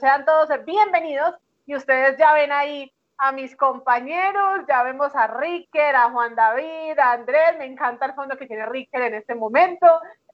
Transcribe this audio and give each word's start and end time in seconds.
Sean 0.00 0.24
todos 0.24 0.48
bienvenidos. 0.64 1.34
Y 1.66 1.76
ustedes 1.76 2.16
ya 2.16 2.32
ven 2.32 2.50
ahí 2.52 2.90
a 3.18 3.32
mis 3.32 3.54
compañeros, 3.54 4.64
ya 4.66 4.82
vemos 4.82 5.14
a 5.14 5.26
Ricker, 5.26 5.94
a 5.94 6.10
Juan 6.10 6.34
David, 6.34 6.98
a 6.98 7.12
Andrés, 7.12 7.58
me 7.58 7.66
encanta 7.66 8.06
el 8.06 8.14
fondo 8.14 8.38
que 8.38 8.46
tiene 8.46 8.64
Ricker 8.64 9.02
en 9.02 9.14
este 9.14 9.34
momento, 9.34 9.86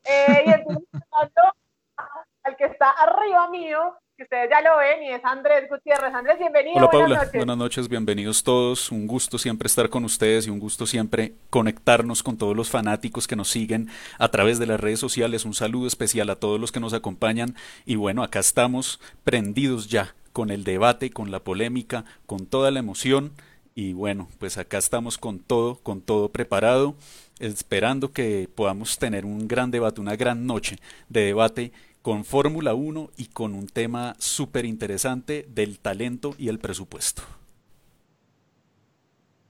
eh, 0.04 0.44
y 0.46 0.50
entonces 0.50 0.88
que 2.58 2.64
está 2.64 2.90
arriba 2.90 3.48
mío, 3.48 3.98
que 4.16 4.22
ustedes 4.22 4.48
ya 4.48 4.62
lo 4.62 4.78
ven, 4.78 5.02
y 5.02 5.12
es 5.12 5.22
Andrés 5.24 5.68
Gutiérrez. 5.68 6.14
Andrés, 6.14 6.38
bienvenido. 6.38 6.78
Hola 6.78 6.90
Paula, 6.90 7.30
buenas 7.34 7.56
noches. 7.58 7.86
bienvenidos 7.86 8.42
todos. 8.42 8.90
Un 8.90 9.06
gusto 9.06 9.36
siempre 9.36 9.66
estar 9.66 9.90
con 9.90 10.04
ustedes 10.04 10.46
y 10.46 10.50
un 10.50 10.58
gusto 10.58 10.86
siempre 10.86 11.34
conectarnos 11.50 12.22
con 12.22 12.38
todos 12.38 12.56
los 12.56 12.70
fanáticos 12.70 13.26
que 13.26 13.36
nos 13.36 13.50
siguen 13.50 13.90
a 14.18 14.30
través 14.30 14.58
de 14.58 14.64
las 14.64 14.80
redes 14.80 15.00
sociales. 15.00 15.44
Un 15.44 15.52
saludo 15.52 15.86
especial 15.86 16.30
a 16.30 16.36
todos 16.36 16.58
los 16.58 16.72
que 16.72 16.80
nos 16.80 16.94
acompañan. 16.94 17.56
Y 17.84 17.96
bueno, 17.96 18.22
acá 18.22 18.38
estamos 18.38 19.00
prendidos 19.22 19.88
ya 19.88 20.14
con 20.32 20.50
el 20.50 20.64
debate, 20.64 21.10
con 21.10 21.30
la 21.30 21.40
polémica, 21.40 22.06
con 22.24 22.46
toda 22.46 22.70
la 22.70 22.78
emoción. 22.78 23.32
Y 23.74 23.92
bueno, 23.92 24.30
pues 24.38 24.56
acá 24.56 24.78
estamos 24.78 25.18
con 25.18 25.40
todo, 25.40 25.78
con 25.82 26.00
todo 26.00 26.30
preparado, 26.30 26.96
esperando 27.38 28.12
que 28.12 28.48
podamos 28.54 28.98
tener 28.98 29.26
un 29.26 29.46
gran 29.46 29.70
debate, 29.70 30.00
una 30.00 30.16
gran 30.16 30.46
noche 30.46 30.78
de 31.10 31.20
debate 31.26 31.72
con 32.06 32.24
Fórmula 32.24 32.72
1 32.72 33.10
y 33.16 33.26
con 33.30 33.52
un 33.52 33.66
tema 33.66 34.14
súper 34.20 34.64
interesante 34.64 35.44
del 35.48 35.80
talento 35.80 36.36
y 36.38 36.48
el 36.48 36.60
presupuesto. 36.60 37.22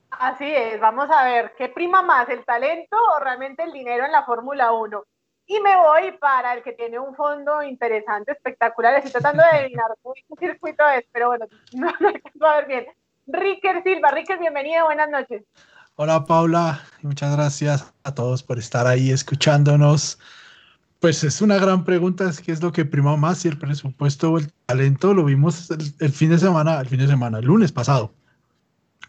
Así 0.09 0.47
es, 0.47 0.81
vamos 0.81 1.11
a 1.11 1.23
ver, 1.25 1.53
¿qué 1.59 1.69
prima 1.69 2.01
más, 2.01 2.31
el 2.31 2.47
talento 2.47 2.97
o 3.15 3.21
realmente 3.21 3.63
el 3.63 3.73
dinero 3.73 4.07
en 4.07 4.13
la 4.13 4.25
Fórmula 4.25 4.73
1? 4.73 5.05
Y 5.49 5.61
me 5.61 5.77
voy 5.77 6.13
para 6.13 6.55
el 6.55 6.63
que 6.63 6.73
tiene 6.73 6.99
un 6.99 7.15
fondo 7.15 7.63
interesante, 7.63 8.33
espectacular. 8.33 8.95
Estoy 8.95 9.13
tratando 9.13 9.43
de 9.43 9.59
adivinar 9.59 9.91
qué 10.39 10.47
circuito 10.47 10.89
es, 10.89 11.05
pero 11.13 11.27
bueno, 11.27 11.45
no 11.75 11.93
lo 12.01 12.47
a 12.49 12.57
ver 12.57 12.67
bien. 12.69 12.87
Ricker 13.27 13.83
Silva, 13.83 14.13
Ricker, 14.13 14.39
bienvenido, 14.39 14.87
buenas 14.87 15.11
noches. 15.11 15.45
Hola 15.97 16.25
Paula, 16.25 16.81
muchas 17.03 17.37
gracias 17.37 17.93
a 18.03 18.15
todos 18.15 18.43
por 18.43 18.59
estar 18.59 18.87
ahí 18.87 19.11
escuchándonos. 19.11 20.19
Pues 21.01 21.23
es 21.25 21.43
una 21.43 21.57
gran 21.57 21.85
pregunta, 21.85 22.29
es 22.29 22.41
qué 22.41 22.53
es 22.53 22.63
lo 22.63 22.73
que 22.73 22.85
prima 22.85 23.17
más, 23.17 23.39
si 23.39 23.49
el 23.49 23.59
presupuesto 23.59 24.33
o 24.33 24.39
el 24.39 24.51
talento, 24.67 25.13
lo 25.13 25.25
vimos 25.25 25.71
el, 25.71 26.13
fin 26.13 26.31
de 26.31 26.39
semana, 26.39 26.81
el 26.81 26.89
fin 26.89 26.99
de 26.99 27.07
semana, 27.07 27.39
el 27.39 27.45
lunes 27.45 27.71
pasado. 27.71 28.15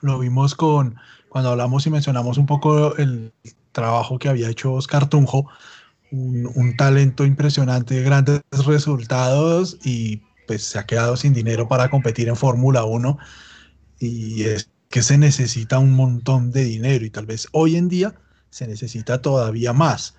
Lo 0.02 0.19
vimos 0.19 0.53
con, 0.53 0.95
cuando 1.29 1.52
hablamos 1.52 1.88
y 1.88 1.89
mencionamos 1.89 2.38
un 2.38 2.45
poco 2.45 2.95
el 2.97 3.31
trabajo 3.71 4.19
que 4.19 4.27
había 4.27 4.49
hecho 4.49 4.73
Oscar 4.73 5.07
Tunjo, 5.07 5.47
un, 6.11 6.75
talento 6.77 7.25
impresionante, 7.25 8.01
grandes 8.01 8.41
resultados 8.66 9.77
y 9.83 10.22
pues 10.45 10.63
se 10.63 10.79
ha 10.79 10.85
quedado 10.85 11.17
sin 11.17 11.33
dinero 11.33 11.67
para 11.67 11.89
competir 11.89 12.29
en 12.29 12.35
Fórmula 12.35 12.85
1 12.85 13.17
y 13.99 14.44
es 14.44 14.69
que 14.89 15.01
se 15.01 15.17
necesita 15.17 15.79
un 15.79 15.91
montón 15.94 16.51
de 16.51 16.63
dinero 16.63 17.05
y 17.05 17.09
tal 17.09 17.25
vez 17.25 17.47
hoy 17.51 17.75
en 17.75 17.89
día 17.89 18.16
se 18.49 18.67
necesita 18.67 19.22
todavía 19.22 19.73
más 19.73 20.16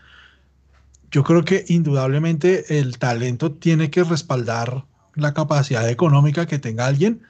yo 1.10 1.24
creo 1.24 1.44
que 1.44 1.64
indudablemente 1.68 2.78
el 2.78 2.98
talento 2.98 3.52
tiene 3.52 3.90
que 3.90 4.04
respaldar 4.04 4.84
la 5.14 5.34
capacidad 5.34 5.88
económica 5.88 6.46
que 6.46 6.58
tenga 6.58 6.86
alguien, 6.86 7.22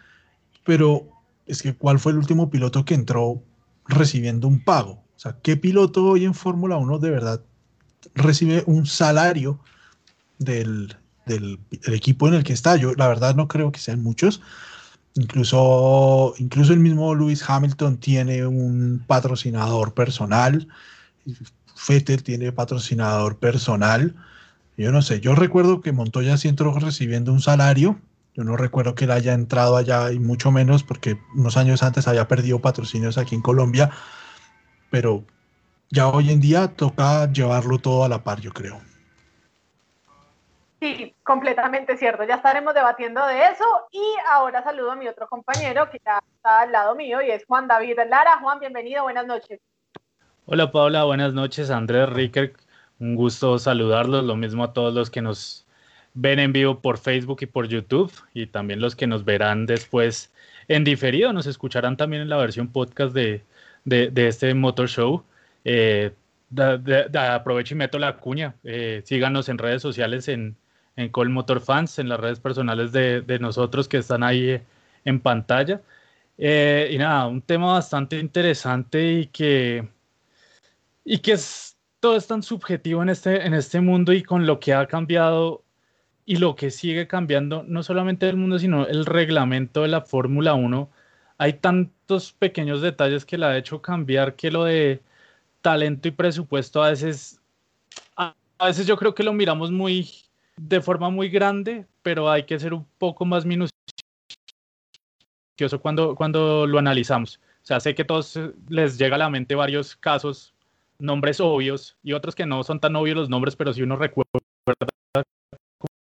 pero 0.65 1.09
es 1.47 1.63
que 1.63 1.75
¿cuál 1.75 1.99
fue 1.99 2.13
el 2.13 2.19
último 2.19 2.51
piloto 2.51 2.85
que 2.85 2.95
entró 2.95 3.43
recibiendo 3.87 4.49
un 4.49 4.63
pago? 4.63 4.93
O 5.17 5.21
sea, 5.21 5.37
¿qué 5.43 5.57
piloto 5.57 6.05
hoy 6.05 6.25
en 6.25 6.35
Fórmula 6.35 6.77
1 6.77 6.99
de 6.99 7.11
verdad 7.11 7.41
recibe 8.15 8.63
un 8.67 8.87
salario 8.87 9.61
del, 10.39 10.97
del, 11.27 11.59
equipo 11.87 12.29
en 12.29 12.35
el 12.35 12.45
que 12.45 12.53
está? 12.53 12.77
Yo 12.77 12.95
la 12.95 13.09
verdad 13.09 13.35
no 13.35 13.49
creo 13.49 13.73
que 13.73 13.81
sean 13.81 14.03
muchos. 14.03 14.41
Incluso, 15.15 16.35
incluso 16.39 16.73
el 16.73 16.79
mismo 16.81 17.15
Lewis 17.15 17.43
Hamilton 17.49 17.97
tiene 17.97 18.47
un 18.47 19.03
patrocinador 19.07 19.95
personal 19.95 20.69
Fettel 21.79 22.25
tiene 22.25 22.51
patrocinador 22.51 23.39
personal. 23.39 24.17
Yo 24.77 24.91
no 24.91 25.01
sé, 25.01 25.21
yo 25.21 25.37
recuerdo 25.37 25.81
que 25.81 25.93
Montoya 25.93 26.37
sí 26.37 26.49
entró 26.49 26.73
recibiendo 26.75 27.33
un 27.33 27.41
salario. 27.41 28.01
Yo 28.35 28.43
no 28.43 28.57
recuerdo 28.57 28.97
que 28.97 29.05
él 29.05 29.13
haya 29.13 29.33
entrado 29.33 29.77
allá 29.77 30.11
y 30.11 30.19
mucho 30.19 30.51
menos 30.51 30.83
porque 30.83 31.19
unos 31.37 31.57
años 31.57 31.85
antes 31.85 32.09
había 32.09 32.27
perdido 32.27 32.59
patrocinios 32.59 33.17
aquí 33.17 33.37
en 33.37 33.43
Colombia. 33.43 33.91
Pero 34.91 35.25
ya 35.89 36.09
hoy 36.09 36.31
en 36.31 36.41
día 36.41 36.67
toca 36.67 37.31
llevarlo 37.31 37.79
todo 37.79 38.05
a 38.05 38.09
la 38.09 38.25
par, 38.25 38.41
yo 38.41 38.53
creo. 38.53 38.81
Sí, 40.81 41.15
completamente 41.23 41.97
cierto. 41.97 42.25
Ya 42.25 42.37
estaremos 42.37 42.75
debatiendo 42.75 43.25
de 43.25 43.47
eso. 43.47 43.65
Y 43.93 44.03
ahora 44.31 44.65
saludo 44.65 44.93
a 44.93 44.97
mi 44.97 45.07
otro 45.07 45.29
compañero 45.29 45.89
que 45.91 46.01
ya 46.05 46.21
está 46.37 46.61
al 46.63 46.73
lado 46.73 46.97
mío 46.97 47.23
y 47.23 47.31
es 47.31 47.45
Juan 47.47 47.69
David 47.69 47.99
Lara. 48.09 48.39
Juan, 48.41 48.59
bienvenido, 48.59 49.05
buenas 49.05 49.27
noches. 49.27 49.61
Hola 50.51 50.73
Paula, 50.73 51.05
buenas 51.05 51.35
noches. 51.35 51.69
Andrés 51.69 52.09
Ricker, 52.09 52.55
un 53.01 53.17
gusto 53.17 53.59
saludarlos. 53.59 54.25
Lo 54.25 54.35
mismo 54.35 54.65
a 54.65 54.73
todos 54.73 54.95
los 54.95 55.11
que 55.11 55.21
nos 55.21 55.67
ven 56.15 56.39
en 56.39 56.55
vivo 56.55 56.81
por 56.81 56.97
Facebook 56.97 57.41
y 57.43 57.47
por 57.47 57.69
YouTube 57.69 58.11
y 58.33 58.47
también 58.47 58.81
los 58.81 58.97
que 58.97 59.07
nos 59.07 59.27
verán 59.27 59.67
después 59.67 60.33
en 60.69 60.85
diferido. 60.85 61.35
Nos 61.35 61.47
escucharán 61.47 61.99
también 61.99 62.23
en 62.23 62.31
la 62.31 62.39
versión 62.39 62.69
podcast 62.69 63.15
de, 63.15 63.45
este 64.17 64.55
Motor 64.55 64.89
Show. 64.89 65.23
Eh, 65.67 66.15
aprovecho 66.57 67.75
y 67.75 67.77
meto 67.77 67.99
la 67.99 68.17
cuña. 68.17 68.55
Eh, 68.65 69.03
síganos 69.05 69.51
en 69.51 69.59
redes 69.59 69.83
sociales 69.83 70.29
en, 70.29 70.57
en 70.97 71.11
Call 71.13 71.29
Motor 71.29 71.61
Fans, 71.61 71.99
en 71.99 72.09
las 72.09 72.21
redes 72.21 72.41
personales 72.41 72.91
de, 72.93 73.39
nosotros 73.39 73.87
que 73.87 73.99
están 73.99 74.23
ahí 74.23 74.49
eh, 74.49 74.63
en 75.05 75.21
pantalla. 75.21 75.83
y 76.39 76.97
nada, 76.97 77.27
un 77.27 77.43
tema 77.43 77.75
bastante 77.75 78.19
interesante 78.19 79.13
y 79.13 79.27
que 79.27 79.98
y 81.09 81.21
que 81.21 81.33
es, 81.33 81.79
todo 82.01 82.17
es 82.17 82.27
tan 82.27 82.43
subjetivo 82.43 83.03
en 83.03 83.09
este, 83.09 83.47
en 83.47 83.55
este 83.55 83.81
mundo 83.81 84.13
y 84.13 84.23
con 84.23 84.47
lo 84.47 84.61
que 84.61 84.75
ha 84.75 84.87
cambiado 84.87 85.65
y 86.27 86.37
lo 86.37 86.55
que 86.55 86.71
sigue 86.71 87.07
cambiando, 87.07 87.65
no 87.67 87.83
solamente 87.83 88.29
el 88.29 88.37
mundo, 88.37 88.59
sino 88.59 88.87
el 88.87 89.07
reglamento 89.07 89.83
de 89.83 89.89
la 89.89 90.03
Fórmula 90.03 90.53
1. 90.53 90.91
Hay 91.39 91.55
tantos 91.55 92.35
pequeños 92.35 92.83
detalles 92.83 93.25
que 93.25 93.39
la 93.39 93.49
ha 93.49 93.57
hecho 93.57 93.81
cambiar 93.81 94.37
que 94.37 94.51
lo 94.51 94.65
de 94.65 95.01
talento 95.63 96.09
y 96.09 96.11
presupuesto 96.11 96.83
a 96.83 96.91
veces, 96.91 97.41
a, 98.17 98.35
veces 98.67 98.87
yo 98.87 98.99
creo 98.99 99.15
que 99.15 99.23
lo 99.23 99.33
miramos 99.33 99.71
muy 99.71 100.11
de 100.59 100.83
forma 100.83 101.09
muy 101.09 101.31
grande, 101.31 101.87
pero 102.03 102.31
hay 102.31 102.45
que 102.45 102.59
ser 102.59 102.75
un 102.75 102.87
poco 102.99 103.25
más 103.25 103.47
minucioso 103.47 103.73
cuando, 105.81 106.15
cuando 106.15 106.67
lo 106.67 106.79
analizamos. 106.79 107.41
O 107.63 107.67
sea, 107.69 107.81
sé 107.81 107.95
que 107.95 108.03
a 108.03 108.07
todos 108.07 108.39
les 108.69 108.99
llega 108.99 109.17
a 109.17 109.19
la 109.19 109.31
mente 109.31 109.55
varios 109.55 109.97
casos 109.97 110.55
nombres 110.99 111.41
obvios 111.41 111.97
y 112.03 112.13
otros 112.13 112.35
que 112.35 112.47
no 112.47 112.63
son 112.65 112.81
tan 112.81 112.97
obvios 112.97 113.17
los 113.17 113.29
nombres, 113.29 113.57
pero 113.57 113.73
si 113.73 113.83
uno 113.83 113.97
recuerda 113.97 114.31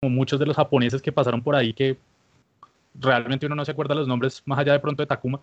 como 0.02 0.14
muchos 0.16 0.40
de 0.40 0.46
los 0.46 0.56
japoneses 0.56 1.02
que 1.02 1.12
pasaron 1.12 1.42
por 1.42 1.56
ahí 1.56 1.74
que 1.74 1.98
realmente 2.96 3.46
uno 3.46 3.56
no 3.56 3.66
se 3.66 3.72
acuerda 3.72 3.96
los 3.96 4.08
nombres 4.08 4.42
más 4.46 4.60
allá 4.60 4.74
de 4.74 4.80
pronto 4.80 5.04
de 5.04 5.08
Takuma, 5.08 5.40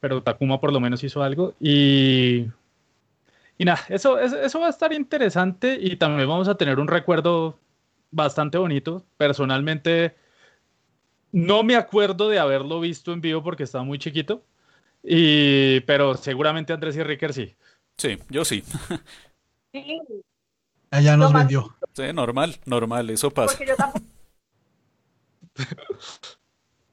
pero 0.00 0.22
Takuma 0.22 0.60
por 0.60 0.72
lo 0.72 0.80
menos 0.80 1.04
hizo 1.04 1.22
algo 1.22 1.54
y 1.60 2.46
y 3.60 3.64
nada, 3.66 3.80
eso, 3.90 4.18
eso 4.18 4.58
va 4.58 4.68
a 4.68 4.70
estar 4.70 4.90
interesante 4.94 5.78
y 5.78 5.96
también 5.96 6.26
vamos 6.26 6.48
a 6.48 6.54
tener 6.54 6.80
un 6.80 6.88
recuerdo 6.88 7.58
bastante 8.10 8.56
bonito. 8.56 9.04
Personalmente, 9.18 10.16
no 11.32 11.62
me 11.62 11.76
acuerdo 11.76 12.30
de 12.30 12.38
haberlo 12.38 12.80
visto 12.80 13.12
en 13.12 13.20
vivo 13.20 13.42
porque 13.42 13.64
estaba 13.64 13.84
muy 13.84 13.98
chiquito, 13.98 14.42
y, 15.02 15.80
pero 15.80 16.14
seguramente 16.16 16.72
Andrés 16.72 16.96
y 16.96 17.02
Ricker 17.02 17.34
sí. 17.34 17.54
Sí, 18.00 18.18
yo 18.30 18.46
sí. 18.46 18.64
Sí. 19.72 20.00
Allá 20.90 21.18
nos 21.18 21.34
vendió. 21.34 21.76
Sí, 21.92 22.10
normal, 22.14 22.58
normal, 22.64 23.10
eso 23.10 23.30
pasa. 23.30 23.62
Yo 23.62 23.76
tampoco... 23.76 24.04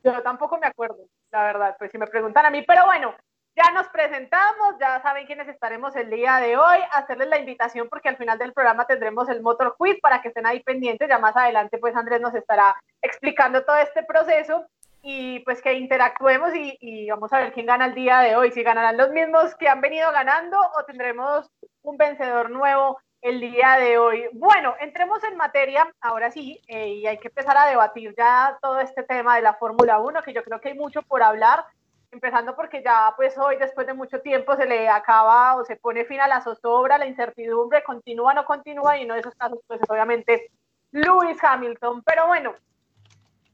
yo 0.04 0.21
tampoco 0.21 0.57
me 0.57 0.68
acuerdo, 0.68 0.98
la 1.31 1.44
verdad, 1.44 1.75
pues 1.80 1.92
si 1.92 1.98
me 1.98 2.07
preguntan 2.07 2.45
a 2.45 2.51
mí, 2.51 2.62
pero 2.63 2.83
bueno, 2.86 3.15
ya 3.56 3.71
nos 3.71 3.88
presentamos, 3.88 4.75
ya 4.81 5.01
saben 5.01 5.25
quiénes 5.25 5.48
estaremos 5.48 5.95
el 5.95 6.09
día 6.09 6.42
de 6.42 6.57
hoy, 6.57 6.77
hacerles 6.92 7.30
la 7.30 7.39
invitación 7.39 7.88
porque 7.89 8.09
al 8.09 8.18
final 8.18 8.38
del 8.38 8.51
programa 8.51 8.86
tendremos 8.86 9.30
el 9.30 9.42
Motor 9.42 9.77
Quiz 9.80 10.00
para 10.01 10.21
que 10.21 10.27
estén 10.27 10.45
ahí 10.45 10.62
pendientes, 10.62 11.07
ya 11.07 11.19
más 11.19 11.38
adelante 11.38 11.77
pues 11.77 11.95
Andrés 11.95 12.19
nos 12.19 12.36
estará 12.36 12.75
explicando 13.01 13.63
todo 13.63 13.77
este 13.77 14.04
proceso 14.04 14.65
y 15.09 15.39
pues 15.39 15.62
que 15.62 15.71
interactuemos 15.71 16.51
y, 16.54 17.09
vamos 17.09 17.31
a 17.31 17.39
ver 17.39 17.54
quién 17.54 17.65
gana 17.65 17.86
el 17.86 17.95
día 17.95 18.19
de 18.19 18.36
hoy, 18.36 18.51
si 18.51 18.62
ganarán 18.62 18.98
los 18.98 19.09
mismos 19.12 19.56
que 19.56 19.69
han 19.69 19.80
venido 19.80 20.12
ganando 20.12 20.57
o 20.59 20.83
tendremos 20.83 21.50
un 21.83 21.95
vencedor 21.95 22.50
nuevo 22.50 23.00
el 23.21 23.39
día 23.39 23.77
de 23.77 23.98
hoy. 23.98 24.25
Bueno, 24.33 24.75
entremos 24.81 25.24
en 25.24 25.38
materia, 25.38 25.89
ahora 26.01 26.30
sí, 26.30 26.59
eh, 26.68 26.89
y 26.89 27.07
hay 27.07 27.19
que 27.19 27.30
empezar 27.30 27.57
a 27.57 27.68
debatir 27.68 28.13
ya 28.18 28.57
todo 28.62 28.81
este 28.81 29.04
tema 29.04 29.38
de 29.38 29.44
la 29.44 29.54
Fórmula 29.54 29.98
1, 30.00 30.21
que 30.24 30.33
yo 30.33 30.44
creo 30.44 30.59
que 30.59 30.69
hay 30.69 30.77
mucho 30.77 31.01
por 31.04 31.24
hablar, 31.24 31.63
empezando 32.12 32.54
porque 32.54 32.83
ya 32.83 33.13
pues 33.15 33.38
hoy 33.38 33.56
después 33.56 33.88
de 33.88 33.94
mucho 33.94 34.19
tiempo 34.19 34.57
se 34.57 34.65
le 34.65 34.89
acaba 34.89 35.56
o 35.56 35.63
se 35.63 35.77
pone 35.77 36.04
fin 36.04 36.19
a 36.19 36.27
la 36.27 36.42
zozobra, 36.42 36.98
la 36.98 37.07
incertidumbre, 37.07 37.81
continúa 37.81 38.33
no 38.33 38.44
continúa, 38.44 38.98
y 38.98 39.06
uno 39.06 39.13
de 39.13 39.21
esos 39.21 39.36
casos 39.36 39.59
pues 39.68 39.80
obviamente 39.88 40.51
Lewis 40.92 41.42
Hamilton. 41.42 42.04
Pero 42.04 42.27
bueno, 42.27 42.56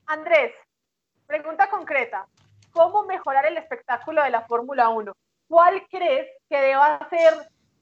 Andrés, 0.08 0.52
Pregunta 1.34 1.68
concreta. 1.68 2.28
¿Cómo 2.72 3.06
mejorar 3.06 3.48
el 3.48 3.58
espectáculo 3.58 4.22
de 4.22 4.30
la 4.30 4.46
Fórmula 4.46 4.90
1? 4.90 5.12
¿Cuál 5.48 5.82
crees 5.90 6.28
que 6.48 6.62
deba 6.62 7.00
ser 7.10 7.34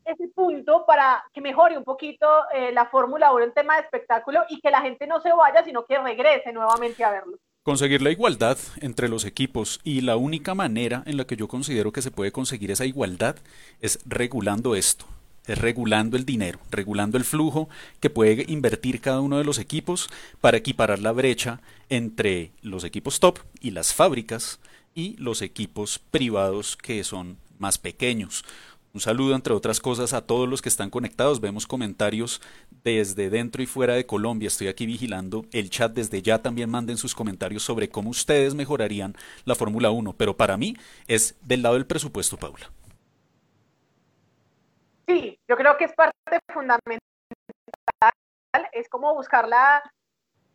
ese 0.05 0.29
punto 0.33 0.85
para 0.87 1.21
que 1.33 1.41
mejore 1.41 1.77
un 1.77 1.83
poquito 1.83 2.25
eh, 2.53 2.71
la 2.71 2.85
Fórmula 2.85 3.33
1 3.33 3.43
en 3.43 3.53
tema 3.53 3.75
de 3.75 3.81
espectáculo 3.81 4.45
y 4.47 4.61
que 4.61 4.71
la 4.71 4.79
gente 4.79 5.05
no 5.05 5.19
se 5.19 5.33
vaya, 5.33 5.65
sino 5.65 5.83
que 5.85 5.97
regrese 5.97 6.53
nuevamente 6.53 7.03
a 7.03 7.11
verlo? 7.11 7.39
Conseguir 7.61 8.01
la 8.01 8.11
igualdad 8.11 8.57
entre 8.79 9.09
los 9.09 9.25
equipos 9.25 9.81
y 9.83 9.99
la 9.99 10.15
única 10.15 10.55
manera 10.55 11.03
en 11.05 11.17
la 11.17 11.25
que 11.25 11.35
yo 11.35 11.49
considero 11.49 11.91
que 11.91 12.01
se 12.01 12.09
puede 12.09 12.31
conseguir 12.31 12.71
esa 12.71 12.85
igualdad 12.85 13.35
es 13.81 13.99
regulando 14.05 14.75
esto, 14.75 15.03
es 15.47 15.57
regulando 15.57 16.17
el 16.17 16.25
dinero, 16.25 16.59
regulando 16.69 17.17
el 17.17 17.23
flujo 17.23 17.69
que 17.99 18.09
puede 18.09 18.45
invertir 18.47 19.01
cada 19.01 19.21
uno 19.21 19.37
de 19.37 19.43
los 19.43 19.59
equipos 19.59 20.09
para 20.39 20.57
equiparar 20.57 20.99
la 20.99 21.11
brecha 21.11 21.61
entre 21.89 22.51
los 22.61 22.83
equipos 22.83 23.19
top 23.19 23.39
y 23.59 23.71
las 23.71 23.93
fábricas 23.93 24.59
y 24.93 25.15
los 25.17 25.41
equipos 25.41 25.99
privados 25.99 26.77
que 26.77 27.03
son 27.03 27.37
más 27.57 27.77
pequeños. 27.77 28.43
Un 28.93 28.99
saludo, 28.99 29.35
entre 29.35 29.53
otras 29.53 29.79
cosas, 29.79 30.11
a 30.11 30.21
todos 30.21 30.49
los 30.49 30.61
que 30.61 30.67
están 30.67 30.89
conectados. 30.89 31.39
Vemos 31.39 31.65
comentarios 31.65 32.41
desde 32.83 33.29
dentro 33.29 33.63
y 33.63 33.65
fuera 33.65 33.95
de 33.95 34.05
Colombia. 34.05 34.47
Estoy 34.47 34.67
aquí 34.67 34.85
vigilando 34.85 35.45
el 35.53 35.69
chat. 35.69 35.93
Desde 35.93 36.21
ya 36.21 36.41
también 36.41 36.69
manden 36.69 36.97
sus 36.97 37.15
comentarios 37.15 37.63
sobre 37.63 37.87
cómo 37.87 38.09
ustedes 38.09 38.53
mejorarían 38.53 39.15
la 39.45 39.55
Fórmula 39.55 39.91
1. 39.91 40.13
Pero 40.17 40.35
para 40.35 40.57
mí 40.57 40.75
es 41.07 41.35
del 41.41 41.61
lado 41.61 41.75
del 41.75 41.85
presupuesto, 41.85 42.35
Paula. 42.35 42.69
Sí, 45.11 45.37
yo 45.45 45.57
creo 45.57 45.75
que 45.75 45.85
es 45.85 45.93
parte 45.93 46.39
fundamental. 46.53 47.01
Es 48.71 48.87
como 48.87 49.13
buscar 49.13 49.45
la, 49.45 49.83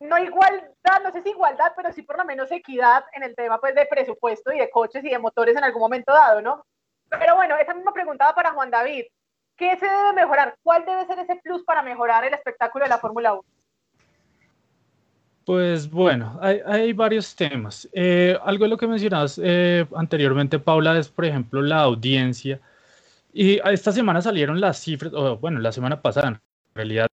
no 0.01 0.19
igualdad, 0.19 1.03
no 1.03 1.13
sé 1.13 1.23
si 1.23 1.31
igualdad, 1.31 1.73
pero 1.77 1.93
sí 1.93 2.03
por 2.03 2.17
lo 2.17 2.25
menos 2.25 2.51
equidad 2.51 3.05
en 3.13 3.23
el 3.23 3.35
tema 3.35 3.61
pues, 3.61 3.75
de 3.75 3.85
presupuesto 3.85 4.53
y 4.53 4.59
de 4.59 4.71
coches 4.71 5.05
y 5.05 5.11
de 5.11 5.19
motores 5.19 5.57
en 5.57 5.65
algún 5.65 5.83
momento 5.83 6.13
dado, 6.13 6.41
¿no? 6.41 6.65
Pero 7.11 7.37
bueno, 7.37 7.57
esa 7.59 7.75
misma 7.75 7.93
pregunta 7.93 8.35
para 8.35 8.53
Juan 8.53 8.71
David. 8.71 9.05
¿Qué 9.57 9.77
se 9.77 9.87
debe 9.87 10.13
mejorar? 10.15 10.57
¿Cuál 10.63 10.87
debe 10.87 11.07
ser 11.07 11.19
ese 11.19 11.37
plus 11.37 11.63
para 11.65 11.83
mejorar 11.83 12.25
el 12.25 12.33
espectáculo 12.33 12.85
de 12.85 12.91
la 12.91 12.99
Fórmula 12.99 13.35
1? 13.35 13.43
Pues 15.45 15.89
bueno, 15.89 16.39
hay, 16.41 16.93
varios 16.95 17.37
temas. 17.37 17.89
Eh, 17.93 18.39
algo 18.43 18.65
de 18.65 18.71
lo 18.71 18.77
que 18.77 18.87
mencionabas 18.87 19.39
eh, 19.43 19.87
anteriormente, 19.95 20.59
Paula, 20.59 20.99
es 20.99 21.09
por 21.09 21.27
ejemplo 21.27 21.61
la 21.63 21.81
audiencia. 21.81 22.61
Y 23.39 23.61
esta 23.71 23.93
semana 23.93 24.23
salieron 24.23 24.63
las 24.63 24.81
cifras, 24.81 25.13
o 25.13 25.37
bueno, 25.37 25.61
la 25.61 25.71
semana 25.71 26.01
pasada 26.01 26.29
en 26.29 26.41
realidad 26.75 27.07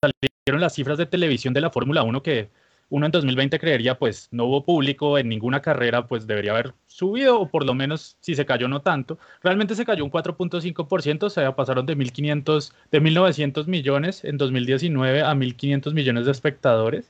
salieron 0.00 0.60
las 0.60 0.74
cifras 0.74 0.98
de 0.98 1.06
televisión 1.06 1.54
de 1.54 1.60
la 1.60 1.70
Fórmula 1.70 2.02
1 2.02 2.20
que 2.20 2.50
uno 2.88 3.06
en 3.06 3.12
2020 3.12 3.60
creería, 3.60 3.96
pues 3.96 4.26
no 4.32 4.46
hubo 4.46 4.64
público 4.64 5.18
en 5.18 5.28
ninguna 5.28 5.62
carrera, 5.62 6.08
pues 6.08 6.26
debería 6.26 6.50
haber 6.50 6.74
subido, 6.88 7.38
o 7.40 7.48
por 7.48 7.64
lo 7.64 7.74
menos 7.74 8.16
si 8.18 8.34
se 8.34 8.44
cayó 8.44 8.66
no 8.66 8.82
tanto. 8.82 9.20
Realmente 9.40 9.76
se 9.76 9.84
cayó 9.84 10.04
un 10.04 10.10
4.5%, 10.10 11.22
o 11.22 11.30
sea, 11.30 11.54
pasaron 11.54 11.86
de 11.86 11.96
1.500, 11.96 12.72
de 12.90 13.00
1.900 13.00 13.68
millones 13.68 14.24
en 14.24 14.36
2019 14.36 15.22
a 15.22 15.32
1.500 15.32 15.94
millones 15.94 16.26
de 16.26 16.32
espectadores. 16.32 17.08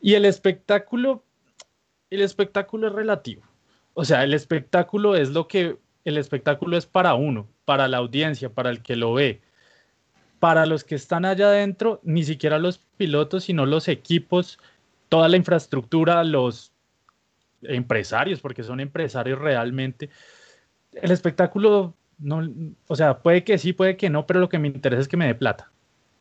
Y 0.00 0.14
el 0.14 0.24
espectáculo, 0.24 1.24
el 2.10 2.20
espectáculo 2.20 2.86
es 2.86 2.92
relativo. 2.92 3.42
O 3.94 4.04
sea, 4.04 4.22
el 4.22 4.34
espectáculo 4.34 5.16
es 5.16 5.30
lo 5.30 5.48
que, 5.48 5.78
el 6.06 6.16
espectáculo 6.16 6.78
es 6.78 6.86
para 6.86 7.14
uno, 7.14 7.48
para 7.64 7.88
la 7.88 7.98
audiencia, 7.98 8.48
para 8.48 8.70
el 8.70 8.80
que 8.80 8.96
lo 8.96 9.12
ve. 9.12 9.42
Para 10.38 10.64
los 10.64 10.84
que 10.84 10.94
están 10.94 11.24
allá 11.24 11.48
adentro, 11.48 12.00
ni 12.04 12.22
siquiera 12.22 12.58
los 12.58 12.78
pilotos, 12.96 13.44
sino 13.44 13.66
los 13.66 13.88
equipos 13.88 14.58
toda 15.08 15.28
la 15.28 15.36
infraestructura, 15.36 16.24
los 16.24 16.72
empresarios, 17.62 18.40
porque 18.40 18.62
son 18.62 18.80
empresarios 18.80 19.38
realmente. 19.38 20.10
El 20.92 21.10
espectáculo, 21.10 21.94
no, 22.18 22.48
o 22.86 22.96
sea, 22.96 23.18
puede 23.18 23.44
que 23.44 23.58
sí, 23.58 23.72
puede 23.72 23.96
que 23.96 24.10
no, 24.10 24.26
pero 24.26 24.40
lo 24.40 24.48
que 24.48 24.58
me 24.58 24.68
interesa 24.68 25.02
es 25.02 25.08
que 25.08 25.16
me 25.16 25.26
dé 25.26 25.34
plata 25.34 25.70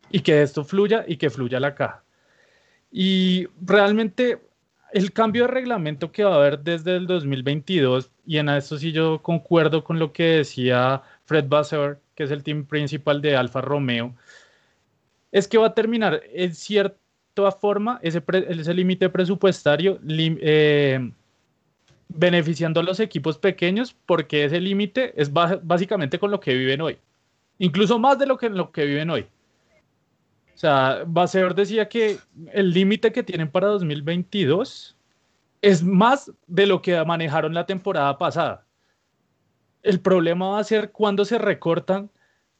y 0.09 0.21
que 0.21 0.41
esto 0.41 0.63
fluya 0.63 1.05
y 1.07 1.17
que 1.17 1.29
fluya 1.29 1.59
la 1.59 1.75
caja. 1.75 2.03
Y 2.91 3.47
realmente 3.61 4.41
el 4.93 5.11
cambio 5.11 5.43
de 5.43 5.49
reglamento 5.49 6.11
que 6.11 6.23
va 6.23 6.33
a 6.33 6.37
haber 6.37 6.59
desde 6.59 6.95
el 6.95 7.07
2022, 7.07 8.11
y 8.25 8.37
en 8.37 8.49
eso 8.49 8.77
sí 8.77 8.91
yo 8.91 9.21
concuerdo 9.21 9.83
con 9.83 9.99
lo 9.99 10.11
que 10.13 10.23
decía 10.23 11.01
Fred 11.25 11.45
Vasseur, 11.47 11.99
que 12.15 12.23
es 12.23 12.31
el 12.31 12.43
team 12.43 12.65
principal 12.65 13.21
de 13.21 13.35
Alfa 13.35 13.61
Romeo, 13.61 14.13
es 15.31 15.47
que 15.47 15.57
va 15.57 15.67
a 15.67 15.73
terminar 15.73 16.21
en 16.33 16.53
cierto 16.53 16.97
todas 17.35 17.55
forma 17.55 17.99
ese, 18.01 18.23
ese 18.49 18.73
límite 18.73 19.09
presupuestario 19.09 19.99
eh, 20.07 21.11
beneficiando 22.07 22.79
a 22.79 22.83
los 22.83 22.99
equipos 22.99 23.37
pequeños 23.37 23.95
porque 24.07 24.45
ese 24.45 24.59
límite 24.59 25.13
es 25.21 25.31
básicamente 25.31 26.17
con 26.17 26.31
lo 26.31 26.39
que 26.39 26.55
viven 26.55 26.81
hoy. 26.81 26.97
Incluso 27.59 27.99
más 27.99 28.17
de 28.17 28.25
lo 28.25 28.37
que, 28.37 28.49
lo 28.49 28.71
que 28.71 28.85
viven 28.85 29.09
hoy. 29.11 29.27
O 30.55 30.57
sea, 30.57 31.03
Baseor 31.05 31.53
decía 31.53 31.89
que 31.89 32.17
el 32.53 32.71
límite 32.71 33.11
que 33.11 33.23
tienen 33.23 33.51
para 33.51 33.67
2022 33.67 34.94
es 35.65 35.83
más 35.83 36.31
de 36.47 36.67
lo 36.67 36.81
que 36.81 37.03
manejaron 37.05 37.53
la 37.53 37.65
temporada 37.65 38.17
pasada. 38.17 38.65
El 39.83 39.99
problema 39.99 40.49
va 40.49 40.59
a 40.59 40.63
ser 40.63 40.91
cuando 40.91 41.25
se 41.25 41.37
recortan 41.37 42.09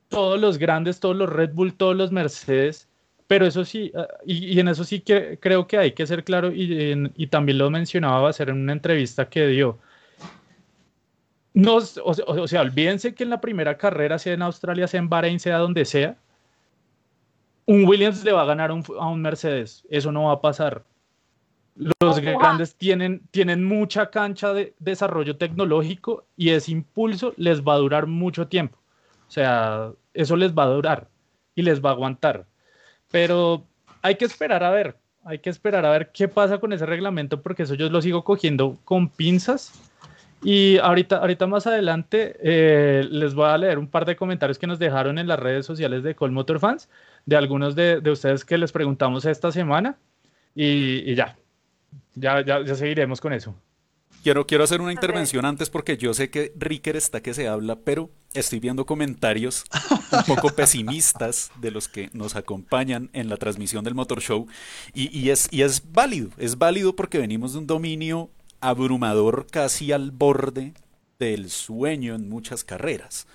todos 0.10 0.40
los 0.40 0.58
grandes, 0.58 1.00
todos 1.00 1.16
los 1.16 1.30
Red 1.30 1.54
Bull, 1.54 1.74
todos 1.76 1.96
los 1.96 2.12
Mercedes 2.12 2.88
pero 3.28 3.46
eso 3.46 3.66
sí, 3.66 3.92
ah, 3.96 4.08
y, 4.26 4.60
en 4.60 4.68
eso 4.68 4.84
sí 4.84 5.02
que 5.02 5.40
creo 5.40 5.68
que 5.68 5.78
hay 5.78 5.94
que 5.94 6.06
ser 6.08 6.24
claro, 6.24 6.52
y, 6.54 7.28
también 7.28 7.58
lo 7.58 7.70
mencionaba 7.70 8.32
ser 8.34 8.50
en 8.50 8.62
una 8.62 8.74
entrevista 8.74 9.30
que 9.30 9.48
dio. 9.48 9.80
No, 11.54 11.78
o, 11.78 12.48
sea, 12.48 12.62
olvídense 12.62 13.16
que 13.16 13.24
en 13.24 13.30
la 13.30 13.42
primera 13.42 13.78
carrera, 13.78 14.20
sea 14.20 14.34
en 14.34 14.42
Australia, 14.42 14.88
sea 14.88 15.00
en 15.00 15.10
Bahrein, 15.10 15.40
sea 15.40 15.58
donde 15.58 15.86
sea, 15.86 16.18
un 17.66 17.86
Williams 17.86 18.24
le 18.24 18.34
va 18.34 18.42
a 18.44 18.46
ganar 18.46 18.72
a 18.72 19.08
un 19.08 19.22
Mercedes. 19.22 19.86
Eso 19.90 20.12
no 20.12 20.26
va 20.26 20.34
a 20.34 20.42
pasar. 20.42 20.84
Los 21.76 22.20
grandes 22.22 22.76
tienen, 22.76 23.22
tienen 23.32 23.66
mucha 23.66 24.10
cancha 24.10 24.54
de 24.54 24.74
desarrollo 24.80 25.36
tecnológico 25.36 26.26
y 26.38 26.52
ese 26.52 26.72
impulso 26.72 27.34
les 27.36 27.62
va 27.62 27.74
a 27.74 27.78
durar 27.78 28.08
mucho 28.08 28.48
tiempo. 28.48 28.78
O 29.28 29.32
sea, 29.32 29.92
eso 30.14 30.38
les 30.38 30.54
va 30.54 30.64
a 30.64 30.68
durar 30.68 31.10
y 31.54 31.64
les 31.64 31.84
va 31.84 31.90
a 31.90 31.94
aguantar. 31.94 32.46
Pero 33.12 33.66
hay 34.02 34.16
que 34.16 34.26
esperar 34.26 34.64
a 34.64 34.70
ver, 34.70 34.96
hay 35.26 35.40
que 35.40 35.50
esperar 35.50 35.86
a 35.86 35.92
ver 35.92 36.12
qué 36.14 36.30
pasa 36.30 36.60
con 36.60 36.72
ese 36.72 36.86
reglamento, 36.86 37.42
porque 37.42 37.64
eso 37.64 37.74
yo 37.76 37.90
lo 37.90 38.02
sigo 38.02 38.24
cogiendo 38.24 38.78
con 38.86 39.10
pinzas. 39.10 39.74
Y 40.42 40.78
ahorita, 40.78 41.18
ahorita 41.18 41.48
más 41.48 41.68
adelante 41.68 42.38
eh, 42.42 43.06
les 43.10 43.34
voy 43.34 43.50
a 43.50 43.58
leer 43.58 43.80
un 43.80 43.88
par 43.88 44.06
de 44.06 44.16
comentarios 44.16 44.60
que 44.60 44.68
nos 44.68 44.80
dejaron 44.80 45.18
en 45.18 45.28
las 45.28 45.40
redes 45.40 45.66
sociales 45.66 46.04
de 46.04 46.16
Col 46.16 46.32
Motor 46.32 46.60
Fans, 46.60 46.88
de 47.26 47.36
algunos 47.36 47.76
de, 47.76 48.00
de 48.00 48.12
ustedes 48.12 48.46
que 48.46 48.58
les 48.58 48.72
preguntamos 48.72 49.26
esta 49.26 49.52
semana. 49.52 49.98
Y, 50.54 51.10
y 51.10 51.16
ya, 51.16 51.36
ya, 52.16 52.44
ya, 52.44 52.64
ya 52.64 52.76
seguiremos 52.76 53.22
con 53.22 53.34
eso. 53.34 53.56
Quiero, 54.24 54.48
quiero 54.48 54.64
hacer 54.64 54.82
una 54.82 54.92
intervención 54.92 55.46
antes 55.46 55.70
porque 55.70 55.98
yo 55.98 56.12
sé 56.16 56.32
que 56.32 56.52
Ricker 56.58 56.96
está 56.96 57.22
que 57.22 57.36
se 57.36 57.48
habla, 57.48 57.76
pero 57.76 58.10
estoy 58.34 58.60
viendo 58.60 58.88
comentarios 58.88 59.66
un 60.12 60.24
poco 60.36 60.50
pesimistas 60.56 61.52
de 61.62 61.70
los 61.70 61.88
que 61.88 62.10
nos 62.12 62.36
acompañan 62.36 63.12
en 63.14 63.30
la 63.30 63.38
transmisión 63.38 63.84
del 63.84 63.94
Motor 63.94 64.22
Show. 64.22 64.48
Y, 64.96 65.30
es, 65.30 65.48
y 65.52 65.62
es 65.62 65.92
válido, 65.92 66.32
es 66.38 66.58
válido 66.58 66.96
porque 66.96 67.20
venimos 67.20 67.54
de 67.54 67.60
un 67.60 67.68
dominio 67.68 68.32
abrumador 68.62 69.46
casi 69.46 69.92
al 69.92 70.10
borde 70.10 70.74
del 71.20 71.52
sueño 71.52 72.16
en 72.16 72.28
muchas 72.28 72.64
carreras. 72.64 73.28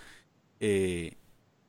Eh, 0.58 1.14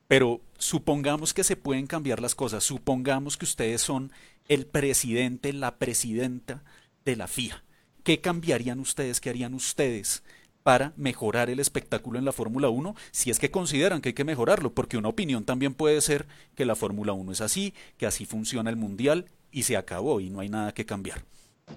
pero 0.08 0.40
supongamos 0.58 1.32
que 1.32 1.44
se 1.44 1.54
pueden 1.54 1.86
cambiar 1.86 2.20
las 2.20 2.34
cosas, 2.34 2.64
supongamos 2.64 3.36
que 3.36 3.44
ustedes 3.44 3.82
son 3.82 4.10
el 4.48 4.66
presidente, 4.66 5.52
la 5.52 5.76
presidenta 5.76 6.64
de 7.04 7.16
la 7.16 7.26
FIA 7.26 7.62
¿qué 8.02 8.20
cambiarían 8.20 8.80
ustedes, 8.80 9.20
qué 9.20 9.30
harían 9.30 9.54
ustedes 9.54 10.22
para 10.62 10.92
mejorar 10.96 11.50
el 11.50 11.58
espectáculo 11.58 12.18
en 12.18 12.24
la 12.24 12.32
Fórmula 12.32 12.68
1 12.68 12.94
si 13.10 13.30
es 13.30 13.38
que 13.38 13.50
consideran 13.50 14.00
que 14.00 14.10
hay 14.10 14.14
que 14.14 14.24
mejorarlo? 14.24 14.72
Porque 14.74 14.96
una 14.96 15.08
opinión 15.08 15.44
también 15.44 15.74
puede 15.74 16.00
ser 16.00 16.26
que 16.54 16.66
la 16.66 16.76
Fórmula 16.76 17.12
1 17.12 17.32
es 17.32 17.40
así, 17.40 17.74
que 17.96 18.06
así 18.06 18.26
funciona 18.26 18.70
el 18.70 18.76
Mundial 18.76 19.26
y 19.50 19.64
se 19.64 19.76
acabó 19.76 20.20
y 20.20 20.30
no 20.30 20.40
hay 20.40 20.48
nada 20.48 20.72
que 20.72 20.86
cambiar. 20.86 21.24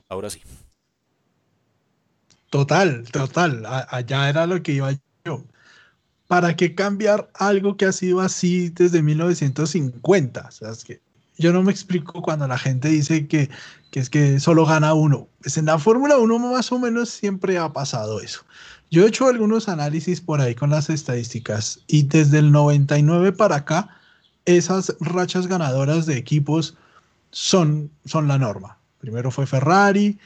Ahora 0.09 0.29
sí. 0.29 0.41
Total, 2.49 3.09
total. 3.11 3.65
allá 3.65 4.29
era 4.29 4.45
lo 4.45 4.61
que 4.61 4.73
iba 4.73 4.91
yo. 5.25 5.43
¿Para 6.27 6.55
qué 6.55 6.73
cambiar 6.73 7.29
algo 7.33 7.77
que 7.77 7.85
ha 7.85 7.91
sido 7.91 8.19
así 8.19 8.69
desde 8.69 9.03
1950? 9.03 10.47
O 10.47 10.51
sea, 10.51 10.71
es 10.71 10.83
que 10.83 11.01
yo 11.37 11.51
no 11.51 11.63
me 11.63 11.71
explico 11.71 12.21
cuando 12.21 12.47
la 12.47 12.57
gente 12.57 12.87
dice 12.87 13.27
que, 13.27 13.49
es 13.99 14.09
que 14.09 14.39
solo 14.39 14.65
gana 14.65 14.93
uno. 14.93 15.27
Pues 15.41 15.57
en 15.57 15.65
la 15.65 15.79
Fórmula 15.79 16.17
1 16.17 16.39
más 16.39 16.71
o 16.71 16.79
menos 16.79 17.09
siempre 17.09 17.57
ha 17.57 17.71
pasado 17.71 18.19
eso. 18.21 18.41
Yo 18.91 19.03
he 19.03 19.07
hecho 19.07 19.27
algunos 19.27 19.67
análisis 19.67 20.21
por 20.21 20.41
ahí 20.41 20.55
con 20.55 20.69
las 20.69 20.89
estadísticas 20.89 21.79
y 21.87 22.03
desde 22.03 22.39
el 22.39 22.51
99 22.51 23.31
para 23.33 23.57
acá, 23.57 23.89
esas 24.45 24.95
rachas 24.99 25.47
ganadoras 25.47 26.05
de 26.05 26.17
equipos 26.17 26.77
son, 27.31 27.89
son 28.05 28.27
la 28.27 28.37
norma. 28.37 28.77
Primero 28.99 29.31
fue 29.31 29.47
Ferrari, 29.47 30.17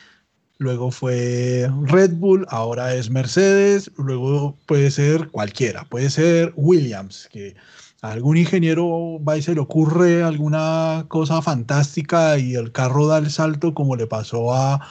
luego 0.58 0.92
fue 0.92 1.72
Red 1.84 2.14
Bull, 2.16 2.46
ahora 2.50 2.94
es 2.94 3.10
Mercedes, 3.10 3.90
luego 3.98 4.58
puede 4.66 4.92
ser 4.92 5.30
cualquiera, 5.30 5.86
puede 5.86 6.10
ser 6.10 6.54
Williams, 6.56 7.28
que 7.32 7.56
a 8.02 8.12
algún 8.12 8.38
ingeniero 8.38 9.20
va 9.24 9.38
y 9.38 9.42
se 9.42 9.54
le 9.54 9.62
ocurre 9.62 10.24
alguna 10.24 11.06
cosa 11.08 11.42
fantástica 11.42 12.38
y 12.38 12.56
el 12.56 12.72
carro 12.72 13.08
da 13.08 13.18
el 13.18 13.30
salto 13.30 13.74
como 13.74 13.96
le 13.96 14.08
pasó 14.08 14.54
a, 14.54 14.88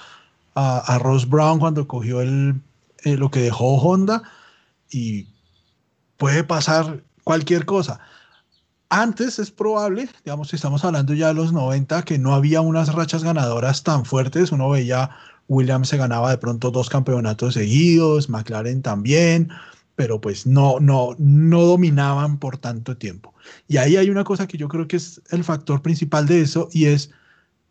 a, 0.54 0.98
Ross 0.98 1.28
Brown 1.28 1.58
cuando 1.58 1.86
cogió 1.86 2.20
el, 2.20 2.60
eh, 3.04 3.16
lo 3.16 3.30
que 3.30 3.40
dejó 3.40 3.76
Honda 3.76 4.22
y 4.90 5.26
puede 6.16 6.44
pasar 6.44 7.02
cualquier 7.24 7.64
cosa. 7.64 8.00
Antes 8.90 9.38
es 9.38 9.50
probable, 9.50 10.08
digamos, 10.24 10.52
estamos 10.54 10.84
hablando 10.84 11.12
ya 11.14 11.28
de 11.28 11.34
los 11.34 11.52
90, 11.52 12.02
que 12.02 12.18
no 12.18 12.34
había 12.34 12.62
unas 12.62 12.94
rachas 12.94 13.22
ganadoras 13.22 13.82
tan 13.82 14.06
fuertes. 14.06 14.50
Uno 14.50 14.70
veía 14.70 15.10
Williams 15.48 15.88
se 15.88 15.96
ganaba 15.96 16.30
de 16.30 16.38
pronto 16.38 16.70
dos 16.70 16.88
campeonatos 16.88 17.54
seguidos, 17.54 18.28
McLaren 18.28 18.82
también, 18.82 19.50
pero 19.98 20.20
pues 20.20 20.46
no, 20.46 20.78
no, 20.78 21.16
no 21.18 21.62
dominaban 21.62 22.38
por 22.38 22.56
tanto 22.56 22.96
tiempo. 22.96 23.34
Y 23.66 23.78
ahí 23.78 23.96
hay 23.96 24.10
una 24.10 24.22
cosa 24.22 24.46
que 24.46 24.56
yo 24.56 24.68
creo 24.68 24.86
que 24.86 24.94
es 24.94 25.20
el 25.32 25.42
factor 25.42 25.82
principal 25.82 26.24
de 26.28 26.40
eso 26.40 26.68
y 26.70 26.84
es 26.84 27.10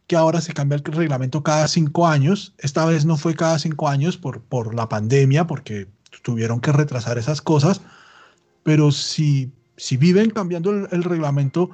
que 0.08 0.18
ahora 0.18 0.42
se 0.42 0.54
cambia 0.54 0.76
el 0.76 0.84
reglamento 0.84 1.42
cada 1.42 1.70
cinco 1.70 2.06
años. 2.06 2.54
Esta 2.58 2.84
vez 2.84 3.06
no 3.06 3.16
fue 3.16 3.34
cada 3.34 3.58
cinco 3.60 3.88
años 3.88 4.18
por, 4.18 4.42
por 4.42 4.76
la 4.76 4.90
pandemia, 4.90 5.48
porque 5.48 5.88
tuvieron 6.22 6.60
que 6.60 6.74
retrasar 6.74 7.18
esas 7.18 7.42
cosas, 7.42 7.80
pero 8.64 8.92
si, 8.92 9.50
si 9.78 9.96
viven 9.96 10.30
cambiando 10.30 10.72
el, 10.72 11.04
reglamento 11.06 11.70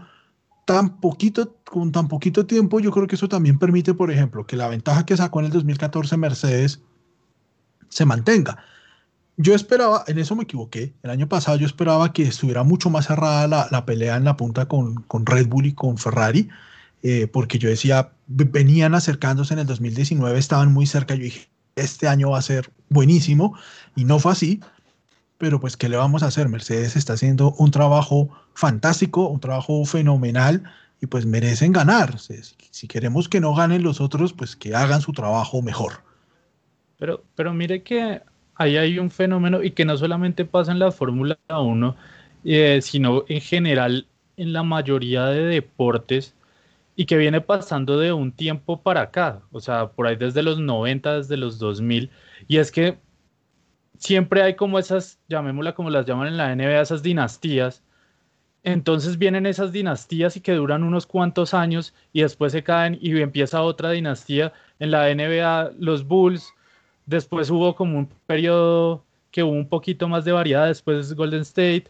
tan 0.67 0.99
poquito, 0.99 1.57
con 1.63 1.91
tan 1.91 2.07
poquito 2.07 2.45
tiempo, 2.45 2.79
yo 2.79 2.91
creo 2.91 3.07
que 3.07 3.15
eso 3.15 3.27
también 3.27 3.57
permite, 3.57 3.95
por 3.95 4.11
ejemplo, 4.11 4.45
que 4.45 4.55
la 4.55 4.67
ventaja 4.67 5.03
que 5.03 5.17
sacó 5.17 5.39
en 5.39 5.47
el 5.47 5.51
2014 5.51 6.15
Mercedes 6.15 6.79
se 7.89 8.05
mantenga. 8.05 8.63
Yo 9.37 9.55
esperaba, 9.55 10.03
en 10.07 10.19
eso 10.19 10.35
me 10.35 10.43
equivoqué, 10.43 10.93
el 11.01 11.09
año 11.09 11.27
pasado 11.27 11.57
yo 11.57 11.65
esperaba 11.65 12.13
que 12.13 12.23
estuviera 12.23 12.63
mucho 12.63 12.89
más 12.89 13.07
cerrada 13.07 13.47
la, 13.47 13.67
la 13.71 13.85
pelea 13.85 14.15
en 14.15 14.25
la 14.25 14.37
punta 14.37 14.67
con, 14.67 14.95
con, 15.03 15.25
Red 15.25 15.47
Bull 15.47 15.65
y 15.65 15.73
con 15.73 15.97
Ferrari, 15.97 16.49
eh, 17.01 17.27
porque 17.27 17.57
yo 17.57 17.67
decía, 17.67 18.11
venían 18.27 18.93
acercándose 18.93 19.53
en 19.53 19.61
el 19.61 19.65
2019, 19.65 20.37
estaban 20.37 20.71
muy 20.71 20.85
cerca, 20.85 21.15
yo 21.15 21.23
dije, 21.23 21.49
este 21.75 22.07
año 22.07 22.29
va 22.29 22.37
a 22.37 22.43
ser 22.43 22.71
buenísimo, 22.89 23.57
y 23.95 24.05
no 24.05 24.19
fue 24.19 24.33
así, 24.33 24.61
pero 25.43 25.59
pues, 25.59 25.75
¿qué 25.75 25.89
le 25.89 25.97
vamos 25.97 26.23
a 26.23 26.27
hacer? 26.27 26.47
Mercedes 26.47 26.95
está 26.95 27.13
haciendo 27.13 27.51
un 27.57 27.69
trabajo 27.69 28.29
fantástico, 28.53 29.27
un 29.27 29.41
trabajo 29.41 29.83
fenomenal 29.83 30.63
y 31.01 31.07
pues 31.07 31.25
merecen 31.25 31.73
ganar. 31.73 32.17
Si, 32.17 32.87
queremos 32.87 33.27
que 33.27 33.41
no 33.41 33.53
ganen 33.53 33.83
los 33.83 33.99
otros, 33.99 34.31
pues 34.31 34.55
que 34.55 34.73
hagan 34.73 35.01
su 35.01 35.11
trabajo 35.11 35.61
mejor. 35.61 36.01
Pero, 36.97 37.25
pero 37.35 37.53
mire 37.53 37.83
que 37.83 38.21
ahí 38.55 38.77
hay 38.77 38.99
un 38.99 39.11
fenómeno 39.11 39.63
y 39.63 39.71
que 39.71 39.85
no 39.85 39.97
solamente 39.97 40.45
pasa 40.45 40.71
en 40.71 40.79
la 40.79 40.91
Fórmula 40.91 41.37
1, 41.49 41.95
eh, 42.45 42.79
sino 42.81 43.23
en 43.27 43.41
general 43.41 44.07
en 44.37 44.53
la 44.53 44.63
mayoría 44.63 45.25
de 45.27 45.43
deportes 45.43 46.35
y 46.95 47.05
que 47.05 47.17
viene 47.17 47.41
pasando 47.41 47.97
de 47.97 48.13
un 48.13 48.31
tiempo 48.31 48.81
para 48.81 49.01
acá, 49.01 49.41
o 49.51 49.59
sea, 49.59 49.87
por 49.91 50.07
ahí 50.07 50.15
desde 50.15 50.43
los 50.43 50.59
90, 50.59 51.17
desde 51.17 51.37
los 51.37 51.59
2000, 51.59 52.11
y 52.47 52.57
es 52.57 52.71
que 52.71 52.97
siempre 53.97 54.43
hay 54.43 54.55
como 54.55 54.79
esas, 54.79 55.19
llamémosla 55.29 55.75
como 55.75 55.89
las 55.89 56.05
llaman 56.05 56.27
en 56.27 56.37
la 56.37 56.55
NBA, 56.55 56.81
esas 56.81 57.03
dinastías. 57.03 57.83
Entonces 58.63 59.17
vienen 59.17 59.45
esas 59.45 59.71
dinastías 59.71 60.37
y 60.37 60.41
que 60.41 60.53
duran 60.53 60.83
unos 60.83 61.05
cuantos 61.05 61.53
años 61.53 61.93
y 62.13 62.21
después 62.21 62.51
se 62.53 62.63
caen 62.63 62.97
y 63.01 63.19
empieza 63.21 63.61
otra 63.61 63.91
dinastía. 63.91 64.53
En 64.79 64.91
la 64.91 65.13
NBA, 65.13 65.71
los 65.79 66.05
Bulls, 66.07 66.53
después 67.05 67.49
hubo 67.49 67.75
como 67.75 67.97
un 67.99 68.09
periodo 68.25 69.03
que 69.31 69.43
hubo 69.43 69.51
un 69.51 69.67
poquito 69.67 70.07
más 70.07 70.25
de 70.25 70.31
variedad, 70.31 70.67
después 70.67 71.13
Golden 71.13 71.41
State. 71.41 71.85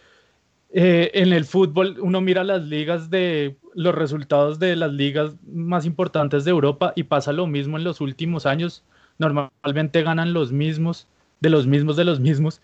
Eh, 0.76 1.12
en 1.14 1.34
el 1.34 1.46
fútbol, 1.46 1.98
uno 2.00 2.20
mira 2.22 2.44
las 2.44 2.64
ligas 2.64 3.10
de 3.10 3.58
los 3.76 3.94
resultados 3.94 4.60
de 4.60 4.76
las 4.76 4.92
ligas 4.92 5.36
más 5.46 5.86
importantes 5.86 6.46
de 6.46 6.52
Europa 6.52 6.94
y 6.96 7.04
pasa 7.04 7.32
lo 7.32 7.46
mismo 7.46 7.78
en 7.78 7.84
los 7.84 8.02
últimos 8.02 8.46
años. 8.46 8.84
Normalmente 9.20 10.02
ganan 10.02 10.34
los 10.34 10.52
mismos 10.52 11.08
de 11.42 11.50
los 11.50 11.68
mismos 11.68 11.98
de 11.98 12.06
los 12.06 12.20
mismos. 12.20 12.62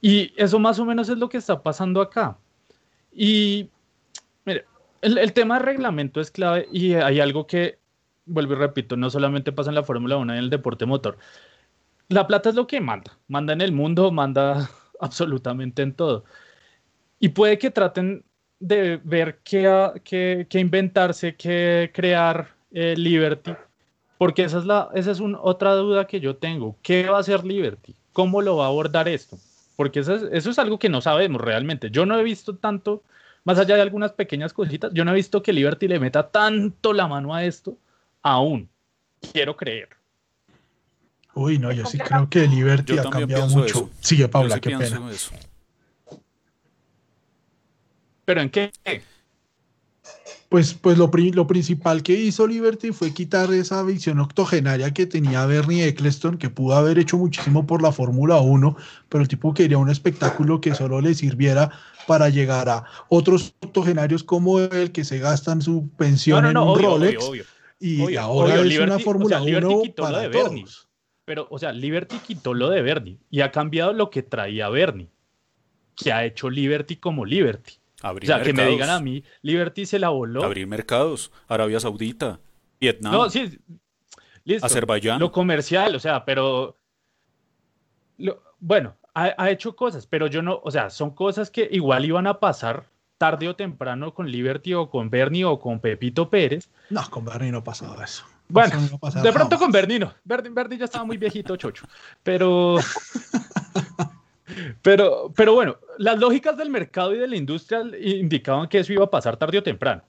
Y 0.00 0.32
eso 0.36 0.58
más 0.58 0.78
o 0.78 0.84
menos 0.84 1.08
es 1.08 1.16
lo 1.16 1.30
que 1.30 1.38
está 1.38 1.62
pasando 1.62 2.02
acá. 2.02 2.36
Y 3.10 3.70
mire, 4.44 4.66
el, 5.00 5.32
tema 5.32 5.58
de 5.58 5.64
reglamento 5.64 6.20
es 6.20 6.30
clave 6.30 6.68
y 6.70 6.94
hay 6.94 7.20
algo 7.20 7.46
que, 7.46 7.78
vuelvo 8.26 8.52
y 8.52 8.56
repito, 8.56 8.96
no 8.96 9.08
solamente 9.08 9.52
pasa 9.52 9.70
en 9.70 9.76
la 9.76 9.82
Fórmula 9.82 10.18
1 10.18 10.34
y 10.34 10.36
en 10.36 10.44
el 10.44 10.50
deporte 10.50 10.84
motor. 10.84 11.16
La 12.08 12.26
plata 12.26 12.50
es 12.50 12.54
lo 12.54 12.66
que 12.66 12.80
manda, 12.80 13.18
manda 13.28 13.52
en 13.52 13.60
el 13.60 13.72
mundo, 13.72 14.10
manda 14.12 14.70
absolutamente 15.00 15.82
en 15.82 15.94
todo. 15.94 16.24
Y 17.18 17.30
puede 17.30 17.58
que 17.58 17.70
traten 17.70 18.24
de 18.60 19.00
ver 19.02 19.40
qué, 19.44 19.90
qué, 20.04 20.46
qué 20.48 20.60
inventarse, 20.60 21.36
qué 21.36 21.90
crear 21.94 22.54
eh, 22.70 22.94
Liberty 22.96 23.52
porque 24.18 24.44
esa 24.44 24.58
es, 24.58 24.64
la, 24.64 24.90
esa 24.94 25.10
es 25.10 25.20
otra 25.20 25.74
duda 25.74 26.06
que 26.06 26.20
yo 26.20 26.36
tengo. 26.36 26.78
¿Qué 26.82 27.08
va 27.08 27.18
a 27.18 27.20
hacer 27.20 27.44
Liberty? 27.44 27.94
¿Cómo 28.12 28.42
lo 28.42 28.56
va 28.56 28.64
a 28.64 28.68
abordar 28.68 29.08
esto? 29.08 29.36
Porque 29.76 30.00
eso 30.00 30.14
es, 30.14 30.22
eso 30.32 30.50
es 30.50 30.58
algo 30.58 30.78
que 30.78 30.88
no 30.88 31.00
sabemos 31.00 31.40
realmente. 31.40 31.90
Yo 31.90 32.06
no 32.06 32.18
he 32.18 32.22
visto 32.22 32.56
tanto, 32.56 33.02
más 33.44 33.58
allá 33.58 33.74
de 33.74 33.82
algunas 33.82 34.12
pequeñas 34.12 34.52
cositas, 34.52 34.92
yo 34.94 35.04
no 35.04 35.10
he 35.10 35.14
visto 35.16 35.42
que 35.42 35.52
Liberty 35.52 35.88
le 35.88 35.98
meta 35.98 36.30
tanto 36.30 36.92
la 36.92 37.08
mano 37.08 37.34
a 37.34 37.44
esto 37.44 37.76
aún. 38.22 38.70
Quiero 39.32 39.56
creer. 39.56 39.88
Uy, 41.34 41.58
no, 41.58 41.72
yo 41.72 41.84
sí 41.86 41.98
creo 41.98 42.28
que 42.28 42.46
Liberty 42.46 42.98
ha 42.98 43.10
cambiado 43.10 43.48
mucho. 43.48 43.90
Sigue, 44.00 44.28
Paula, 44.28 44.60
qué 44.60 44.76
pena. 44.76 45.00
¿Pero 48.24 48.40
en 48.40 48.50
qué? 48.50 48.72
pues, 50.48 50.74
pues 50.74 50.96
lo, 50.96 51.10
lo, 51.12 51.46
principal 51.46 52.02
que 52.02 52.12
hizo 52.12 52.46
Liberty 52.46 52.92
fue 52.92 53.12
quitar 53.12 53.52
esa 53.52 53.82
visión 53.82 54.20
octogenaria 54.20 54.94
que 54.94 55.04
tenía 55.04 55.44
Bernie 55.46 55.86
Eccleston, 55.88 56.38
que 56.38 56.48
pudo 56.48 56.76
haber 56.76 56.98
hecho 56.98 57.18
muchísimo 57.18 57.66
por 57.66 57.82
la 57.82 57.90
Fórmula 57.90 58.36
1, 58.36 58.76
pero 59.08 59.22
el 59.22 59.28
tipo 59.28 59.52
quería 59.52 59.78
un 59.78 59.90
espectáculo 59.90 60.60
que 60.60 60.74
solo 60.74 61.00
le 61.00 61.14
sirviera 61.14 61.70
para 62.06 62.28
llegar 62.28 62.68
a 62.68 62.84
otros 63.08 63.54
octogenarios 63.60 64.22
como 64.22 64.60
él, 64.60 64.92
que 64.92 65.04
se 65.04 65.18
gastan 65.18 65.60
su 65.60 65.88
pensión 65.96 66.46
en 66.46 66.56
un 66.56 66.80
Rolex. 66.80 67.24
y 67.80 68.16
ahora 68.16 68.60
es 68.60 68.78
una 68.78 69.00
Fórmula 69.00 69.42
1 69.42 69.82
para 69.96 70.30
todos. 70.30 70.88
Pero, 71.24 71.46
o 71.50 71.58
sea, 71.58 71.72
Liberty 71.72 72.18
quitó 72.18 72.52
lo 72.54 72.68
de 72.68 72.82
Bernie 72.82 73.18
y 73.30 73.40
ha 73.40 73.50
cambiado 73.50 73.92
lo 73.92 74.10
que 74.10 74.22
traía 74.22 74.68
Bernie, 74.68 75.08
que 75.96 76.12
ha 76.12 76.24
hecho 76.24 76.50
Liberty 76.50 76.96
como 76.96 77.24
Liberty. 77.24 77.74
Abrir 78.02 78.30
o 78.30 78.34
sea, 78.34 78.42
que 78.42 78.52
me 78.52 78.66
digan 78.66 78.90
a 78.90 79.00
mí, 79.00 79.24
Liberty 79.40 79.86
se 79.86 79.98
la 79.98 80.10
voló. 80.10 80.44
Abrir 80.44 80.66
mercados, 80.66 81.32
Arabia 81.48 81.80
Saudita, 81.80 82.40
Vietnam. 82.78 83.12
No, 83.12 83.30
sí, 83.30 83.58
listo. 84.44 84.66
Azerbaiyán. 84.66 85.18
Lo 85.18 85.32
comercial, 85.32 85.94
o 85.94 85.98
sea, 85.98 86.24
pero. 86.26 86.76
bueno, 88.60 88.96
ha, 89.14 89.50
hecho 89.50 89.74
cosas, 89.76 90.06
pero 90.06 90.26
yo 90.26 90.42
no, 90.42 90.60
o 90.62 90.70
sea, 90.70 90.90
son 90.90 91.12
cosas 91.14 91.50
que 91.50 91.68
igual 91.70 92.04
iban 92.04 92.26
a 92.26 92.40
pasar 92.40 92.90
tarde 93.16 93.48
o 93.48 93.56
temprano 93.56 94.12
con 94.12 94.30
Liberty 94.30 94.74
o 94.74 94.90
con 94.90 95.08
Bernie 95.08 95.44
o 95.44 95.58
con 95.58 95.80
Pepito 95.80 96.28
Pérez. 96.28 96.68
No, 96.90 97.08
con 97.08 97.24
Bernie 97.24 97.52
no 97.52 97.64
pasaba 97.64 98.04
eso. 98.04 98.24
Bueno, 98.48 98.76
de 99.22 99.32
pronto 99.32 99.58
con 99.58 99.72
Bernie 99.72 99.98
no. 99.98 100.12
Bernie, 100.24 100.52
Bernie 100.52 100.78
ya 100.78 100.84
estaba 100.84 101.04
muy 101.04 101.16
viejito, 101.16 101.56
chocho. 101.56 101.86
Pero. 102.22 102.76
Pero, 104.82 105.32
pero 105.34 105.54
bueno, 105.54 105.78
las 105.98 106.18
lógicas 106.18 106.56
del 106.56 106.70
mercado 106.70 107.14
y 107.14 107.18
de 107.18 107.26
la 107.26 107.36
industria 107.36 107.82
indicaban 107.98 108.68
que 108.68 108.78
eso 108.78 108.92
iba 108.92 109.04
a 109.04 109.10
pasar 109.10 109.36
tarde 109.36 109.58
o 109.58 109.62
temprano. 109.62 110.02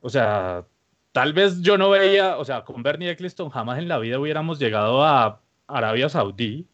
O 0.00 0.10
sea, 0.10 0.64
tal 1.12 1.32
vez 1.32 1.60
yo 1.62 1.78
no 1.78 1.90
veía, 1.90 2.36
o 2.36 2.44
sea, 2.44 2.62
con 2.64 2.82
Bernie 2.82 3.10
Eccleston 3.10 3.50
jamás 3.50 3.78
en 3.78 3.88
la 3.88 3.98
vida 3.98 4.20
hubiéramos 4.20 4.58
llegado 4.58 5.04
a 5.04 5.40
Arabia 5.66 6.08
Saudí. 6.08 6.68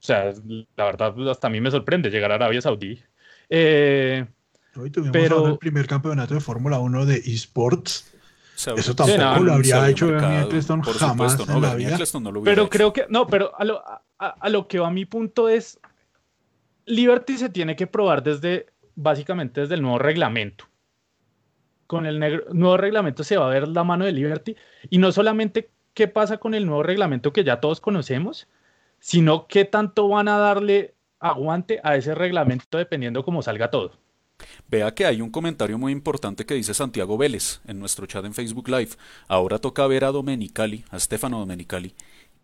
O 0.00 0.02
sea, 0.02 0.32
la 0.76 0.84
verdad, 0.84 1.14
hasta 1.30 1.46
a 1.46 1.50
mí 1.50 1.60
me 1.60 1.70
sorprende 1.70 2.10
llegar 2.10 2.32
a 2.32 2.34
Arabia 2.34 2.60
Saudí. 2.60 3.00
Eh, 3.48 4.26
Hoy 4.76 4.90
tuvimos 4.90 5.12
pero... 5.12 5.46
el 5.46 5.58
primer 5.58 5.86
campeonato 5.86 6.34
de 6.34 6.40
Fórmula 6.40 6.78
1 6.78 7.06
de 7.06 7.16
esports. 7.16 8.14
Eso 8.58 8.94
tampoco 8.94 9.44
lo 9.44 9.52
habría 9.52 9.88
hecho 9.88 10.16
Eccleston 10.16 10.82
jamás 10.82 11.38
en 11.48 11.62
la 11.62 11.74
vida. 11.74 11.96
pero 12.42 12.68
creo 12.68 12.92
que, 12.92 13.06
no, 13.08 13.26
pero 13.26 13.52
a 13.56 13.64
lo, 13.64 13.82
a, 14.18 14.48
lo 14.48 14.66
que 14.66 14.80
va 14.80 14.90
mi 14.90 15.04
punto 15.04 15.48
es, 15.48 15.78
Liberty 16.84 17.38
se 17.38 17.50
tiene 17.50 17.76
que 17.76 17.86
probar 17.86 18.22
desde, 18.22 18.66
básicamente 18.96 19.60
desde 19.60 19.76
el 19.76 19.82
nuevo 19.82 19.98
reglamento. 19.98 20.64
Con 21.86 22.04
el 22.04 22.18
nuevo 22.18 22.76
reglamento 22.76 23.22
se 23.22 23.36
va 23.36 23.46
a 23.46 23.50
ver 23.50 23.68
la 23.68 23.84
mano 23.84 24.04
de 24.04 24.12
Liberty 24.12 24.56
y 24.90 24.98
no 24.98 25.12
solamente 25.12 25.70
qué 25.94 26.08
pasa 26.08 26.38
con 26.38 26.54
el 26.54 26.66
nuevo 26.66 26.82
reglamento 26.82 27.32
que 27.32 27.44
ya 27.44 27.60
todos 27.60 27.80
conocemos, 27.80 28.48
sino 28.98 29.46
qué 29.46 29.64
tanto 29.64 30.08
van 30.08 30.28
a 30.28 30.38
darle 30.38 30.94
aguante 31.20 31.80
a 31.84 31.94
ese 31.96 32.14
reglamento 32.14 32.76
dependiendo 32.76 33.24
cómo 33.24 33.40
salga 33.40 33.70
todo. 33.70 33.92
Vea 34.68 34.94
que 34.94 35.06
hay 35.06 35.20
un 35.20 35.30
comentario 35.30 35.78
muy 35.78 35.92
importante 35.92 36.46
que 36.46 36.54
dice 36.54 36.74
Santiago 36.74 37.18
Vélez 37.18 37.60
en 37.66 37.78
nuestro 37.78 38.06
chat 38.06 38.24
en 38.24 38.34
Facebook 38.34 38.68
Live. 38.68 38.90
Ahora 39.26 39.58
toca 39.58 39.86
ver 39.86 40.04
a 40.04 40.12
Domenicali, 40.12 40.84
a 40.90 40.98
Stefano 41.00 41.38
Domenicali, 41.38 41.94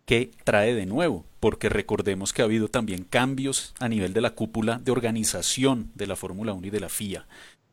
¿Qué 0.05 0.29
trae 0.43 0.75
de 0.75 0.85
nuevo? 0.85 1.25
Porque 1.39 1.67
recordemos 1.67 2.31
que 2.31 2.43
ha 2.43 2.45
habido 2.45 2.67
también 2.67 3.05
cambios 3.05 3.73
a 3.79 3.89
nivel 3.89 4.13
de 4.13 4.21
la 4.21 4.35
cúpula 4.35 4.77
de 4.77 4.91
organización 4.91 5.91
de 5.95 6.05
la 6.05 6.15
Fórmula 6.15 6.53
1 6.53 6.67
y 6.67 6.69
de 6.69 6.79
la 6.79 6.89
FIA. 6.89 7.25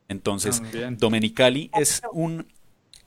Entonces, 0.08 0.62
Domenicali 0.98 1.70
es 1.78 2.00
un 2.12 2.46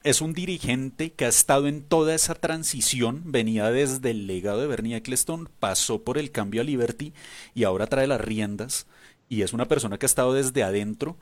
es 0.03 0.22
un 0.22 0.34
dirigente 0.34 1.13
que 1.13 1.25
ha 1.25 1.29
estado 1.29 1.67
en 1.67 1.81
toda 1.81 2.13
esa 2.13 2.36
transición, 2.36 3.24
venía 3.25 3.72
desde 3.72 4.12
el 4.12 4.27
legado 4.27 4.62
de 4.62 4.67
Bernie 4.67 4.98
Eccleston, 4.98 5.50
pasó 5.60 6.03
por 6.03 6.19
el 6.19 6.29
cambio 6.29 6.62
a 6.62 6.63
Liberty 6.63 7.12
y 7.55 7.63
ahora 7.63 7.88
trae 7.88 8.05
las 8.05 8.22
riendas 8.22 8.86
y 9.29 9.41
es 9.41 9.53
una 9.53 9.67
persona 9.67 9.98
que 9.98 10.05
ha 10.05 10.08
estado 10.08 10.34
desde 10.34 10.63
adentro 10.63 11.17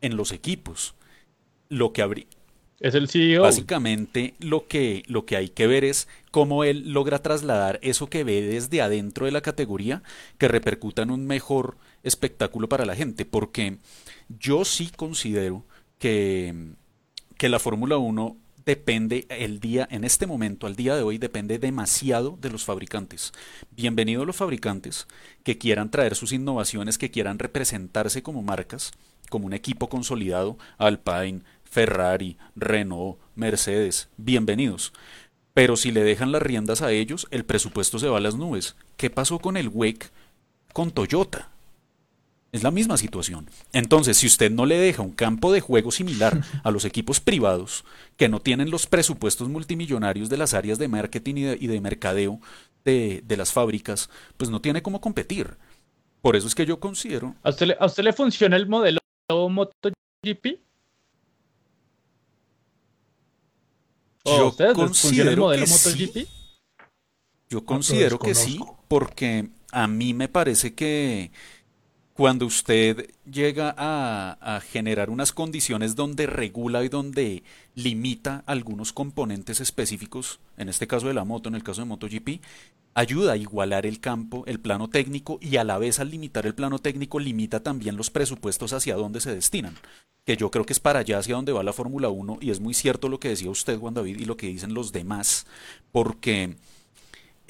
en 0.00 0.16
los 0.16 0.32
equipos. 0.32 0.94
Lo 1.68 1.92
que 1.92 2.02
habría 2.02 2.26
es 2.80 2.94
el 2.94 3.08
CEO. 3.08 3.42
Básicamente 3.42 4.34
lo 4.40 4.66
que, 4.66 5.04
lo 5.06 5.24
que 5.24 5.36
hay 5.36 5.48
que 5.48 5.66
ver 5.66 5.84
es 5.84 6.08
cómo 6.30 6.64
él 6.64 6.92
logra 6.92 7.20
trasladar 7.20 7.78
eso 7.82 8.08
que 8.08 8.24
ve 8.24 8.42
desde 8.42 8.82
adentro 8.82 9.26
de 9.26 9.32
la 9.32 9.40
categoría 9.40 10.02
que 10.38 10.48
repercuta 10.48 11.02
en 11.02 11.10
un 11.10 11.26
mejor 11.26 11.76
espectáculo 12.02 12.68
para 12.68 12.84
la 12.84 12.96
gente, 12.96 13.24
porque 13.24 13.78
yo 14.28 14.64
sí 14.64 14.90
considero 14.94 15.64
que 15.98 16.74
que 17.42 17.48
la 17.48 17.58
Fórmula 17.58 17.96
1 17.96 18.36
depende 18.64 19.26
el 19.28 19.60
día, 19.60 19.86
en 19.90 20.04
este 20.04 20.26
momento, 20.26 20.66
al 20.66 20.76
día 20.76 20.94
de 20.94 21.02
hoy, 21.02 21.18
depende 21.18 21.58
demasiado 21.58 22.38
de 22.40 22.50
los 22.50 22.64
fabricantes. 22.64 23.32
Bienvenidos 23.70 24.26
los 24.26 24.36
fabricantes 24.36 25.06
que 25.42 25.58
quieran 25.58 25.90
traer 25.90 26.14
sus 26.14 26.32
innovaciones, 26.32 26.98
que 26.98 27.10
quieran 27.10 27.38
representarse 27.38 28.22
como 28.22 28.42
marcas, 28.42 28.92
como 29.30 29.46
un 29.46 29.52
equipo 29.52 29.88
consolidado, 29.88 30.58
Alpine, 30.78 31.42
Ferrari, 31.64 32.36
Renault, 32.54 33.18
Mercedes, 33.34 34.08
bienvenidos. 34.16 34.92
Pero 35.54 35.76
si 35.76 35.90
le 35.90 36.02
dejan 36.02 36.32
las 36.32 36.42
riendas 36.42 36.82
a 36.82 36.92
ellos, 36.92 37.26
el 37.30 37.44
presupuesto 37.44 37.98
se 37.98 38.08
va 38.08 38.18
a 38.18 38.20
las 38.20 38.36
nubes. 38.36 38.76
¿Qué 38.96 39.10
pasó 39.10 39.38
con 39.38 39.56
el 39.56 39.68
WEC 39.68 40.10
con 40.72 40.90
Toyota? 40.90 41.51
Es 42.52 42.62
la 42.62 42.70
misma 42.70 42.98
situación. 42.98 43.48
Entonces, 43.72 44.18
si 44.18 44.26
usted 44.26 44.50
no 44.50 44.66
le 44.66 44.76
deja 44.76 45.00
un 45.00 45.12
campo 45.12 45.50
de 45.52 45.62
juego 45.62 45.90
similar 45.90 46.42
a 46.62 46.70
los 46.70 46.84
equipos 46.84 47.18
privados, 47.18 47.82
que 48.18 48.28
no 48.28 48.40
tienen 48.40 48.70
los 48.70 48.86
presupuestos 48.86 49.48
multimillonarios 49.48 50.28
de 50.28 50.36
las 50.36 50.52
áreas 50.52 50.78
de 50.78 50.86
marketing 50.86 51.56
y 51.58 51.66
de, 51.66 51.80
mercadeo 51.80 52.40
de, 52.84 53.24
las 53.38 53.52
fábricas, 53.52 54.10
pues 54.36 54.50
no 54.50 54.60
tiene 54.60 54.82
cómo 54.82 55.00
competir. 55.00 55.56
Por 56.20 56.36
eso 56.36 56.46
es 56.46 56.54
que 56.54 56.66
yo 56.66 56.78
considero... 56.78 57.34
¿A 57.42 57.50
usted 57.50 57.68
le, 57.68 57.76
a 57.80 57.86
usted 57.86 58.04
le 58.04 58.12
funciona 58.12 58.56
el 58.56 58.68
modelo 58.68 59.00
MotoGP? 59.30 60.60
Yo 64.26 64.54
considero 64.74 65.30
el 65.30 65.36
modelo 65.38 65.66
MotoGP? 65.66 66.28
Yo 67.48 67.64
considero 67.64 68.18
que 68.18 68.34
sí, 68.34 68.60
porque 68.88 69.48
a 69.72 69.86
mí 69.86 70.12
me 70.12 70.28
parece 70.28 70.74
que 70.74 71.30
cuando 72.14 72.44
usted 72.44 73.10
llega 73.30 73.74
a, 73.76 74.60
generar 74.60 75.10
unas 75.10 75.32
condiciones 75.32 75.96
donde 75.96 76.26
regula 76.26 76.84
y 76.84 76.88
donde 76.88 77.42
limita 77.74 78.44
algunos 78.46 78.92
componentes 78.92 79.60
específicos, 79.60 80.40
en 80.56 80.68
este 80.68 80.86
caso 80.86 81.08
de 81.08 81.14
la 81.14 81.24
moto, 81.24 81.48
en 81.48 81.54
el 81.54 81.62
caso 81.62 81.80
de 81.80 81.86
MotoGP, 81.86 82.40
ayuda 82.94 83.32
a 83.32 83.36
igualar 83.36 83.86
el 83.86 84.00
campo, 84.00 84.44
el 84.46 84.60
plano 84.60 84.88
técnico 84.88 85.38
y 85.40 85.56
a 85.56 85.64
la 85.64 85.78
vez 85.78 86.00
al 86.00 86.10
limitar 86.10 86.44
el 86.44 86.54
plano 86.54 86.78
técnico 86.78 87.18
limita 87.18 87.60
también 87.60 87.96
los 87.96 88.10
presupuestos 88.10 88.74
hacia 88.74 88.96
dónde 88.96 89.20
se 89.20 89.34
destinan, 89.34 89.76
que 90.26 90.36
yo 90.36 90.50
creo 90.50 90.66
que 90.66 90.74
es 90.74 90.80
para 90.80 91.00
allá 91.00 91.18
hacia 91.18 91.36
donde 91.36 91.52
va 91.52 91.62
la 91.62 91.72
Fórmula 91.72 92.10
1 92.10 92.38
y 92.42 92.50
es 92.50 92.60
muy 92.60 92.74
cierto 92.74 93.08
lo 93.08 93.18
que 93.18 93.30
decía 93.30 93.50
usted 93.50 93.78
Juan 93.78 93.94
David 93.94 94.20
y 94.20 94.26
lo 94.26 94.36
que 94.36 94.48
dicen 94.48 94.74
los 94.74 94.92
demás, 94.92 95.46
porque 95.92 96.56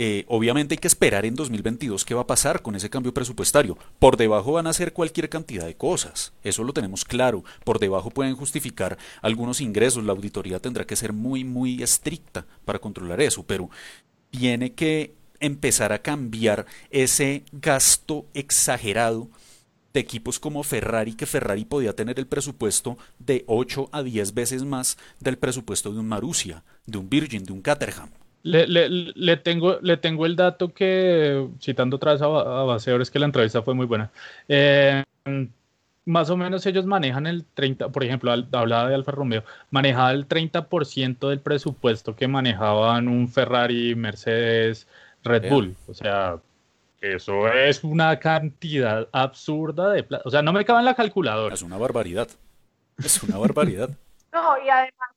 eh, 0.04 0.24
obviamente 0.26 0.74
hay 0.74 0.78
que 0.78 0.88
esperar 0.88 1.24
en 1.24 1.36
2022 1.36 2.04
qué 2.04 2.12
va 2.12 2.22
a 2.22 2.26
pasar 2.26 2.60
con 2.60 2.74
ese 2.74 2.90
cambio 2.90 3.14
presupuestario. 3.14 3.78
Por 4.00 4.16
debajo 4.16 4.54
van 4.54 4.66
a 4.66 4.72
ser 4.72 4.92
cualquier 4.92 5.28
cantidad 5.28 5.64
de 5.64 5.76
cosas, 5.76 6.32
eso 6.42 6.64
lo 6.64 6.72
tenemos 6.72 7.04
claro. 7.04 7.44
Por 7.62 7.78
debajo 7.78 8.10
pueden 8.10 8.34
justificar 8.34 8.98
algunos 9.20 9.60
ingresos, 9.60 10.02
la 10.02 10.10
auditoría 10.10 10.58
tendrá 10.58 10.84
que 10.84 10.96
ser 10.96 11.12
muy, 11.12 11.44
muy 11.44 11.84
estricta 11.84 12.44
para 12.64 12.80
controlar 12.80 13.20
eso, 13.20 13.44
pero 13.44 13.70
tiene 14.32 14.72
que 14.72 15.14
empezar 15.38 15.92
a 15.92 16.02
cambiar 16.02 16.66
ese 16.90 17.44
gasto 17.52 18.26
exagerado 18.34 19.30
de 19.94 20.00
equipos 20.00 20.40
como 20.40 20.64
Ferrari, 20.64 21.14
que 21.14 21.26
Ferrari 21.26 21.64
podía 21.64 21.94
tener 21.94 22.18
el 22.18 22.26
presupuesto 22.26 22.98
de 23.20 23.44
8 23.46 23.88
a 23.92 24.02
10 24.02 24.34
veces 24.34 24.64
más 24.64 24.98
del 25.20 25.38
presupuesto 25.38 25.92
de 25.92 26.00
un 26.00 26.08
Marussia, 26.08 26.64
de 26.86 26.98
un 26.98 27.08
Virgin, 27.08 27.44
de 27.44 27.52
un 27.52 27.62
Caterham. 27.62 28.10
Le, 28.42 28.66
le, 28.66 29.36
tengo, 29.36 29.78
le 29.80 29.96
tengo 29.96 30.26
el 30.26 30.34
dato 30.34 30.72
que, 30.74 31.48
citando 31.60 31.96
otra 31.96 32.12
vez 32.12 32.22
a, 32.22 32.26
a 32.26 32.76
es 32.76 33.10
que 33.10 33.18
la 33.18 33.26
entrevista 33.26 33.62
fue 33.62 33.74
muy 33.74 33.86
buena. 33.86 34.10
Eh, 34.48 35.04
más 36.04 36.30
o 36.30 36.36
menos 36.36 36.66
ellos 36.66 36.84
manejan 36.84 37.26
el 37.26 37.44
30, 37.44 37.90
por 37.90 38.02
ejemplo, 38.02 38.32
hablaba 38.32 38.88
de 38.88 38.94
Alfa 38.94 39.12
Romeo, 39.12 39.44
manejaba 39.70 40.10
el 40.12 40.26
30% 40.26 41.28
del 41.28 41.40
presupuesto 41.40 42.16
que 42.16 42.26
manejaban 42.26 43.08
un 43.08 43.28
Ferrari, 43.28 43.94
Mercedes, 43.94 44.88
Red 45.22 45.48
Bull. 45.48 45.76
O 45.86 45.94
sea, 45.94 46.38
eso 47.00 47.48
es 47.48 47.84
una 47.84 48.18
cantidad 48.18 49.08
absurda 49.12 49.90
de 49.90 50.02
plata. 50.02 50.24
O 50.26 50.30
sea, 50.30 50.42
no 50.42 50.52
me 50.52 50.64
cabe 50.64 50.80
en 50.80 50.86
la 50.86 50.94
calculadora. 50.94 51.54
Es 51.54 51.62
una 51.62 51.78
barbaridad. 51.78 52.28
Es 52.98 53.22
una 53.22 53.38
barbaridad. 53.38 53.90
no, 54.32 54.64
y 54.64 54.68
además 54.68 55.10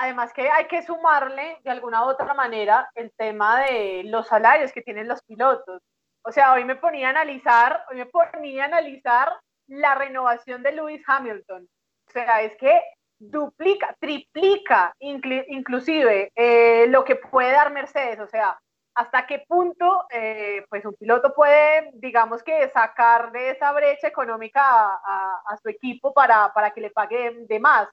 Además 0.00 0.32
que 0.32 0.48
hay 0.48 0.66
que 0.66 0.82
sumarle 0.82 1.58
de 1.64 1.70
alguna 1.70 2.04
u 2.04 2.10
otra 2.10 2.32
manera 2.32 2.88
el 2.94 3.12
tema 3.16 3.62
de 3.62 4.04
los 4.04 4.28
salarios 4.28 4.70
que 4.72 4.82
tienen 4.82 5.08
los 5.08 5.20
pilotos. 5.24 5.82
O 6.22 6.30
sea, 6.30 6.52
hoy 6.52 6.64
me 6.64 6.76
ponía 6.76 7.08
a 7.08 7.10
analizar, 7.10 7.84
hoy 7.90 7.96
me 7.96 8.06
ponía 8.06 8.62
a 8.62 8.66
analizar 8.66 9.32
la 9.66 9.96
renovación 9.96 10.62
de 10.62 10.70
Lewis 10.70 11.02
Hamilton. 11.04 11.68
O 12.06 12.10
sea, 12.12 12.42
es 12.42 12.56
que 12.58 12.80
duplica, 13.18 13.96
triplica 13.98 14.94
inclusive 15.00 16.30
eh, 16.36 16.86
lo 16.88 17.04
que 17.04 17.16
puede 17.16 17.50
dar 17.50 17.72
Mercedes. 17.72 18.20
O 18.20 18.28
sea, 18.28 18.56
hasta 18.94 19.26
qué 19.26 19.44
punto 19.48 20.06
eh, 20.12 20.64
pues 20.68 20.84
un 20.84 20.94
piloto 20.94 21.34
puede, 21.34 21.90
digamos 21.94 22.44
que 22.44 22.68
sacar 22.68 23.32
de 23.32 23.50
esa 23.50 23.72
brecha 23.72 24.06
económica 24.06 24.62
a, 24.62 25.56
su 25.60 25.68
equipo 25.68 26.14
para, 26.14 26.52
para 26.52 26.70
que 26.70 26.82
le 26.82 26.90
pague 26.90 27.32
de 27.48 27.58
más. 27.58 27.88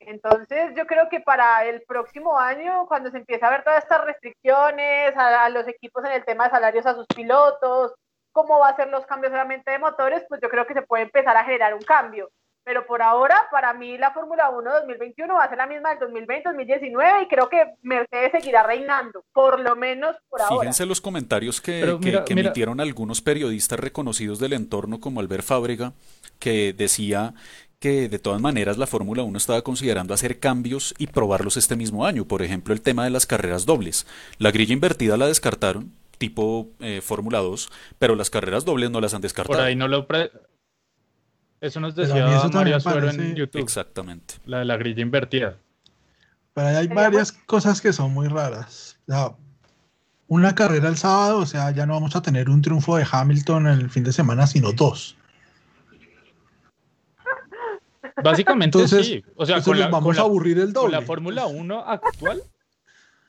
Entonces, 0.00 0.72
yo 0.76 0.86
creo 0.86 1.08
que 1.10 1.20
para 1.20 1.64
el 1.66 1.82
próximo 1.82 2.38
año, 2.38 2.86
cuando 2.88 3.10
se 3.10 3.18
empiece 3.18 3.44
a 3.44 3.50
ver 3.50 3.62
todas 3.62 3.82
estas 3.84 4.04
restricciones 4.04 5.14
a, 5.16 5.48
los 5.50 5.68
equipos 5.68 6.04
en 6.04 6.12
el 6.12 6.24
tema 6.24 6.44
de 6.44 6.50
salarios 6.50 6.86
a 6.86 6.94
sus 6.94 7.06
pilotos, 7.06 7.92
cómo 8.32 8.58
va 8.58 8.70
a 8.70 8.76
ser 8.76 8.88
los 8.88 9.04
cambios 9.06 9.30
solamente 9.30 9.70
de 9.70 9.78
motores, 9.78 10.24
pues 10.28 10.40
yo 10.40 10.48
creo 10.48 10.66
que 10.66 10.74
se 10.74 10.82
puede 10.82 11.04
empezar 11.04 11.36
a 11.36 11.44
generar 11.44 11.74
un 11.74 11.82
cambio. 11.82 12.30
Pero 12.64 12.86
por 12.86 13.02
ahora, 13.02 13.48
para 13.50 13.72
mí, 13.74 13.98
la 13.98 14.12
Fórmula 14.12 14.50
1 14.50 14.70
2021 14.80 15.34
va 15.34 15.44
a 15.44 15.48
ser 15.48 15.58
la 15.58 15.66
misma 15.66 15.90
del 15.90 15.98
2020, 15.98 16.48
2019 16.50 17.22
y 17.22 17.28
creo 17.28 17.48
que 17.48 17.74
Mercedes 17.82 18.32
seguirá 18.32 18.62
reinando, 18.62 19.24
por 19.32 19.60
lo 19.60 19.76
menos 19.76 20.16
por 20.28 20.42
ahora. 20.42 20.60
Fíjense 20.60 20.86
los 20.86 21.00
comentarios 21.00 21.60
que, 21.60 21.80
emitieron 22.28 22.80
algunos 22.80 23.22
periodistas 23.22 23.80
reconocidos 23.80 24.38
del 24.38 24.52
entorno, 24.52 25.00
como 25.00 25.20
Albert 25.20 25.44
Fábrega, 25.44 25.92
que 26.38 26.72
decía 26.74 27.34
que 27.80 28.10
de 28.10 28.18
todas 28.18 28.40
maneras 28.42 28.76
la 28.76 28.86
Fórmula 28.86 29.22
1 29.22 29.36
estaba 29.38 29.62
considerando 29.62 30.12
hacer 30.12 30.38
cambios 30.38 30.94
y 30.98 31.06
probarlos 31.06 31.56
este 31.56 31.76
mismo 31.76 32.04
año. 32.04 32.26
Por 32.26 32.42
ejemplo, 32.42 32.74
el 32.74 32.82
tema 32.82 33.04
de 33.04 33.10
las 33.10 33.26
carreras 33.26 33.64
dobles. 33.64 34.06
La 34.38 34.50
grilla 34.50 34.74
invertida 34.74 35.16
la 35.16 35.26
descartaron, 35.26 35.90
tipo 36.18 36.68
eh, 36.80 37.00
Fórmula 37.00 37.38
2, 37.38 37.72
pero 37.98 38.14
las 38.14 38.28
carreras 38.28 38.66
dobles 38.66 38.90
no 38.90 39.00
las 39.00 39.14
han 39.14 39.22
descartado. 39.22 39.58
Por 39.58 39.66
ahí 39.66 39.74
no 39.74 39.88
lo... 39.88 40.06
Eso 41.62 41.80
nos 41.80 41.94
decía 41.94 42.48
María 42.52 42.80
Suero 42.80 43.10
en 43.10 43.34
YouTube. 43.34 43.62
Exactamente. 43.62 44.34
La 44.44 44.58
de 44.58 44.66
la 44.66 44.76
grilla 44.76 45.00
invertida. 45.00 45.56
Pero 46.52 46.68
hay 46.68 46.88
varias 46.88 47.32
cosas 47.32 47.80
que 47.80 47.94
son 47.94 48.12
muy 48.12 48.28
raras. 48.28 48.98
una 50.26 50.54
carrera 50.54 50.88
el 50.88 50.98
sábado, 50.98 51.38
o 51.38 51.46
sea, 51.46 51.70
ya 51.70 51.86
no 51.86 51.94
vamos 51.94 52.14
a 52.14 52.20
tener 52.20 52.50
un 52.50 52.60
triunfo 52.60 52.96
de 52.98 53.06
Hamilton 53.10 53.68
en 53.68 53.80
el 53.80 53.90
fin 53.90 54.04
de 54.04 54.12
semana, 54.12 54.46
sino 54.46 54.72
dos. 54.72 55.16
Básicamente 58.22 58.86
sí. 58.88 59.22
O 59.36 59.46
sea, 59.46 59.62
con 59.62 59.78
la, 59.78 59.88
vamos 59.88 60.18
a 60.18 60.22
aburrir 60.22 60.58
el 60.58 60.72
doble. 60.72 60.92
Con 60.96 61.00
la 61.00 61.02
Fórmula 61.02 61.46
1 61.46 61.84
actual, 61.86 62.42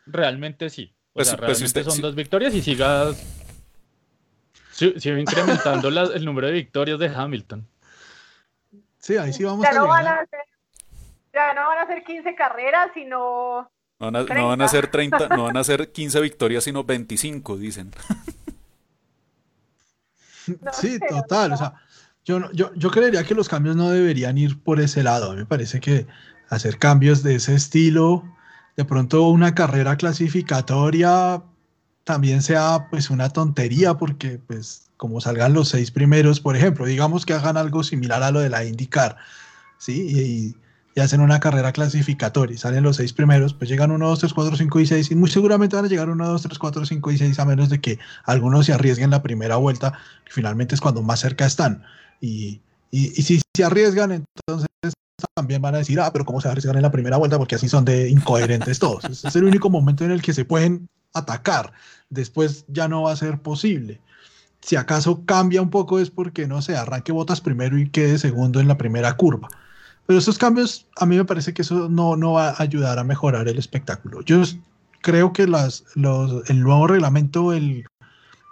realmente 0.06 0.69
sí. 0.69 0.93
O 1.12 1.13
pues 1.15 1.27
sea, 1.27 1.38
pues 1.38 1.60
realmente 1.60 1.84
son 1.84 2.01
dos 2.01 2.15
victorias 2.15 2.54
y 2.54 2.62
siga, 2.62 3.12
sigue 4.71 5.19
incrementando 5.19 5.89
el 5.89 6.25
número 6.25 6.47
de 6.47 6.54
victorias 6.54 6.99
de 6.99 7.08
Hamilton. 7.08 7.67
Sí, 8.99 9.17
ahí 9.17 9.34
sí 9.34 9.43
vamos 9.43 9.63
ya 9.63 9.71
a, 9.71 9.73
no 9.73 9.88
van 9.88 10.08
a 10.08 10.13
hacer, 10.19 10.39
Ya 11.34 11.54
no 11.54 11.67
van 11.67 11.80
a 11.80 11.88
ser 11.88 12.04
15 12.04 12.36
carreras, 12.36 12.91
sino... 12.93 13.69
No 13.99 14.12
van, 14.12 14.15
a, 14.15 14.23
no 14.23 14.47
van 14.47 14.62
a 14.62 14.67
ser 14.67 14.88
30, 14.88 15.27
no 15.30 15.43
van 15.43 15.58
a 15.58 15.63
ser 15.63 15.91
15 15.91 16.21
victorias, 16.21 16.63
sino 16.63 16.84
25, 16.84 17.58
dicen. 17.58 17.91
sí, 20.73 20.99
total. 20.99 21.54
O 21.54 21.58
sea, 21.58 21.73
yo, 22.25 22.51
yo, 22.51 22.73
yo 22.75 22.91
creería 22.91 23.23
que 23.23 23.36
los 23.36 23.49
cambios 23.49 23.75
no 23.75 23.89
deberían 23.89 24.38
ir 24.38 24.62
por 24.62 24.79
ese 24.79 25.03
lado. 25.03 25.36
Me 25.36 25.45
parece 25.45 25.79
que 25.79 26.07
hacer 26.49 26.77
cambios 26.77 27.23
de 27.23 27.36
ese 27.36 27.55
estilo, 27.55 28.23
de 28.77 28.86
pronto 28.86 29.27
una 29.29 29.55
carrera 29.55 29.95
clasificatoria, 29.95 31.41
también 32.03 32.41
sea 32.41 32.88
pues 32.89 33.10
una 33.10 33.29
tontería 33.29 33.95
porque 33.95 34.39
pues 34.47 34.89
como 34.97 35.21
salgan 35.21 35.53
los 35.53 35.69
seis 35.69 35.91
primeros, 35.91 36.39
por 36.39 36.55
ejemplo, 36.55 36.86
digamos 36.86 37.25
que 37.25 37.34
hagan 37.34 37.57
algo 37.57 37.84
similar 37.84 38.21
a 38.21 38.31
lo 38.31 38.39
de 38.39 38.49
la 38.49 38.63
IndyCar, 38.63 39.17
¿sí? 39.79 40.07
Y, 40.10 40.55
y 40.95 40.99
hacen 40.99 41.21
una 41.21 41.39
carrera 41.39 41.71
clasificatoria 41.71 42.53
y 42.53 42.57
salen 42.57 42.84
los 42.84 42.97
seis 42.97 43.13
primeros, 43.13 43.53
pues 43.53 43.69
llegan 43.69 43.91
1, 43.91 44.07
2, 44.07 44.19
3, 44.19 44.34
4, 44.34 44.57
5 44.57 44.79
y 44.79 44.86
6 44.86 45.12
y 45.12 45.15
muy 45.15 45.29
seguramente 45.29 45.75
van 45.75 45.86
a 45.86 45.88
llegar 45.88 46.10
1, 46.10 46.27
2, 46.27 46.41
3, 46.41 46.60
4, 46.60 46.86
5 46.86 47.12
y 47.12 47.17
6 47.17 47.39
a 47.39 47.45
menos 47.45 47.69
de 47.69 47.79
que 47.79 47.99
algunos 48.25 48.65
se 48.65 48.73
arriesguen 48.73 49.10
la 49.10 49.23
primera 49.23 49.55
vuelta, 49.55 49.93
que 50.25 50.34
finalmente 50.34 50.75
es 50.75 50.81
cuando 50.81 51.01
más 51.01 51.21
cerca 51.21 51.45
están. 51.45 51.84
Y, 52.21 52.62
y, 52.89 53.07
y 53.07 53.23
si 53.23 53.41
se 53.55 53.63
arriesgan, 53.63 54.12
entonces 54.12 54.67
también 55.36 55.62
van 55.62 55.75
a 55.75 55.79
decir, 55.79 55.99
ah, 55.99 56.12
pero 56.13 56.23
¿cómo 56.23 56.39
se 56.39 56.47
arriesgan 56.47 56.77
en 56.77 56.84
la 56.84 56.91
primera 56.91 57.17
vuelta? 57.17 57.38
Porque 57.38 57.55
así 57.55 57.67
son 57.67 57.84
de 57.84 58.10
incoherentes 58.10 58.79
todos. 58.79 59.03
Es 59.03 59.36
el 59.36 59.43
único 59.43 59.69
momento 59.69 60.05
en 60.05 60.12
el 60.12 60.21
que 60.21 60.34
se 60.34 60.45
pueden 60.45 60.88
atacar. 61.13 61.73
Después 62.10 62.65
ya 62.69 62.88
no 62.88 63.03
va 63.03 63.12
a 63.12 63.17
ser 63.17 63.41
posible. 63.41 63.99
Si 64.62 64.75
acaso 64.75 65.25
cambia 65.25 65.62
un 65.62 65.69
poco 65.69 65.99
es 65.99 66.10
porque, 66.10 66.47
no 66.47 66.62
sé, 66.62 66.77
arranque 66.77 67.12
botas 67.12 67.41
primero 67.41 67.77
y 67.77 67.89
quede 67.89 68.17
segundo 68.17 68.60
en 68.60 68.67
la 68.67 68.77
primera 68.77 69.17
curva 69.17 69.49
pero 70.05 70.19
esos 70.19 70.38
cambios, 70.38 70.88
a 70.97 71.05
mí 71.05 71.15
me 71.15 71.23
parece 71.23 71.53
que 71.53 71.62
eso 71.62 71.88
no, 71.89 72.17
no 72.17 72.34
va 72.34 72.49
a 72.49 72.62
ayudar 72.62 72.99
a 72.99 73.03
mejorar 73.05 73.47
el 73.47 73.57
espectáculo. 73.57 74.21
Yo 74.23 74.41
creo 75.01 75.31
que 75.31 75.47
las, 75.47 75.86
los, 75.95 76.49
el 76.49 76.62
nuevo 76.62 76.88
reglamento, 76.88 77.53
el, 77.53 77.86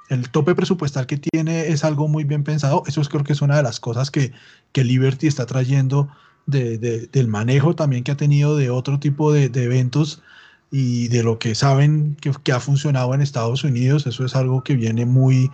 el 0.09 0.29
tope 0.29 0.55
presupuestal 0.55 1.05
que 1.05 1.17
tiene 1.17 1.67
es 1.67 1.83
algo 1.83 2.07
muy 2.07 2.23
bien 2.23 2.43
pensado. 2.43 2.83
Eso 2.87 3.01
es, 3.01 3.09
creo 3.09 3.23
que 3.23 3.33
es 3.33 3.41
una 3.41 3.57
de 3.57 3.63
las 3.63 3.79
cosas 3.79 4.11
que, 4.11 4.33
que 4.71 4.83
Liberty 4.83 5.27
está 5.27 5.45
trayendo 5.45 6.09
de, 6.47 6.77
de, 6.79 7.07
del 7.07 7.27
manejo 7.27 7.75
también 7.75 8.03
que 8.03 8.11
ha 8.11 8.17
tenido 8.17 8.57
de 8.57 8.71
otro 8.71 8.99
tipo 8.99 9.31
de, 9.31 9.45
eventos 9.45 10.23
y 10.71 11.07
de 11.09 11.23
lo 11.23 11.37
que 11.37 11.53
saben 11.53 12.17
que, 12.19 12.31
que, 12.43 12.51
ha 12.51 12.59
funcionado 12.59 13.13
en 13.13 13.21
Estados 13.21 13.63
Unidos. 13.63 14.07
Eso 14.07 14.25
es 14.25 14.35
algo 14.35 14.63
que 14.63 14.75
viene 14.75 15.05
muy, 15.05 15.51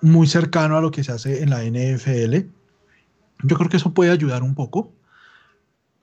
muy 0.00 0.28
cercano 0.28 0.76
a 0.76 0.80
lo 0.80 0.92
que 0.92 1.02
se 1.02 1.12
hace 1.12 1.42
en 1.42 1.50
la 1.50 1.64
NFL. 1.64 2.48
Yo 3.42 3.56
creo 3.56 3.68
que 3.68 3.76
eso 3.76 3.92
puede 3.92 4.12
ayudar 4.12 4.42
un 4.44 4.54
poco. 4.54 4.92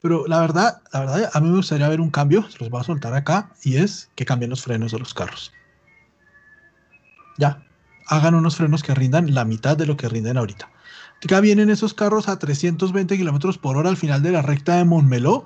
Pero 0.02 0.28
la 0.28 0.42
verdad, 0.42 0.82
la 0.94 1.00
verdad, 1.00 1.30
a 1.34 1.40
mí 1.40 1.50
me 1.50 1.56
gustaría 1.56 1.90
ver 1.90 2.02
un 2.02 2.12
cambio, 2.12 2.48
se 2.50 2.60
los 2.60 2.70
voy 2.70 2.82
a 2.82 2.84
soltar 2.84 3.14
acá, 3.16 3.52
y 3.64 3.78
es 3.78 4.12
que 4.16 4.26
cambien 4.26 4.52
los 4.52 4.62
frenos 4.62 4.92
de 4.92 5.00
los 5.00 5.14
carros. 5.14 5.52
Ya, 7.40 7.67
hagan 8.08 8.36
unos 8.36 8.56
frenos 8.56 8.84
que 8.84 8.96
rindan 8.96 9.34
la 9.34 9.46
mitad 9.46 9.78
de 9.78 9.86
lo 9.86 9.98
que 9.98 10.10
rinden 10.10 10.38
ahorita. 10.38 10.70
Acá 11.24 11.40
vienen 11.40 11.70
esos 11.70 11.94
carros 11.94 12.30
a 12.30 12.38
320 12.38 13.18
kilómetros 13.18 13.58
por 13.58 13.78
hora 13.78 13.90
al 13.90 13.98
final 13.98 14.22
de 14.22 14.32
la 14.32 14.42
recta 14.42 14.78
de 14.78 14.86
Montmeló, 14.86 15.46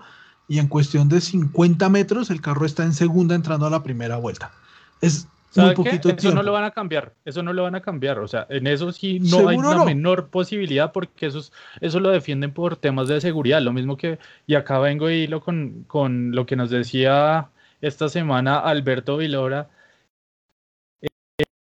y 0.51 0.59
en 0.59 0.67
cuestión 0.67 1.07
de 1.07 1.21
50 1.21 1.87
metros 1.87 2.29
el 2.29 2.41
carro 2.41 2.65
está 2.65 2.83
en 2.83 2.93
segunda 2.93 3.35
entrando 3.35 3.67
a 3.67 3.69
la 3.69 3.83
primera 3.83 4.17
vuelta. 4.17 4.51
Es 4.99 5.29
muy 5.55 5.73
poquito 5.73 6.09
qué? 6.09 6.15
Eso 6.15 6.35
no 6.35 6.43
lo 6.43 6.51
van 6.51 6.65
a 6.65 6.71
cambiar, 6.71 7.13
eso 7.23 7.41
no 7.41 7.53
lo 7.53 7.63
van 7.63 7.75
a 7.75 7.81
cambiar, 7.81 8.19
o 8.19 8.27
sea, 8.27 8.47
en 8.49 8.67
eso 8.67 8.91
sí 8.91 9.21
no 9.21 9.47
hay 9.47 9.55
la 9.55 9.75
no? 9.75 9.85
menor 9.85 10.27
posibilidad 10.27 10.91
porque 10.91 11.27
eso, 11.27 11.41
eso 11.79 11.99
lo 12.01 12.09
defienden 12.09 12.51
por 12.51 12.75
temas 12.75 13.07
de 13.07 13.21
seguridad, 13.21 13.61
lo 13.61 13.71
mismo 13.71 13.95
que, 13.95 14.19
y 14.45 14.55
acá 14.55 14.79
vengo 14.79 15.09
y 15.09 15.23
hilo 15.23 15.39
con, 15.39 15.85
con 15.87 16.35
lo 16.35 16.45
que 16.45 16.57
nos 16.57 16.69
decía 16.69 17.47
esta 17.79 18.09
semana 18.09 18.59
Alberto 18.59 19.15
Vilora, 19.15 19.69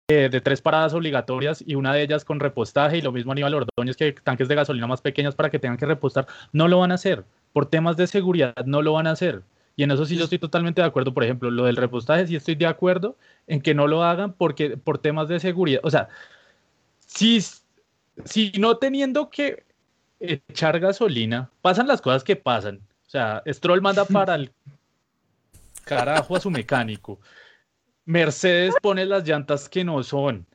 eh, 0.08 0.28
de 0.30 0.40
tres 0.42 0.60
paradas 0.60 0.92
obligatorias 0.92 1.64
y 1.66 1.76
una 1.76 1.94
de 1.94 2.02
ellas 2.02 2.26
con 2.26 2.38
repostaje 2.38 2.98
y 2.98 3.00
lo 3.00 3.10
mismo 3.10 3.32
Aníbal 3.32 3.54
Ordóñez 3.54 3.96
que 3.96 4.12
tanques 4.12 4.48
de 4.48 4.54
gasolina 4.54 4.86
más 4.86 5.00
pequeños 5.00 5.34
para 5.34 5.48
que 5.48 5.58
tengan 5.58 5.78
que 5.78 5.86
repostar, 5.86 6.26
no 6.52 6.68
lo 6.68 6.80
van 6.80 6.92
a 6.92 6.96
hacer, 6.96 7.24
por 7.54 7.64
temas 7.64 7.96
de 7.96 8.06
seguridad 8.06 8.54
no 8.66 8.82
lo 8.82 8.92
van 8.92 9.06
a 9.06 9.12
hacer. 9.12 9.42
Y 9.76 9.82
en 9.82 9.90
eso 9.90 10.04
sí 10.04 10.16
yo 10.16 10.24
estoy 10.24 10.38
totalmente 10.38 10.82
de 10.82 10.86
acuerdo. 10.86 11.14
Por 11.14 11.24
ejemplo, 11.24 11.50
lo 11.50 11.64
del 11.64 11.76
repostaje 11.76 12.26
sí 12.26 12.36
estoy 12.36 12.54
de 12.54 12.66
acuerdo 12.66 13.16
en 13.46 13.62
que 13.62 13.74
no 13.74 13.86
lo 13.86 14.04
hagan 14.04 14.34
porque 14.34 14.76
por 14.76 14.98
temas 14.98 15.26
de 15.26 15.40
seguridad. 15.40 15.80
O 15.82 15.90
sea, 15.90 16.08
si, 17.06 17.42
si 18.24 18.52
no 18.58 18.76
teniendo 18.76 19.30
que 19.30 19.64
echar 20.20 20.78
gasolina, 20.80 21.50
pasan 21.62 21.88
las 21.88 22.02
cosas 22.02 22.22
que 22.22 22.36
pasan. 22.36 22.80
O 23.06 23.10
sea, 23.10 23.42
Stroll 23.48 23.80
manda 23.80 24.04
para 24.04 24.34
el 24.34 24.52
carajo 25.84 26.36
a 26.36 26.40
su 26.40 26.50
mecánico. 26.50 27.18
Mercedes 28.04 28.74
pone 28.82 29.06
las 29.06 29.26
llantas 29.26 29.68
que 29.68 29.84
no 29.84 30.02
son. 30.02 30.46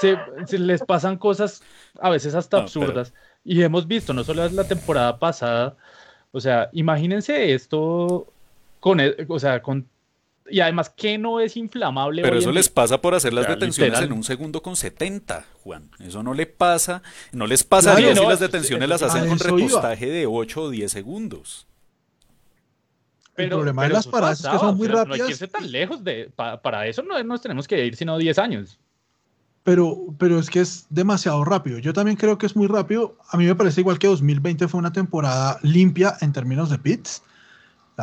Se, 0.00 0.16
se 0.46 0.58
les 0.58 0.82
pasan 0.82 1.16
cosas 1.16 1.62
a 2.00 2.10
veces 2.10 2.34
hasta 2.34 2.58
no, 2.58 2.62
absurdas. 2.64 3.10
Pero... 3.10 3.24
Y 3.44 3.62
hemos 3.62 3.86
visto, 3.86 4.12
no 4.12 4.22
solo 4.22 4.44
es 4.44 4.52
la 4.52 4.64
temporada 4.64 5.18
pasada, 5.18 5.76
o 6.30 6.40
sea, 6.40 6.68
imagínense 6.72 7.54
esto 7.54 8.32
con, 8.78 9.00
e, 9.00 9.14
o 9.28 9.38
sea, 9.38 9.62
con 9.62 9.88
y 10.50 10.60
además 10.60 10.90
que 10.90 11.16
no 11.16 11.40
es 11.40 11.56
inflamable. 11.56 12.22
Pero 12.22 12.38
eso 12.38 12.50
les 12.50 12.68
pasa 12.68 13.00
por 13.00 13.14
hacer 13.14 13.32
las 13.32 13.46
detenciones 13.46 13.92
literal. 13.92 14.04
en 14.04 14.12
un 14.12 14.24
segundo 14.24 14.62
con 14.62 14.76
70, 14.76 15.46
Juan. 15.62 15.90
Eso 16.00 16.22
no 16.22 16.34
le 16.34 16.46
pasa, 16.46 17.02
no 17.32 17.46
les 17.46 17.62
pasa 17.62 17.94
claro, 17.94 18.14
no, 18.14 18.22
si 18.22 18.28
las 18.28 18.40
detenciones 18.40 18.88
las 18.88 19.02
hacen 19.02 19.28
con 19.28 19.38
repostaje 19.38 20.06
iba. 20.06 20.14
de 20.14 20.26
8 20.26 20.62
o 20.62 20.70
10 20.70 20.90
segundos. 20.90 21.66
Pero, 23.44 23.56
el 23.56 23.60
problema 23.60 23.82
de 23.84 23.88
las 23.90 24.06
paradas 24.06 24.40
es 24.40 24.48
que 24.48 24.58
son 24.58 24.76
muy 24.76 24.88
rápidas. 24.88 25.08
No 25.08 25.14
hay 25.14 25.20
que 25.20 25.30
irse 25.30 25.48
tan 25.48 25.70
lejos 25.70 26.04
de, 26.04 26.30
pa, 26.34 26.60
para 26.60 26.86
eso 26.86 27.02
no 27.02 27.22
nos 27.22 27.42
tenemos 27.42 27.66
que 27.66 27.86
ir 27.86 27.96
sino 27.96 28.16
10 28.18 28.38
años. 28.38 28.78
Pero, 29.62 30.14
pero 30.18 30.38
es 30.38 30.48
que 30.48 30.60
es 30.60 30.86
demasiado 30.88 31.44
rápido. 31.44 31.78
Yo 31.78 31.92
también 31.92 32.16
creo 32.16 32.38
que 32.38 32.46
es 32.46 32.56
muy 32.56 32.66
rápido. 32.66 33.16
A 33.30 33.36
mí 33.36 33.44
me 33.44 33.54
parece 33.54 33.82
igual 33.82 33.98
que 33.98 34.06
2020 34.06 34.68
fue 34.68 34.78
una 34.78 34.92
temporada 34.92 35.58
limpia 35.62 36.16
en 36.20 36.32
términos 36.32 36.70
de 36.70 36.78
pits 36.78 37.22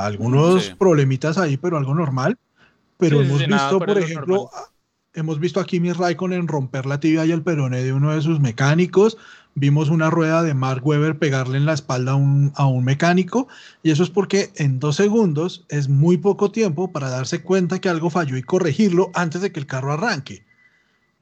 algunos 0.05 0.65
sí. 0.65 0.75
problemitas 0.75 1.37
ahí, 1.37 1.57
pero 1.57 1.77
algo 1.77 1.93
normal. 1.93 2.37
Pero 2.97 3.19
sí, 3.19 3.25
hemos 3.25 3.39
sí, 3.39 3.47
visto, 3.47 3.79
por 3.79 3.97
ejemplo, 3.97 4.49
hemos 5.13 5.39
visto 5.39 5.59
a 5.59 5.65
Kimi 5.65 5.91
Raikkonen 5.91 6.47
romper 6.47 6.85
la 6.85 6.99
tibia 6.99 7.25
y 7.25 7.31
el 7.31 7.43
peroné 7.43 7.83
de 7.83 7.93
uno 7.93 8.13
de 8.13 8.21
sus 8.21 8.39
mecánicos. 8.39 9.17
Vimos 9.59 9.89
una 9.89 10.11
rueda 10.11 10.43
de 10.43 10.53
Mark 10.53 10.85
Webber 10.85 11.17
pegarle 11.17 11.57
en 11.57 11.65
la 11.65 11.73
espalda 11.73 12.11
a 12.11 12.15
un, 12.15 12.51
a 12.55 12.67
un 12.67 12.85
mecánico. 12.85 13.47
Y 13.81 13.89
eso 13.89 14.03
es 14.03 14.11
porque 14.11 14.51
en 14.57 14.79
dos 14.79 14.97
segundos 14.97 15.65
es 15.69 15.89
muy 15.89 16.17
poco 16.17 16.51
tiempo 16.51 16.91
para 16.91 17.09
darse 17.09 17.41
cuenta 17.41 17.81
que 17.81 17.89
algo 17.89 18.11
falló 18.11 18.37
y 18.37 18.43
corregirlo 18.43 19.09
antes 19.15 19.41
de 19.41 19.51
que 19.51 19.59
el 19.59 19.65
carro 19.65 19.93
arranque. 19.93 20.45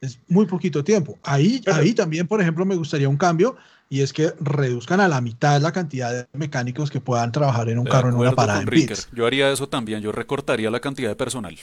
Es 0.02 0.19
muy 0.28 0.48
poquito 0.48 0.84
tiempo. 0.84 1.17
Ahí, 1.24 1.62
pero, 1.63 1.78
ahí 1.78 1.93
también, 1.93 2.28
por 2.28 2.41
ejemplo, 2.41 2.65
me 2.65 2.76
gustaría 2.76 3.08
un 3.08 3.15
cambio 3.15 3.56
y 3.89 4.02
es 4.02 4.12
que 4.12 4.34
reduzcan 4.41 5.00
a 5.00 5.08
la 5.08 5.21
mitad 5.21 5.62
la 5.62 5.71
cantidad 5.71 6.12
de 6.12 6.28
mecánicos 6.34 6.91
que 6.91 7.00
puedan 7.00 7.32
trabajar 7.32 7.69
en 7.69 7.80
un 7.80 7.86
carro 7.86 8.10
en 8.10 8.15
una 8.15 8.34
parada 8.34 8.60
en 8.60 8.67
pits. 8.67 9.08
Yo 9.13 9.26
haría 9.26 9.50
eso 9.50 9.69
también, 9.69 10.02
yo 10.02 10.12
recortaría 10.12 10.69
la 10.69 10.82
cantidad 10.82 11.08
de 11.08 11.15
personal. 11.15 11.58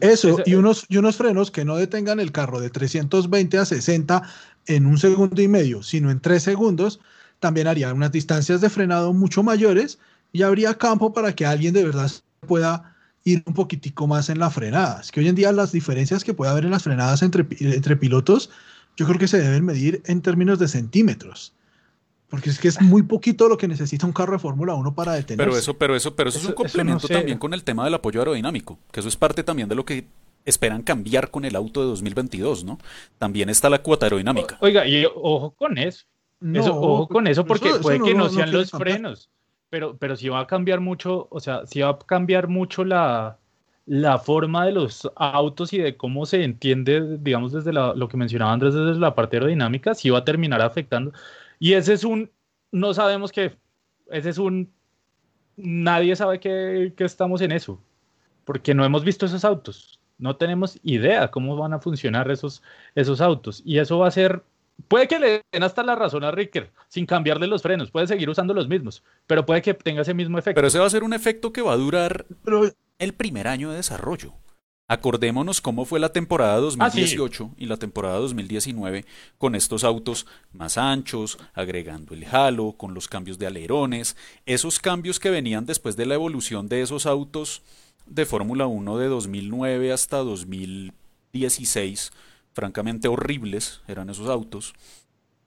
Eso, 0.00 0.38
y 0.46 0.54
unos, 0.54 0.86
y 0.88 0.96
unos 0.96 1.16
frenos 1.16 1.50
que 1.50 1.64
no 1.64 1.76
detengan 1.76 2.20
el 2.20 2.32
carro 2.32 2.60
de 2.60 2.70
320 2.70 3.58
a 3.58 3.64
60 3.64 4.22
en 4.66 4.86
un 4.86 4.98
segundo 4.98 5.40
y 5.42 5.48
medio, 5.48 5.82
sino 5.82 6.10
en 6.10 6.20
tres 6.20 6.42
segundos, 6.42 7.00
también 7.38 7.66
haría 7.66 7.92
unas 7.92 8.12
distancias 8.12 8.60
de 8.60 8.70
frenado 8.70 9.12
mucho 9.12 9.42
mayores 9.42 9.98
y 10.32 10.42
habría 10.42 10.74
campo 10.74 11.12
para 11.12 11.34
que 11.34 11.46
alguien 11.46 11.74
de 11.74 11.84
verdad 11.84 12.10
pueda 12.46 12.96
ir 13.24 13.42
un 13.46 13.54
poquitico 13.54 14.06
más 14.06 14.28
en 14.30 14.38
la 14.38 14.50
frenada. 14.50 15.00
Es 15.00 15.12
que 15.12 15.20
hoy 15.20 15.28
en 15.28 15.34
día 15.34 15.52
las 15.52 15.72
diferencias 15.72 16.24
que 16.24 16.34
puede 16.34 16.50
haber 16.50 16.64
en 16.64 16.70
las 16.70 16.82
frenadas 16.82 17.22
entre, 17.22 17.46
entre 17.60 17.96
pilotos 17.96 18.50
yo 18.96 19.06
creo 19.06 19.18
que 19.18 19.28
se 19.28 19.40
deben 19.40 19.64
medir 19.64 20.02
en 20.06 20.20
términos 20.20 20.58
de 20.58 20.68
centímetros. 20.68 21.54
Porque 22.30 22.48
es 22.48 22.60
que 22.60 22.68
es 22.68 22.80
muy 22.80 23.02
poquito 23.02 23.48
lo 23.48 23.58
que 23.58 23.66
necesita 23.66 24.06
un 24.06 24.12
carro 24.12 24.32
de 24.34 24.38
Fórmula 24.38 24.74
1 24.74 24.94
para 24.94 25.14
detenerse. 25.14 25.50
Pero 25.50 25.58
eso, 25.58 25.74
pero 25.74 25.96
eso, 25.96 26.14
pero 26.14 26.30
eso, 26.30 26.38
eso 26.38 26.46
es 26.46 26.50
un 26.50 26.54
complemento 26.54 27.02
no 27.02 27.08
sé. 27.08 27.14
también 27.14 27.38
con 27.38 27.52
el 27.52 27.64
tema 27.64 27.84
del 27.84 27.94
apoyo 27.94 28.20
aerodinámico, 28.20 28.78
que 28.92 29.00
eso 29.00 29.08
es 29.08 29.16
parte 29.16 29.42
también 29.42 29.68
de 29.68 29.74
lo 29.74 29.84
que 29.84 30.06
esperan 30.44 30.82
cambiar 30.82 31.30
con 31.30 31.44
el 31.44 31.56
auto 31.56 31.80
de 31.80 31.86
2022, 31.88 32.64
¿no? 32.64 32.78
También 33.18 33.50
está 33.50 33.68
la 33.68 33.82
cuota 33.82 34.06
aerodinámica. 34.06 34.56
Oiga, 34.60 34.86
y 34.86 35.04
ojo 35.04 35.50
con 35.50 35.76
eso. 35.76 36.04
No, 36.38 36.60
eso 36.60 36.74
ojo 36.74 37.08
con 37.08 37.26
eso, 37.26 37.44
porque 37.44 37.68
eso, 37.68 37.80
puede 37.80 38.00
que 38.00 38.14
no, 38.14 38.24
no 38.24 38.30
sean 38.30 38.52
los 38.52 38.70
cambiar. 38.70 38.92
frenos. 38.92 39.28
Pero, 39.68 39.96
pero 39.96 40.16
si 40.16 40.28
va 40.28 40.40
a 40.40 40.46
cambiar 40.46 40.80
mucho, 40.80 41.28
o 41.30 41.40
sea, 41.40 41.66
si 41.66 41.80
va 41.80 41.90
a 41.90 41.98
cambiar 41.98 42.48
mucho 42.48 42.84
la, 42.84 43.38
la 43.86 44.18
forma 44.18 44.66
de 44.66 44.72
los 44.72 45.08
autos 45.16 45.72
y 45.72 45.78
de 45.78 45.96
cómo 45.96 46.26
se 46.26 46.42
entiende, 46.42 47.18
digamos, 47.18 47.52
desde 47.52 47.72
la, 47.72 47.94
lo 47.94 48.08
que 48.08 48.16
mencionaba 48.16 48.52
Andrés, 48.52 48.74
desde 48.74 48.98
la 48.98 49.14
parte 49.14 49.36
aerodinámica, 49.36 49.94
sí 49.94 50.10
va 50.10 50.18
a 50.18 50.24
terminar 50.24 50.62
afectando. 50.62 51.12
Y 51.60 51.74
ese 51.74 51.92
es 51.92 52.02
un, 52.02 52.28
no 52.72 52.92
sabemos 52.92 53.30
que, 53.30 53.56
ese 54.10 54.30
es 54.30 54.38
un, 54.38 54.72
nadie 55.56 56.16
sabe 56.16 56.40
que, 56.40 56.92
que 56.96 57.04
estamos 57.04 57.40
en 57.42 57.52
eso, 57.52 57.80
porque 58.44 58.74
no 58.74 58.84
hemos 58.84 59.04
visto 59.04 59.26
esos 59.26 59.44
autos, 59.44 60.00
no 60.18 60.34
tenemos 60.34 60.80
idea 60.82 61.30
cómo 61.30 61.54
van 61.56 61.74
a 61.74 61.78
funcionar 61.78 62.28
esos, 62.32 62.62
esos 62.96 63.20
autos. 63.20 63.62
Y 63.64 63.78
eso 63.78 63.98
va 63.98 64.08
a 64.08 64.10
ser 64.10 64.42
Puede 64.88 65.08
que 65.08 65.18
le 65.18 65.42
den 65.52 65.62
hasta 65.62 65.82
la 65.82 65.94
razón 65.94 66.24
a 66.24 66.30
Ricker, 66.30 66.70
sin 66.88 67.06
cambiarle 67.06 67.46
los 67.46 67.62
frenos, 67.62 67.90
puede 67.90 68.06
seguir 68.06 68.30
usando 68.30 68.54
los 68.54 68.68
mismos, 68.68 69.02
pero 69.26 69.44
puede 69.44 69.62
que 69.62 69.74
tenga 69.74 70.02
ese 70.02 70.14
mismo 70.14 70.38
efecto. 70.38 70.56
Pero 70.56 70.68
ese 70.68 70.78
va 70.78 70.86
a 70.86 70.90
ser 70.90 71.02
un 71.02 71.12
efecto 71.12 71.52
que 71.52 71.62
va 71.62 71.72
a 71.72 71.76
durar 71.76 72.26
pero... 72.44 72.70
el 72.98 73.14
primer 73.14 73.48
año 73.48 73.70
de 73.70 73.76
desarrollo. 73.76 74.34
Acordémonos 74.90 75.60
cómo 75.60 75.84
fue 75.84 76.00
la 76.00 76.12
temporada 76.12 76.56
2018 76.56 77.44
ah, 77.44 77.54
sí. 77.56 77.62
y 77.62 77.66
la 77.66 77.76
temporada 77.76 78.18
2019 78.18 79.04
con 79.38 79.54
estos 79.54 79.84
autos 79.84 80.26
más 80.52 80.76
anchos, 80.78 81.38
agregando 81.54 82.12
el 82.12 82.24
halo, 82.24 82.72
con 82.72 82.92
los 82.92 83.06
cambios 83.06 83.38
de 83.38 83.46
alerones, 83.46 84.16
esos 84.46 84.80
cambios 84.80 85.20
que 85.20 85.30
venían 85.30 85.64
después 85.64 85.96
de 85.96 86.06
la 86.06 86.14
evolución 86.14 86.68
de 86.68 86.82
esos 86.82 87.06
autos 87.06 87.62
de 88.06 88.26
Fórmula 88.26 88.66
1 88.66 88.98
de 88.98 89.06
2009 89.06 89.92
hasta 89.92 90.16
2016, 90.16 92.10
francamente 92.52 93.06
horribles 93.06 93.82
eran 93.86 94.10
esos 94.10 94.28
autos. 94.28 94.74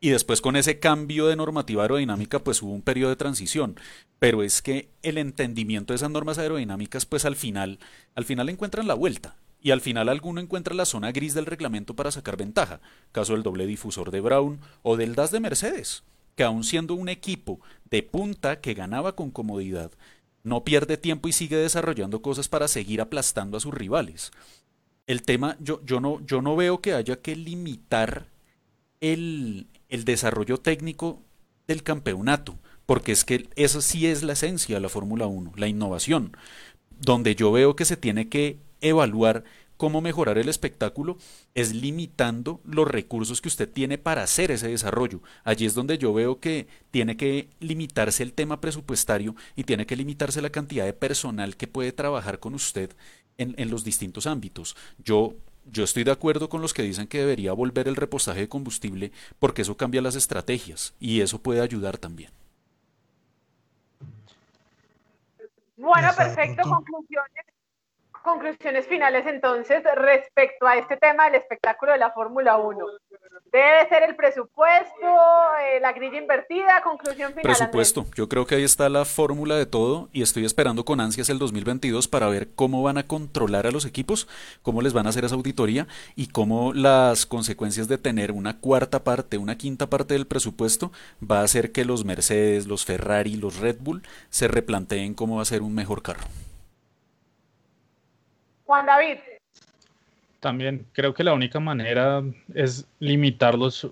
Y 0.03 0.09
después 0.09 0.41
con 0.41 0.57
ese 0.57 0.79
cambio 0.79 1.27
de 1.27 1.37
normativa 1.37 1.83
aerodinámica, 1.83 2.43
pues 2.43 2.61
hubo 2.61 2.73
un 2.73 2.81
periodo 2.81 3.11
de 3.11 3.15
transición. 3.15 3.79
Pero 4.19 4.43
es 4.43 4.61
que 4.61 4.89
el 5.01 5.17
entendimiento 5.17 5.93
de 5.93 5.95
esas 5.95 6.11
normas 6.11 6.37
aerodinámicas, 6.37 7.05
pues 7.05 7.23
al 7.23 7.37
final, 7.37 7.79
al 8.13 8.25
final 8.25 8.49
encuentran 8.49 8.85
la 8.85 8.95
vuelta. 8.95 9.37
Y 9.61 9.71
al 9.71 9.79
final 9.79 10.09
alguno 10.09 10.41
encuentra 10.41 10.75
la 10.75 10.83
zona 10.83 11.13
gris 11.13 11.33
del 11.33 11.45
reglamento 11.45 11.95
para 11.95 12.11
sacar 12.11 12.35
ventaja. 12.35 12.81
Caso 13.13 13.31
del 13.31 13.43
doble 13.43 13.65
difusor 13.65 14.11
de 14.11 14.19
Brown 14.19 14.59
o 14.81 14.97
del 14.97 15.15
DAS 15.15 15.31
de 15.31 15.39
Mercedes, 15.39 16.03
que 16.35 16.43
aun 16.43 16.65
siendo 16.65 16.95
un 16.95 17.07
equipo 17.07 17.61
de 17.89 18.03
punta 18.03 18.59
que 18.59 18.73
ganaba 18.73 19.15
con 19.15 19.31
comodidad, 19.31 19.93
no 20.43 20.65
pierde 20.65 20.97
tiempo 20.97 21.29
y 21.29 21.31
sigue 21.31 21.55
desarrollando 21.55 22.21
cosas 22.21 22.49
para 22.49 22.67
seguir 22.67 22.99
aplastando 22.99 23.55
a 23.55 23.61
sus 23.61 23.73
rivales. 23.73 24.33
El 25.07 25.21
tema, 25.21 25.55
yo, 25.61 25.81
yo, 25.85 26.01
no, 26.01 26.19
yo 26.25 26.41
no 26.41 26.57
veo 26.57 26.81
que 26.81 26.93
haya 26.93 27.21
que 27.21 27.37
limitar 27.37 28.25
el, 28.99 29.67
el 29.93 30.05
desarrollo 30.05 30.57
técnico 30.57 31.21
del 31.67 31.83
campeonato, 31.83 32.57
porque 32.87 33.11
es 33.11 33.23
que 33.23 33.47
esa 33.55 33.79
sí 33.79 34.07
es 34.07 34.23
la 34.23 34.33
esencia 34.33 34.75
de 34.75 34.81
la 34.81 34.89
Fórmula 34.89 35.27
1, 35.27 35.53
la 35.55 35.67
innovación, 35.67 36.35
donde 36.99 37.35
yo 37.35 37.51
veo 37.51 37.75
que 37.75 37.85
se 37.85 37.95
tiene 37.95 38.27
que 38.27 38.57
evaluar 38.81 39.43
cómo 39.77 40.01
mejorar 40.01 40.39
el 40.39 40.49
espectáculo 40.49 41.19
es 41.53 41.75
limitando 41.75 42.59
los 42.65 42.87
recursos 42.87 43.39
que 43.39 43.49
usted 43.49 43.69
tiene 43.69 43.99
para 43.99 44.23
hacer 44.23 44.49
ese 44.49 44.67
desarrollo. 44.67 45.21
Allí 45.43 45.67
es 45.67 45.75
donde 45.75 45.99
yo 45.99 46.11
veo 46.11 46.39
que 46.39 46.67
tiene 46.89 47.15
que 47.15 47.49
limitarse 47.59 48.23
el 48.23 48.33
tema 48.33 48.61
presupuestario 48.61 49.35
y 49.55 49.63
tiene 49.63 49.85
que 49.85 49.95
limitarse 49.95 50.41
la 50.41 50.49
cantidad 50.49 50.85
de 50.85 50.93
personal 50.93 51.55
que 51.55 51.67
puede 51.67 51.91
trabajar 51.91 52.39
con 52.39 52.55
usted 52.55 52.95
en, 53.37 53.53
en 53.59 53.69
los 53.69 53.83
distintos 53.83 54.25
ámbitos. 54.25 54.75
Yo 54.97 55.35
yo 55.65 55.83
estoy 55.83 56.03
de 56.03 56.11
acuerdo 56.11 56.49
con 56.49 56.61
los 56.61 56.73
que 56.73 56.83
dicen 56.83 57.07
que 57.07 57.19
debería 57.19 57.53
volver 57.53 57.87
el 57.87 57.95
repostaje 57.95 58.41
de 58.41 58.49
combustible 58.49 59.11
porque 59.39 59.61
eso 59.63 59.77
cambia 59.77 60.01
las 60.01 60.15
estrategias 60.15 60.93
y 60.99 61.21
eso 61.21 61.39
puede 61.39 61.61
ayudar 61.61 61.97
también. 61.97 62.31
Bueno, 65.77 66.09
perfecto. 66.15 66.61
Conclusiones 66.63 67.45
conclusiones 68.23 68.87
finales 68.87 69.25
entonces 69.27 69.83
respecto 69.95 70.65
a 70.65 70.77
este 70.77 70.97
tema 70.97 71.25
del 71.25 71.35
espectáculo 71.35 71.91
de 71.91 71.99
la 71.99 72.11
Fórmula 72.11 72.57
1. 72.57 72.85
Debe 73.51 73.87
ser 73.87 74.01
el 74.03 74.15
presupuesto, 74.15 75.05
eh, 75.61 75.79
la 75.79 75.93
grilla 75.93 76.17
invertida, 76.17 76.81
conclusión 76.81 77.33
final. 77.33 77.43
Presupuesto, 77.43 78.05
yo 78.15 78.27
creo 78.27 78.47
que 78.47 78.55
ahí 78.55 78.63
está 78.63 78.89
la 78.89 79.05
fórmula 79.05 79.55
de 79.55 79.67
todo 79.67 80.09
y 80.11 80.23
estoy 80.23 80.45
esperando 80.45 80.85
con 80.85 80.99
ansias 80.99 81.29
el 81.29 81.37
2022 81.37 82.07
para 82.07 82.27
ver 82.29 82.49
cómo 82.55 82.81
van 82.81 82.97
a 82.97 83.05
controlar 83.05 83.67
a 83.67 83.71
los 83.71 83.85
equipos, 83.85 84.27
cómo 84.63 84.81
les 84.81 84.93
van 84.93 85.05
a 85.05 85.09
hacer 85.09 85.25
esa 85.25 85.35
auditoría 85.35 85.87
y 86.15 86.27
cómo 86.27 86.73
las 86.73 87.27
consecuencias 87.27 87.87
de 87.87 87.99
tener 87.99 88.31
una 88.31 88.59
cuarta 88.59 89.03
parte, 89.03 89.37
una 89.37 89.57
quinta 89.57 89.87
parte 89.87 90.15
del 90.15 90.25
presupuesto 90.25 90.91
va 91.21 91.41
a 91.41 91.43
hacer 91.43 91.71
que 91.71 91.85
los 91.85 92.05
Mercedes, 92.05 92.65
los 92.65 92.85
Ferrari, 92.85 93.35
los 93.35 93.59
Red 93.59 93.77
Bull 93.81 94.01
se 94.29 94.47
replanteen 94.47 95.13
cómo 95.13 95.35
va 95.35 95.43
a 95.43 95.45
ser 95.45 95.61
un 95.61 95.75
mejor 95.75 96.01
carro. 96.01 96.23
Juan 98.73 98.87
David. 98.87 99.17
También 100.39 100.87
creo 100.93 101.13
que 101.13 101.23
la 101.23 101.33
única 101.33 101.59
manera 101.59 102.23
es 102.55 102.87
limitarlos 102.97 103.87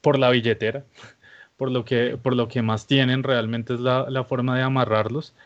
por 0.00 0.18
la 0.18 0.28
billetera, 0.30 0.82
por 1.56 1.70
lo 1.70 1.84
que, 1.84 2.18
por 2.20 2.34
lo 2.34 2.48
que 2.48 2.60
más 2.60 2.88
tienen, 2.88 3.22
realmente 3.22 3.74
es 3.74 3.80
la, 3.80 4.24
forma 4.24 4.56
de 4.56 4.64
amarrarlos 4.64 5.36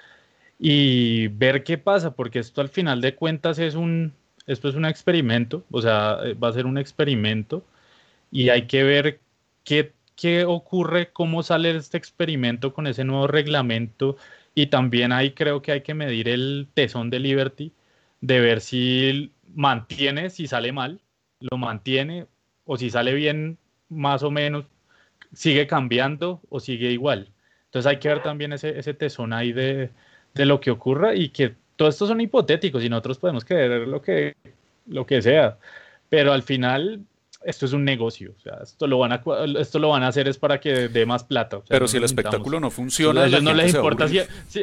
y 0.58 1.28
ver 1.28 1.64
qué 1.64 1.76
pasa, 1.76 2.14
porque 2.14 2.38
esto 2.38 2.62
al 2.62 2.70
final 2.70 3.02
de 3.02 3.14
cuentas 3.14 3.58
es 3.58 3.74
un, 3.74 4.14
esto 4.46 4.70
es 4.70 4.74
un 4.74 4.86
experimento, 4.86 5.64
o 5.70 5.82
sea, 5.82 6.20
eh, 6.24 6.32
va 6.32 6.48
a 6.48 6.54
ser 6.54 6.64
un 6.64 6.78
experimento 6.78 7.62
y 8.32 8.48
hay 8.48 8.66
que 8.66 8.84
ver 8.84 9.20
qué, 9.64 9.92
qué 10.16 10.46
ocurre, 10.46 11.10
cómo 11.12 11.42
sale 11.42 11.76
este 11.76 11.98
experimento 11.98 12.72
con 12.72 12.86
ese 12.86 13.04
nuevo 13.04 13.26
reglamento 13.26 14.16
y 14.54 14.68
también 14.68 15.12
ahí 15.12 15.32
creo 15.32 15.60
que 15.60 15.72
hay 15.72 15.82
que 15.82 15.92
medir 15.92 16.30
el 16.30 16.68
tesón 16.72 17.10
de 17.10 17.18
Liberty 17.18 17.70
de 18.20 18.40
ver 18.40 18.60
si 18.60 19.32
mantiene, 19.54 20.30
si 20.30 20.46
sale 20.46 20.72
mal, 20.72 21.00
lo 21.40 21.56
mantiene, 21.58 22.26
o 22.64 22.76
si 22.76 22.90
sale 22.90 23.14
bien, 23.14 23.58
más 23.88 24.22
o 24.22 24.30
menos, 24.30 24.66
sigue 25.32 25.66
cambiando 25.66 26.40
o 26.48 26.60
sigue 26.60 26.90
igual. 26.90 27.30
Entonces 27.66 27.90
hay 27.90 27.98
que 27.98 28.08
ver 28.08 28.22
también 28.22 28.52
ese, 28.52 28.78
ese 28.78 28.94
tesón 28.94 29.32
ahí 29.32 29.52
de, 29.52 29.90
de 30.34 30.46
lo 30.46 30.60
que 30.60 30.70
ocurra 30.70 31.14
y 31.14 31.30
que 31.30 31.54
todo 31.76 31.88
esto 31.88 32.06
son 32.06 32.20
hipotéticos 32.20 32.82
y 32.82 32.88
nosotros 32.88 33.18
podemos 33.18 33.44
creer 33.44 33.86
lo 33.86 34.02
que, 34.02 34.34
lo 34.86 35.06
que 35.06 35.22
sea, 35.22 35.58
pero 36.08 36.32
al 36.32 36.42
final 36.42 37.04
esto 37.44 37.66
es 37.66 37.72
un 37.72 37.84
negocio, 37.84 38.34
o 38.36 38.40
sea, 38.40 38.58
esto 38.62 38.86
lo 38.86 38.98
van 38.98 39.12
a, 39.12 39.22
esto 39.58 39.78
lo 39.78 39.90
van 39.90 40.02
a 40.02 40.08
hacer 40.08 40.26
es 40.28 40.38
para 40.38 40.58
que 40.58 40.88
dé 40.88 41.06
más 41.06 41.22
plata. 41.22 41.60
Pero 41.68 41.86
si 41.86 41.96
el 41.96 42.04
espectáculo 42.04 42.58
no 42.58 42.70
funciona, 42.70 43.22
a 43.22 43.26
ellos 43.26 43.42
no 43.42 43.54
les 43.54 43.74
importa 43.74 44.08
si, 44.08 44.20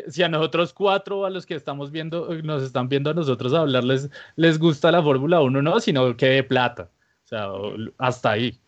si, 0.08 0.24
a 0.24 0.30
nosotros 0.30 0.74
cuatro, 0.74 1.26
a 1.26 1.30
los 1.30 1.46
que 1.46 1.56
estamos 1.56 1.92
viendo, 1.92 2.30
nos 2.44 2.64
están 2.64 2.90
viendo 2.90 3.10
a 3.10 3.14
nosotros 3.14 3.54
hablarles, 3.54 4.10
les 4.36 4.60
gusta 4.60 4.92
la 4.92 5.02
Fórmula 5.02 5.42
1, 5.42 5.62
no, 5.62 5.80
sino 5.80 6.18
que 6.18 6.28
dé 6.28 6.44
plata, 6.44 6.90
o 7.24 7.28
sea, 7.28 7.48
hasta 7.98 8.32
ahí. 8.32 8.60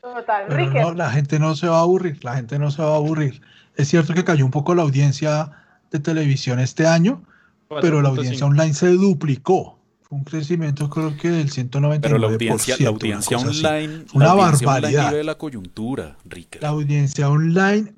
Total, 0.00 0.72
no, 0.72 0.94
la 0.94 1.10
gente 1.10 1.38
no 1.38 1.54
se 1.54 1.68
va 1.68 1.78
a 1.78 1.82
aburrir, 1.82 2.24
la 2.24 2.34
gente 2.34 2.58
no 2.58 2.72
se 2.72 2.82
va 2.82 2.94
a 2.94 2.96
aburrir. 2.96 3.40
Es 3.76 3.88
cierto 3.88 4.12
que 4.12 4.24
cayó 4.24 4.44
un 4.44 4.50
poco 4.50 4.74
la 4.74 4.82
audiencia 4.82 5.52
de 5.92 6.00
televisión 6.00 6.58
este 6.58 6.86
año, 6.86 7.22
pero 7.80 8.02
la 8.02 8.08
audiencia 8.08 8.44
online 8.44 8.74
se 8.74 8.88
duplicó 8.88 9.81
un 10.12 10.24
crecimiento 10.24 10.90
creo 10.90 11.16
que 11.16 11.30
del 11.30 11.50
199%. 11.50 12.00
Pero 12.02 12.18
la 12.18 12.26
audiencia, 12.26 12.76
la 12.78 12.90
audiencia 12.90 13.38
online, 13.38 14.04
una 14.12 14.34
barbaridad. 14.34 15.10
de 15.10 15.24
la 15.24 15.36
coyuntura, 15.38 16.18
La 16.60 16.68
audiencia 16.68 17.30
online, 17.30 17.94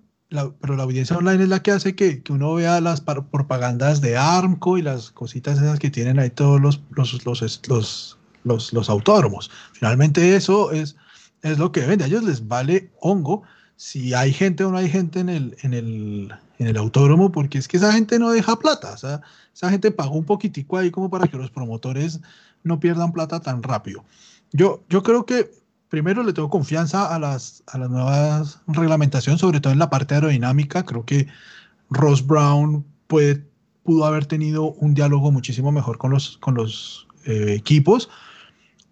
pero 0.60 0.76
la 0.76 0.84
audiencia 0.84 1.18
online 1.18 1.42
es 1.42 1.48
la 1.48 1.60
que 1.60 1.72
hace 1.72 1.96
que, 1.96 2.22
que, 2.22 2.32
uno 2.32 2.54
vea 2.54 2.80
las 2.80 3.00
propagandas 3.00 4.00
de 4.00 4.16
Armco 4.16 4.78
y 4.78 4.82
las 4.82 5.10
cositas 5.10 5.58
esas 5.58 5.80
que 5.80 5.90
tienen 5.90 6.20
ahí 6.20 6.30
todos 6.30 6.60
los, 6.60 6.80
los, 6.90 7.24
los, 7.26 8.16
los, 8.44 8.72
los, 8.72 8.88
autódromos. 8.88 9.50
Finalmente 9.72 10.36
eso 10.36 10.70
es, 10.70 10.94
es 11.42 11.58
lo 11.58 11.72
que 11.72 11.80
vende. 11.80 12.04
A 12.04 12.06
ellos 12.06 12.22
les 12.22 12.46
vale 12.46 12.92
hongo 13.00 13.42
si 13.74 14.14
hay 14.14 14.32
gente 14.32 14.62
o 14.62 14.70
no 14.70 14.78
hay 14.78 14.88
gente 14.88 15.18
en 15.18 15.30
el, 15.30 15.56
en 15.62 15.74
el, 15.74 16.32
en 16.58 16.68
el 16.68 16.76
autódromo, 16.76 17.32
porque 17.32 17.58
es 17.58 17.68
que 17.68 17.76
esa 17.76 17.92
gente 17.92 18.18
no 18.18 18.30
deja 18.30 18.56
plata. 18.58 18.92
O 18.92 18.96
sea, 18.96 19.20
esa 19.52 19.70
gente 19.70 19.90
pagó 19.90 20.16
un 20.16 20.24
poquitico 20.24 20.78
ahí 20.78 20.90
como 20.90 21.10
para 21.10 21.26
que 21.26 21.36
los 21.36 21.50
promotores 21.50 22.20
no 22.62 22.80
pierdan 22.80 23.12
plata 23.12 23.40
tan 23.40 23.62
rápido. 23.62 24.04
Yo, 24.52 24.82
yo 24.88 25.02
creo 25.02 25.26
que 25.26 25.50
primero 25.88 26.22
le 26.22 26.32
tengo 26.32 26.50
confianza 26.50 27.14
a 27.14 27.18
las, 27.18 27.62
a 27.66 27.78
las 27.78 27.90
nuevas 27.90 28.60
reglamentaciones, 28.66 29.40
sobre 29.40 29.60
todo 29.60 29.72
en 29.72 29.78
la 29.78 29.90
parte 29.90 30.14
aerodinámica. 30.14 30.84
Creo 30.84 31.04
que 31.04 31.26
Ross 31.90 32.26
Brown 32.26 32.84
puede, 33.06 33.44
pudo 33.82 34.04
haber 34.04 34.26
tenido 34.26 34.72
un 34.72 34.94
diálogo 34.94 35.30
muchísimo 35.30 35.70
mejor 35.70 35.98
con 35.98 36.10
los, 36.10 36.38
con 36.38 36.54
los 36.54 37.06
eh, 37.26 37.54
equipos. 37.56 38.08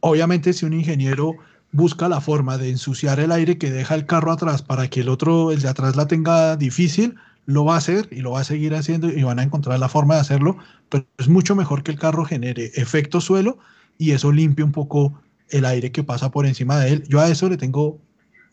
Obviamente, 0.00 0.52
si 0.52 0.66
un 0.66 0.72
ingeniero 0.72 1.36
busca 1.72 2.08
la 2.08 2.20
forma 2.20 2.58
de 2.58 2.70
ensuciar 2.70 3.18
el 3.18 3.32
aire 3.32 3.58
que 3.58 3.70
deja 3.70 3.94
el 3.94 4.06
carro 4.06 4.30
atrás 4.30 4.62
para 4.62 4.88
que 4.88 5.00
el 5.00 5.08
otro, 5.08 5.50
el 5.50 5.62
de 5.62 5.68
atrás, 5.68 5.96
la 5.96 6.06
tenga 6.06 6.56
difícil, 6.56 7.16
lo 7.46 7.64
va 7.64 7.74
a 7.74 7.78
hacer 7.78 8.08
y 8.10 8.20
lo 8.20 8.32
va 8.32 8.40
a 8.40 8.44
seguir 8.44 8.74
haciendo 8.74 9.08
y 9.08 9.22
van 9.22 9.38
a 9.38 9.42
encontrar 9.42 9.78
la 9.78 9.88
forma 9.88 10.14
de 10.14 10.20
hacerlo, 10.20 10.58
pero 10.88 11.06
es 11.18 11.28
mucho 11.28 11.54
mejor 11.54 11.82
que 11.82 11.90
el 11.90 11.98
carro 11.98 12.24
genere 12.24 12.70
efecto 12.74 13.20
suelo 13.20 13.58
y 13.98 14.12
eso 14.12 14.32
limpie 14.32 14.64
un 14.64 14.72
poco 14.72 15.20
el 15.48 15.64
aire 15.64 15.92
que 15.92 16.02
pasa 16.02 16.30
por 16.30 16.46
encima 16.46 16.78
de 16.78 16.92
él. 16.92 17.04
Yo 17.08 17.20
a 17.20 17.28
eso 17.28 17.48
le 17.48 17.56
tengo, 17.56 17.98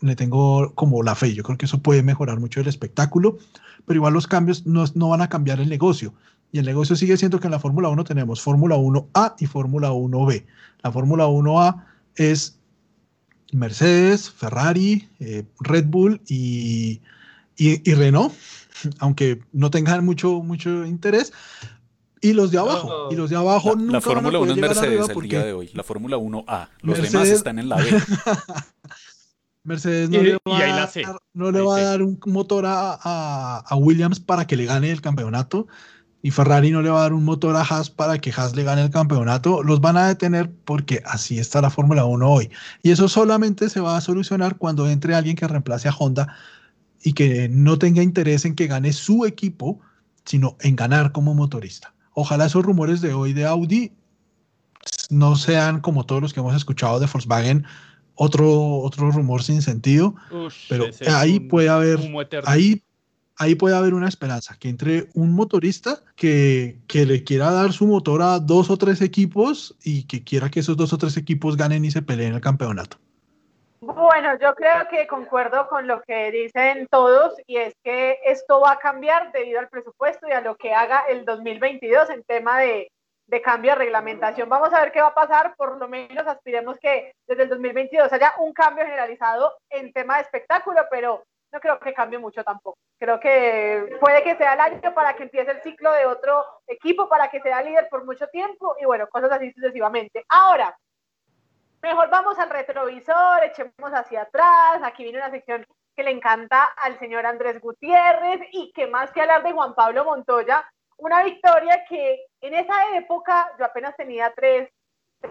le 0.02 0.16
tengo 0.16 0.74
como 0.76 1.04
la 1.04 1.16
fe, 1.16 1.34
yo 1.34 1.44
creo 1.44 1.58
que 1.58 1.66
eso 1.66 1.82
puede 1.82 2.04
mejorar 2.04 2.40
mucho 2.40 2.60
el 2.60 2.68
espectáculo, 2.68 3.38
pero 3.86 3.98
igual 3.98 4.14
los 4.14 4.28
cambios 4.28 4.66
no, 4.66 4.86
no 4.96 5.10
van 5.10 5.22
a 5.22 5.30
cambiar 5.30 5.60
el 5.60 5.70
negocio. 5.70 6.14
Y 6.52 6.58
el 6.58 6.66
negocio 6.66 6.96
sigue 6.96 7.16
siendo 7.16 7.40
que 7.40 7.48
en 7.48 7.52
la 7.52 7.60
Fórmula 7.60 7.90
1 7.90 8.04
tenemos 8.06 8.42
Fórmula 8.42 8.76
1A 8.76 9.36
y 9.40 9.46
Fórmula 9.46 9.92
1B. 9.92 10.46
La 10.82 10.92
Fórmula 10.92 11.28
1A 11.28 11.86
es 12.16 12.60
Mercedes, 13.52 14.32
Ferrari, 14.32 15.08
eh, 15.20 15.44
Red 15.60 15.86
Bull 15.86 16.22
y, 16.28 17.02
y, 17.56 17.90
y 17.90 17.94
Renault 17.94 18.34
aunque 19.00 19.42
no 19.52 19.70
tengan 19.72 20.04
mucho, 20.04 20.42
mucho 20.44 20.86
interés. 20.86 21.34
Y 22.22 22.34
los 22.34 22.52
de 22.52 22.58
abajo, 22.58 23.08
y 23.12 23.16
los 23.16 23.30
de 23.30 23.38
abajo 23.38 23.76
la, 23.76 23.94
La 23.94 24.02
Fórmula 24.02 24.40
1 24.40 24.52
es 24.52 24.58
Mercedes 24.58 25.10
el 25.10 25.30
día 25.30 25.46
de 25.46 25.54
hoy, 25.54 25.70
la 25.74 25.84
Fórmula 25.84 26.18
1A. 26.18 26.68
Los 26.82 27.02
demás 27.02 27.30
están 27.30 27.60
en 27.60 27.70
la 27.70 27.78
B. 27.78 27.84
Mercedes 29.64 30.10
no, 30.10 30.22
le, 30.22 30.34
va 30.34 30.58
a 30.58 30.68
dar, 30.68 30.90
no 31.34 31.52
le 31.52 31.62
va 31.62 31.78
a 31.78 31.82
dar 31.82 32.02
un 32.02 32.20
motor 32.26 32.66
a, 32.66 33.60
a, 33.60 33.76
Williams 33.76 34.20
para 34.20 34.48
que 34.48 34.56
le 34.56 34.66
gane 34.66 34.90
el 34.90 35.00
campeonato 35.00 35.68
y 36.22 36.32
Ferrari 36.32 36.72
no 36.72 36.82
le 36.82 36.90
va 36.90 37.00
a 37.00 37.02
dar 37.04 37.14
un 37.14 37.24
motor 37.24 37.56
a 37.56 37.62
Haas 37.62 37.90
para 37.90 38.18
que 38.20 38.32
Haas 38.36 38.56
le 38.56 38.64
gane 38.64 38.84
el 38.84 38.90
campeonato. 38.90 39.64
Los 39.64 39.80
van 39.80 39.96
a 39.98 40.08
detener 40.08 40.52
porque 40.66 41.02
así 41.06 41.40
está 41.40 41.62
la 41.62 41.70
Fórmula 41.70 42.04
1 42.06 42.30
hoy. 42.30 42.50
Y 42.84 42.92
eso 42.92 43.08
solamente 43.08 43.70
se 43.70 43.80
va 43.80 43.96
a 43.96 44.02
solucionar 44.02 44.58
cuando 44.58 44.90
entre 44.90 45.16
alguien 45.16 45.36
que 45.36 45.48
reemplace 45.48 45.88
a 45.88 45.96
Honda 45.98 46.36
y 47.04 47.14
que 47.14 47.50
no 47.50 47.80
tenga 47.80 48.04
interés 48.04 48.46
en 48.46 48.56
que 48.56 48.68
gane 48.68 48.94
su 48.94 49.26
equipo, 49.26 49.80
sino 50.26 50.58
en 50.62 50.76
ganar 50.76 51.12
como 51.12 51.34
motorista. 51.34 51.94
ojalá 52.14 52.46
esos 52.46 52.66
rumores 52.66 53.02
de 53.02 53.14
hoy 53.14 53.34
de 53.34 53.46
Audi 53.46 53.92
no 55.10 55.36
sean 55.36 55.80
como 55.82 56.06
todos 56.06 56.22
los 56.22 56.34
que 56.34 56.40
hemos 56.40 56.56
escuchado 56.56 57.00
de 57.00 57.08
Volkswagen, 57.08 57.66
otro, 58.16 58.80
otro 58.80 59.12
rumor 59.12 59.44
sin 59.44 59.62
sentido, 59.62 60.16
pero 60.68 60.86
ahí 61.08 61.40
puede 61.40 61.70
haber, 61.70 62.00
ahí, 62.46 62.84
ahí 63.38 63.56
puede 63.56 63.76
haber 63.76 63.94
una 63.94 64.10
esperanza, 64.10 64.58
que 64.60 64.68
entre 64.68 65.10
un 65.14 65.32
motorista 65.32 66.04
que, 66.16 66.80
que 66.88 67.06
le 67.06 67.24
quiera 67.24 67.52
dar 67.52 67.72
su 67.72 67.88
motor 67.88 68.22
a 68.22 68.40
dos 68.40 68.70
o 68.70 68.78
tres 68.78 69.02
equipos 69.02 69.76
y 69.84 70.04
que 70.04 70.24
quiera 70.24 70.52
que 70.52 70.60
esos 70.60 70.76
dos 70.76 70.92
o 70.92 70.98
tres 70.98 71.16
equipos 71.16 71.56
ganen 71.56 71.86
y 71.86 71.92
se 71.92 72.02
peleen 72.02 72.34
el 72.34 72.42
campeonato. 72.42 73.00
Bueno, 73.82 74.38
yo 74.40 74.56
creo 74.56 74.90
que 74.90 75.08
concuerdo 75.08 75.70
con 75.70 75.88
lo 75.88 76.02
que 76.02 76.32
dicen 76.32 76.86
todos 76.92 77.36
y 77.48 77.58
es 77.58 77.74
que 77.82 78.20
esto 78.26 78.60
va 78.60 78.74
a 78.74 78.80
cambiar 78.80 79.32
debido 79.32 79.60
al 79.60 79.70
presupuesto 79.70 80.28
y 80.28 80.34
a 80.34 80.42
lo 80.42 80.58
que 80.58 80.74
haga 80.74 81.06
el 81.08 81.24
2022 81.24 82.10
en 82.10 82.24
tema 82.24 82.60
de, 82.60 82.92
de 83.28 83.42
cambio 83.42 83.72
de 83.72 83.78
reglamentación. 83.78 84.50
Vamos 84.50 84.74
a 84.74 84.82
ver 84.82 84.92
qué 84.92 85.02
va 85.02 85.08
a 85.08 85.14
pasar, 85.14 85.56
por 85.56 85.78
lo 85.78 85.88
menos 85.88 86.28
aspiremos 86.28 86.78
que 86.80 87.14
desde 87.26 87.44
el 87.44 87.50
2022 87.50 88.12
haya 88.12 88.34
un 88.40 88.52
cambio 88.52 88.84
generalizado 88.84 89.56
en 89.70 89.94
tema 89.94 90.18
de 90.18 90.24
espectáculo, 90.24 90.82
pero 90.92 91.24
no 91.54 91.60
creo 91.62 91.80
que 91.80 91.94
cambie 91.94 92.20
mucho 92.20 92.44
tampoco. 92.44 92.78
Creo 93.00 93.18
que 93.18 93.98
puede 94.02 94.24
que 94.24 94.36
sea 94.36 94.56
el 94.56 94.60
año 94.60 94.94
para 94.94 95.16
que 95.16 95.24
empiece 95.24 95.52
el 95.52 95.62
ciclo 95.62 95.92
de 95.94 96.06
otro 96.06 96.46
equipo, 96.68 97.08
para 97.08 97.30
que 97.30 97.40
sea 97.40 97.62
líder 97.62 97.88
por 97.90 98.06
mucho 98.06 98.28
tiempo 98.28 98.76
y 98.80 98.86
bueno, 98.86 99.08
cosas 99.08 99.32
así 99.32 99.52
sucesivamente. 99.54 100.26
Ahora, 100.28 100.76
mejor 101.82 102.10
vamos 102.10 102.38
al 102.40 102.50
retrovisor, 102.50 103.44
echemos 103.44 103.92
hacia 103.92 104.24
atrás. 104.24 104.82
Aquí 104.84 105.04
viene 105.04 105.20
una 105.20 105.32
sección 105.32 105.66
que 105.96 106.04
le 106.04 106.12
encanta 106.12 106.64
al 106.64 106.98
señor 107.00 107.26
Andrés 107.26 107.60
Gutiérrez 107.60 108.42
y 108.52 108.72
que 108.72 108.88
más 108.88 109.12
que 109.12 109.22
hablar 109.22 109.44
de 109.44 109.52
Juan 109.52 109.74
Pablo 109.76 110.06
Montoya, 110.06 110.66
una 110.98 111.24
victoria 111.24 111.84
que 111.88 112.26
en 112.42 112.54
esa 112.54 112.96
época 112.96 113.52
yo 113.58 113.66
apenas 113.66 113.96
tenía 113.96 114.32
tres, 114.36 114.70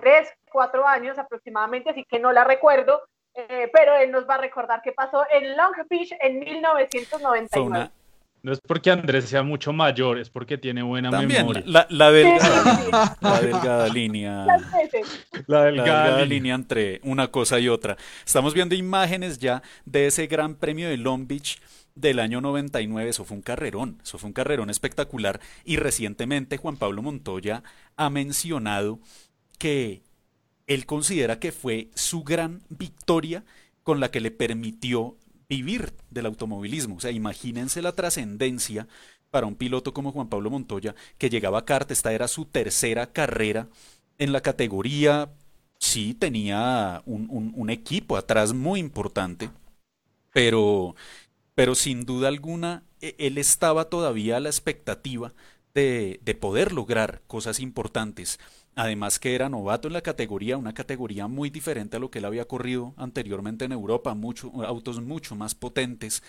tres 0.03 0.33
cuatro 0.51 0.87
años 0.87 1.19
aproximadamente, 1.19 1.91
así 1.91 2.05
que 2.05 2.19
no 2.19 2.33
la 2.33 2.45
recuerdo, 2.45 3.03
eh, 3.35 3.71
pero 3.73 3.97
él 3.97 4.11
nos 4.11 4.29
va 4.29 4.35
a 4.35 4.39
recordar 4.39 4.83
qué 4.83 4.93
pasó 4.93 5.25
en 5.31 5.57
Long 5.57 5.75
Beach 5.89 6.13
en 6.21 6.39
1999. 6.39 7.91
No 8.49 8.55
es 8.55 8.61
porque 8.61 8.91
Andrés 8.91 9.27
sea 9.27 9.43
mucho 9.43 9.75
mayor, 9.75 10.19
es 10.19 10.31
porque 10.31 10.57
tiene 10.57 10.83
buena 10.83 11.11
memoria. 11.11 11.63
La, 11.67 11.87
la, 11.91 12.11
delgada, 12.11 13.19
la 13.21 13.41
delgada 13.43 13.89
línea. 13.89 14.47
La 15.47 15.65
delgada, 15.65 16.25
línea 16.25 16.55
entre 16.55 17.03
una 17.05 17.31
cosa 17.31 17.61
y 17.61 17.69
otra. 17.69 17.99
Estamos 18.25 18.55
viendo 18.55 18.75
imágenes 18.75 19.39
ya 19.39 19.63
de 19.85 20.07
ese 20.07 20.29
gran 20.29 20.55
premio 20.55 20.89
de 20.89 20.97
Long 20.97 21.27
Beach 21.27 21.61
del 21.95 22.21
año 22.21 22.41
99. 22.41 23.11
Eso 23.11 23.27
fue 23.27 23.37
un 23.37 23.43
carrerón, 23.43 23.99
eso 24.03 24.17
fue 24.17 24.29
un 24.29 24.33
carrerón 24.33 24.71
espectacular. 24.71 25.41
Y 25.67 25.77
recientemente 25.77 26.57
Juan 26.57 26.79
Pablo 26.79 27.03
Montoya 27.03 27.63
ha 27.99 28.09
mencionado 28.09 28.99
que 29.59 30.01
él 30.67 30.87
considera 30.87 31.39
que 31.39 31.53
fue 31.53 31.91
su 31.95 32.25
gran 32.25 32.63
victoria 32.71 33.45
con 33.83 34.01
la 34.01 34.11
que 34.11 34.23
le 34.23 34.31
permitió 34.31 35.19
vivir 35.49 35.95
del 36.11 36.27
automovilismo. 36.27 36.97
O 36.97 37.01
sea, 37.01 37.11
imagínense 37.11 37.83
la 37.83 37.93
trascendencia 37.93 38.89
para 39.31 39.47
un 39.47 39.57
piloto 39.57 39.93
como 39.93 40.13
Juan 40.13 40.29
Pablo 40.29 40.51
Montoya, 40.51 40.95
que 41.19 41.31
llegaba 41.31 41.61
a 41.61 41.65
kart, 41.65 41.91
esta 41.91 42.13
era 42.13 42.29
su 42.29 42.47
tercera 42.47 43.13
carrera 43.13 43.69
en 44.19 44.33
la 44.33 44.41
categoría, 44.41 45.31
sí 45.79 46.15
tenía 46.15 47.03
un, 47.07 47.53
un 47.55 47.71
equipo 47.71 48.17
atrás 48.17 48.53
muy 48.53 48.81
importante, 48.81 49.51
pero 50.33 50.95
pero 51.59 51.75
sin 51.75 52.05
duda 52.05 52.29
alguna 52.29 52.85
e, 53.01 53.17
él 53.19 53.37
estaba 53.37 53.87
todavía 53.87 54.37
a 54.37 54.41
la 54.41 54.49
expectativa 54.49 55.35
de, 55.75 56.21
poder 56.41 56.73
lograr 56.73 57.21
cosas 57.27 57.59
importantes. 57.59 58.39
Además 58.79 59.19
que 59.19 59.35
era 59.35 59.49
novato 59.49 59.89
en 59.89 59.95
la 59.95 60.03
categoría, 60.03 60.57
una 60.57 60.73
categoría 60.73 61.27
muy 61.27 61.51
diferente 61.51 61.97
a 61.97 61.99
lo 61.99 62.13
que 62.13 62.21
él 62.21 62.25
había 62.25 62.45
corrido 62.45 62.95
anteriormente 62.97 63.65
en 63.65 63.73
Europa, 63.73 64.15
mucho, 64.15 64.53
autos 64.65 65.01
mucho 65.03 65.35
más 65.35 65.57
potentes. 65.57 66.23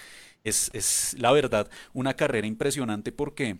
Es, 0.44 0.72
es 0.74 1.16
la 1.20 1.32
verdad 1.32 1.70
una 1.94 2.16
carrera 2.16 2.48
impresionante 2.48 3.12
porque 3.12 3.60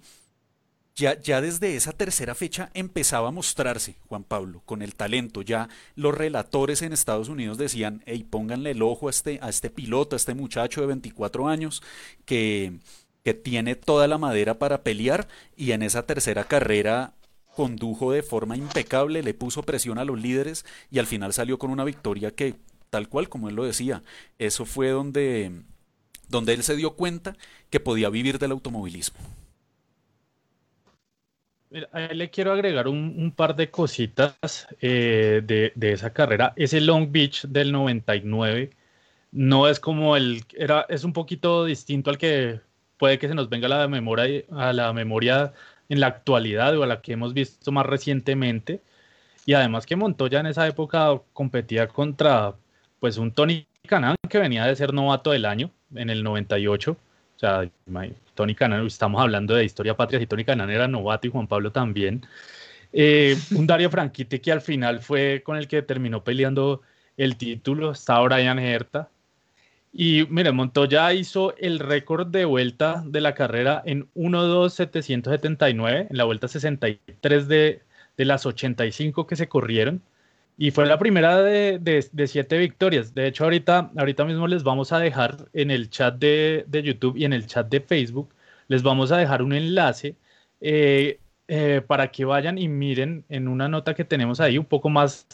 ya, 0.96 1.40
desde 1.40 1.76
esa 1.76 1.92
tercera 1.92 2.34
fecha 2.34 2.72
empezaba 2.74 3.28
a 3.28 3.32
mostrarse 3.32 3.98
Juan 4.08 4.24
Pablo 4.24 4.64
con 4.66 4.82
el 4.82 4.96
talento. 4.96 5.44
Ya 5.44 5.70
los 5.94 6.18
relatores 6.18 6.82
en 6.82 6.92
Estados 6.92 7.30
Unidos 7.30 7.60
decían, 7.60 8.02
hey, 8.08 8.26
pónganle 8.28 8.72
el 8.72 8.82
ojo 8.82 9.06
a 9.06 9.12
este, 9.12 9.38
a 9.44 9.50
este 9.50 9.70
piloto, 9.70 10.16
a 10.16 10.18
este 10.18 10.34
muchacho 10.34 10.82
de 10.82 10.88
24 10.88 11.48
años 11.48 11.84
que, 12.26 12.80
que 13.24 13.36
tiene 13.36 13.76
toda 13.76 14.08
la 14.08 14.18
madera 14.18 14.58
para 14.58 14.82
pelear 14.82 15.28
y 15.56 15.74
en 15.74 15.84
esa 15.84 16.08
tercera 16.08 16.46
carrera 16.46 17.14
condujo 17.60 18.14
de 18.14 18.24
forma 18.24 18.56
impecable, 18.56 19.22
le 19.22 19.34
puso 19.34 19.64
presión 19.64 19.98
a 19.98 20.06
los 20.06 20.18
líderes 20.18 20.66
y 20.90 21.00
al 21.00 21.08
final 21.08 21.34
salió 21.34 21.60
con 21.60 21.72
una 21.72 21.84
victoria 21.84 22.32
que, 22.32 22.56
tal 22.90 23.10
cual 23.10 23.28
como 23.28 23.50
él 23.50 23.56
lo 23.56 23.66
decía, 23.66 24.02
eso 24.38 24.64
fue 24.64 24.92
donde, 24.92 25.52
donde 26.30 26.54
él 26.54 26.64
se 26.64 26.78
dio 26.78 26.92
cuenta 26.92 27.36
que 27.70 27.82
podía 27.82 28.10
vivir 28.10 28.40
del 28.40 28.52
automovilismo. 28.52 29.18
A 31.92 32.00
le 32.14 32.30
quiero 32.30 32.54
agregar 32.54 32.88
un, 32.88 33.34
par 33.36 33.58
de 33.58 33.70
cositas 33.70 34.66
eh, 34.80 35.42
de, 35.44 35.92
esa 35.92 36.14
carrera. 36.14 36.54
Ese 36.56 36.80
Long 36.80 37.12
Beach 37.12 37.44
del 37.44 37.74
99 37.74 38.70
no 39.34 39.68
es 39.68 39.82
como 39.82 40.16
el, 40.16 40.46
era, 40.56 40.86
es 40.88 41.04
un 41.04 41.12
poquito 41.12 41.66
distinto 41.66 42.10
al 42.10 42.18
que 42.18 42.62
puede 42.98 43.20
que 43.20 43.28
se 43.28 43.36
nos 43.36 43.50
venga 43.50 43.68
a 43.68 43.80
la 43.82 43.88
memoria, 43.90 44.46
a 44.50 44.72
la 44.72 44.94
memoria 44.94 45.52
en 45.90 46.00
la 46.00 46.08
actualidad 46.08 46.78
o 46.78 46.84
a 46.84 46.88
la 46.88 47.02
que 47.02 47.14
hemos 47.14 47.34
visto 47.34 47.72
más 47.72 47.86
recientemente. 47.86 48.82
Y 49.46 49.54
además 49.54 49.86
que 49.86 49.96
Montoya 49.96 50.40
en 50.40 50.48
esa 50.48 50.68
época 50.68 51.22
competía 51.34 51.88
contra 51.88 52.56
pues 53.00 53.18
un 53.18 53.32
Tony 53.32 53.68
Canan 53.88 54.16
que 54.30 54.40
venía 54.40 54.66
de 54.66 54.76
ser 54.76 54.94
novato 54.94 55.32
del 55.32 55.46
año 55.46 55.72
en 55.96 56.10
el 56.10 56.24
98 56.24 56.98
o 57.36 57.40
sea, 57.40 57.72
Tony 58.36 58.54
Canan, 58.54 58.86
estamos 58.86 59.22
hablando 59.22 59.56
de 59.56 59.64
historia 59.64 59.96
patria, 59.96 60.20
y 60.20 60.26
Tony 60.26 60.44
Canan 60.44 60.70
era 60.70 60.90
novato 60.90 61.26
y 61.26 61.30
Juan 61.30 61.48
Pablo 61.48 61.72
también. 61.72 62.26
Eh, 62.92 63.38
un 63.56 63.66
Dario 63.66 63.90
Franchitti 63.90 64.40
que 64.40 64.52
al 64.52 64.60
final 64.60 65.00
fue 65.00 65.42
con 65.46 65.56
el 65.56 65.70
que 65.70 65.82
terminó 65.82 66.22
peleando 66.22 66.82
el 67.16 67.38
título, 67.38 67.92
está 67.92 68.20
Brian 68.20 68.60
Herta. 68.60 69.10
Y 69.92 70.26
mire, 70.30 70.52
Montoya 70.52 71.14
hizo 71.14 71.56
el 71.58 71.80
récord 71.80 72.28
de 72.28 72.46
vuelta 72.46 73.04
de 73.06 73.22
la 73.22 73.34
carrera 73.34 73.82
en 73.86 74.08
1.2779, 74.14 76.08
en 76.10 76.18
la 76.18 76.26
vuelta 76.26 76.48
63 76.48 77.48
de, 77.48 77.82
de 78.18 78.26
las 78.26 78.46
85 78.46 79.26
que 79.28 79.36
se 79.36 79.48
corrieron. 79.48 80.02
Y 80.58 80.72
fue 80.72 80.86
la 80.86 81.00
primera 81.00 81.42
de, 81.42 81.80
de, 81.80 82.28
siete 82.28 82.58
victorias. 82.58 83.16
De 83.16 83.28
hecho, 83.28 83.46
ahorita, 83.46 83.92
ahorita 83.98 84.26
mismo 84.26 84.48
les 84.48 84.64
vamos 84.64 84.92
a 84.92 85.00
dejar 85.00 85.48
en 85.54 85.72
el 85.72 85.90
chat 85.90 86.16
de, 86.16 86.66
de 86.68 86.84
YouTube 86.84 87.18
y 87.18 87.26
en 87.26 87.34
el 87.34 87.48
chat 87.48 87.70
de 87.70 87.80
Facebook, 87.80 88.34
les 88.68 88.84
vamos 88.84 89.12
a 89.12 89.18
dejar 89.18 89.42
un 89.42 89.54
enlace 89.54 90.16
eh, 90.62 91.20
eh, 91.48 91.82
para 91.88 92.12
que 92.12 92.26
vayan 92.26 92.58
y 92.58 92.68
miren 92.68 93.26
en 93.30 93.48
una 93.48 93.70
nota 93.70 93.94
que 93.96 94.06
tenemos 94.06 94.40
ahí 94.42 94.58
un 94.58 94.66
poco 94.66 94.90
más 94.90 95.28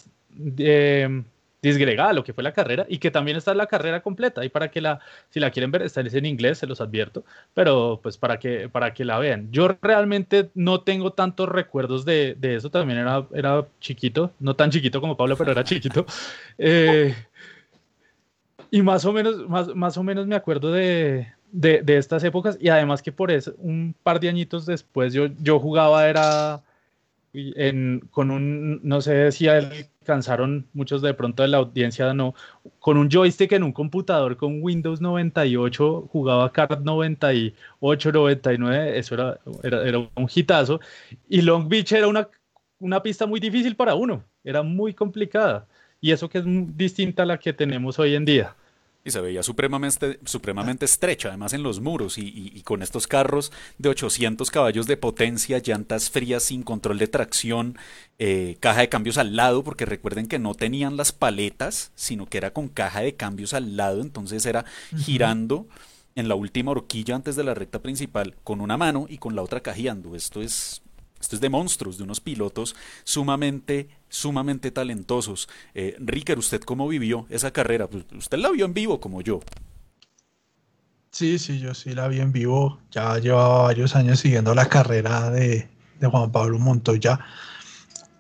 eh, 0.58 1.24
disgregada 1.66 2.14
lo 2.14 2.24
que 2.24 2.34
fue 2.34 2.44
la 2.44 2.54
carrera 2.54 2.86
y 2.88 3.00
que 3.00 3.12
también 3.12 3.38
está 3.38 3.54
la 3.54 3.68
carrera 3.68 4.02
completa. 4.02 4.46
Y 4.46 4.50
para 4.50 4.70
que 4.70 4.82
la 4.82 5.00
si 5.30 5.40
la 5.40 5.52
quieren 5.52 5.72
ver 5.72 5.82
está 5.82 6.02
en 6.02 6.26
inglés 6.26 6.60
se 6.60 6.68
los 6.68 6.82
advierto 6.82 7.24
pero 7.54 8.00
pues 8.02 8.18
para 8.18 8.40
que 8.40 8.70
para 8.70 8.94
que 8.94 9.06
la 9.06 9.20
vean. 9.20 9.52
Yo 9.52 9.68
realmente 9.82 10.50
no 10.54 10.82
tengo 10.82 11.14
tantos 11.14 11.50
recuerdos 11.50 12.06
de, 12.06 12.36
de 12.40 12.56
eso 12.56 12.70
también 12.70 13.00
era 13.00 13.26
era 13.34 13.66
chiquito 13.80 14.32
no 14.40 14.56
tan 14.56 14.72
chiquito 14.72 15.02
como 15.02 15.18
Pablo 15.18 15.36
pero 15.38 15.52
era 15.52 15.64
chiquito. 15.64 16.06
Eh, 16.58 17.14
y 18.72 18.82
más 18.82 19.04
o 19.04 19.12
menos 19.12 19.48
más, 19.50 19.76
más 19.76 19.98
o 19.98 20.04
menos 20.04 20.26
me 20.26 20.36
acuerdo 20.36 20.72
de, 20.72 21.28
de, 21.52 21.82
de, 21.82 21.98
estas 21.98 22.24
épocas 22.24 22.58
y 22.62 22.70
además 22.70 23.02
que 23.02 23.12
por 23.12 23.30
eso 23.30 23.54
un 23.58 23.94
par 24.04 24.20
de 24.20 24.30
añitos 24.30 24.66
después 24.66 25.14
yo 25.14 25.28
yo 25.42 25.60
jugaba 25.60 26.08
era 26.08 26.64
con 28.12 28.32
un, 28.32 28.80
no 28.84 29.02
sé 29.02 29.32
si 29.32 29.48
alcanzaron 30.06 30.68
muchos 30.74 31.02
de 31.02 31.14
pronto 31.14 31.44
de 31.44 31.50
la 31.50 31.58
audiencia, 31.58 32.14
no, 32.14 32.36
con 32.80 32.98
un 32.98 33.10
joystick 33.10 33.52
en 33.54 33.64
un 33.64 33.74
computador 33.74 34.38
con 34.38 34.62
Windows 34.62 35.02
98, 35.02 36.10
jugaba 36.12 36.52
Card 36.52 36.84
98, 36.84 38.12
99, 38.12 39.00
eso 39.00 39.16
era, 39.16 39.40
era, 39.64 39.98
un 40.00 40.30
hitazo. 40.34 40.80
Y 41.28 41.42
Long 41.42 41.68
Beach 41.68 41.92
era 41.92 42.08
una, 42.08 42.30
una 42.80 43.02
pista 43.02 43.26
muy 43.26 43.40
difícil 43.40 43.76
para 43.76 43.96
uno, 43.96 44.24
era 44.44 44.62
muy 44.64 44.94
complicada. 44.94 45.68
Y 46.00 46.12
eso 46.12 46.30
que 46.30 46.38
es 46.40 46.46
distinta 46.78 47.24
a 47.24 47.26
la 47.26 47.40
que 47.40 47.54
tenemos 47.54 47.98
hoy 47.98 48.16
en 48.16 48.26
día 48.26 48.56
y 49.06 49.12
se 49.12 49.22
veía 49.22 49.44
supremamente, 49.44 50.20
supremamente 50.26 50.84
estrecha, 50.84 51.30
además 51.30 51.54
en 51.54 51.62
los 51.62 51.80
muros, 51.80 52.18
y, 52.18 52.62
con 52.64 52.82
estos 52.82 53.06
carros 53.06 53.52
de 53.78 53.90
800 53.90 54.50
caballos 54.50 54.88
de 54.88 54.98
potencia, 54.98 55.60
llantas 55.60 56.10
frías 56.10 56.42
sin 56.42 56.64
control 56.64 56.98
de 56.98 57.08
tracción, 57.08 57.78
eh, 58.18 58.58
caja 58.60 58.82
de 58.82 58.90
cambios 58.90 59.20
al 59.20 59.36
lado, 59.36 59.64
porque 59.64 59.86
recuerden 59.86 60.28
que 60.28 60.40
no 60.40 60.56
tenían 60.56 60.98
las 60.98 61.12
paletas, 61.12 61.92
sino 61.94 62.26
que 62.26 62.40
era 62.40 62.52
con 62.52 62.68
caja 62.68 63.02
de 63.02 63.14
cambios 63.14 63.54
al 63.54 63.78
lado, 63.78 64.02
entonces 64.02 64.44
era 64.48 64.66
girando 64.98 65.68
en 66.16 66.28
la 66.28 66.34
última 66.34 66.72
horquilla 66.72 67.14
antes 67.14 67.36
de 67.36 67.44
la 67.44 67.54
recta 67.54 67.84
principal 67.84 68.36
con 68.44 68.60
una 68.60 68.76
mano 68.76 69.06
y 69.08 69.20
con 69.20 69.36
la 69.36 69.44
otra 69.44 69.62
cajeando. 69.62 70.16
Esto 70.16 70.42
es 70.42 70.82
Esto 71.26 71.38
es 71.38 71.42
de 71.42 71.50
monstruos, 71.50 71.98
de 71.98 72.04
unos 72.04 72.20
pilotos 72.20 72.76
sumamente, 73.04 73.90
sumamente 74.10 74.70
talentosos. 74.70 75.50
Eh, 75.74 75.96
Ricker, 75.98 76.38
¿usted 76.38 76.62
cómo 76.62 76.88
vivió 76.88 77.26
esa 77.32 77.50
carrera? 77.50 77.88
Pues, 77.88 78.04
usted 78.16 78.38
la 78.38 78.52
vio 78.52 78.64
en 78.64 78.76
vivo 78.76 79.00
como 79.00 79.22
yo. 79.22 79.40
Sí, 81.10 81.40
sí, 81.40 81.58
yo 81.58 81.74
sí 81.74 81.96
la 81.96 82.08
vi 82.10 82.20
en 82.20 82.32
vivo. 82.32 82.78
Ya 82.92 83.18
llevaba 83.18 83.64
varios 83.64 83.96
años 83.96 84.20
siguiendo 84.20 84.54
la 84.54 84.70
carrera 84.70 85.32
de, 85.32 85.68
de 86.00 86.08
Juan 86.08 86.32
Pablo 86.32 86.60
Montoya. 86.60 87.20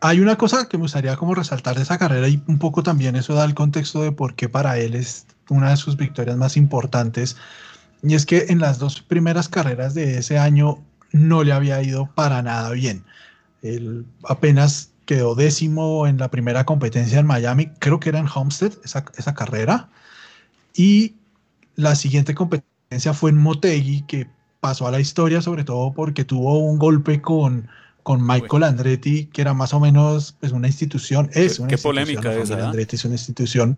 Hay 0.02 0.20
una 0.20 0.36
cosa 0.36 0.68
que 0.68 0.78
me 0.78 0.86
gustaría 0.86 1.16
como 1.16 1.36
resaltar 1.36 1.76
de 1.76 1.84
esa 1.84 2.00
carrera 2.00 2.28
y 2.28 2.42
un 2.48 2.58
poco 2.58 2.82
también 2.82 3.16
eso 3.16 3.36
da 3.36 3.46
el 3.46 3.54
contexto 3.54 4.02
de 4.02 4.14
por 4.14 4.34
qué 4.34 4.50
para 4.50 4.80
él 4.80 4.96
es 4.96 5.28
una 5.52 5.70
de 5.70 5.78
sus 5.78 5.96
victorias 5.96 6.38
más 6.38 6.58
importantes. 6.58 7.38
Y 8.02 8.16
es 8.16 8.26
que 8.26 8.48
en 8.50 8.58
las 8.58 8.80
dos 8.80 9.04
primeras 9.04 9.48
carreras 9.48 9.94
de 9.94 10.18
ese 10.18 10.40
año 10.40 10.80
no 11.16 11.44
le 11.44 11.54
había 11.54 11.82
ido 11.82 12.10
para 12.14 12.42
nada 12.42 12.72
bien. 12.72 13.04
Él 13.62 14.06
apenas 14.26 14.92
quedó 15.06 15.36
décimo 15.36 16.08
en 16.08 16.18
la 16.18 16.30
primera 16.30 16.66
competencia 16.66 17.20
en 17.20 17.26
Miami, 17.26 17.68
creo 17.80 18.00
que 18.00 18.10
era 18.10 18.20
en 18.20 18.28
Homestead 18.34 18.74
esa, 18.84 19.06
esa 19.18 19.34
carrera. 19.34 19.90
Y 20.76 21.16
la 21.76 21.96
siguiente 21.96 22.36
competencia 22.36 23.14
fue 23.14 23.32
en 23.32 23.38
Motegi, 23.38 24.02
que 24.02 24.28
pasó 24.60 24.88
a 24.88 24.92
la 24.92 25.00
historia 25.00 25.42
sobre 25.42 25.64
todo 25.64 25.94
porque 25.94 26.26
tuvo 26.26 26.60
un 26.60 26.78
golpe 26.80 27.22
con, 27.22 27.68
con 28.04 28.26
Michael 28.26 28.64
Andretti, 28.64 29.28
que 29.28 29.42
era 29.42 29.54
más 29.54 29.74
o 29.74 29.80
menos 29.80 30.36
pues, 30.40 30.52
una 30.52 30.68
institución, 30.68 31.30
es 31.34 31.60
una 31.60 31.70
qué 31.70 31.78
polémica 31.78 32.34
esa. 32.34 32.68
Andretti 32.68 32.98
es 32.98 33.06
una 33.06 33.16
institución. 33.16 33.78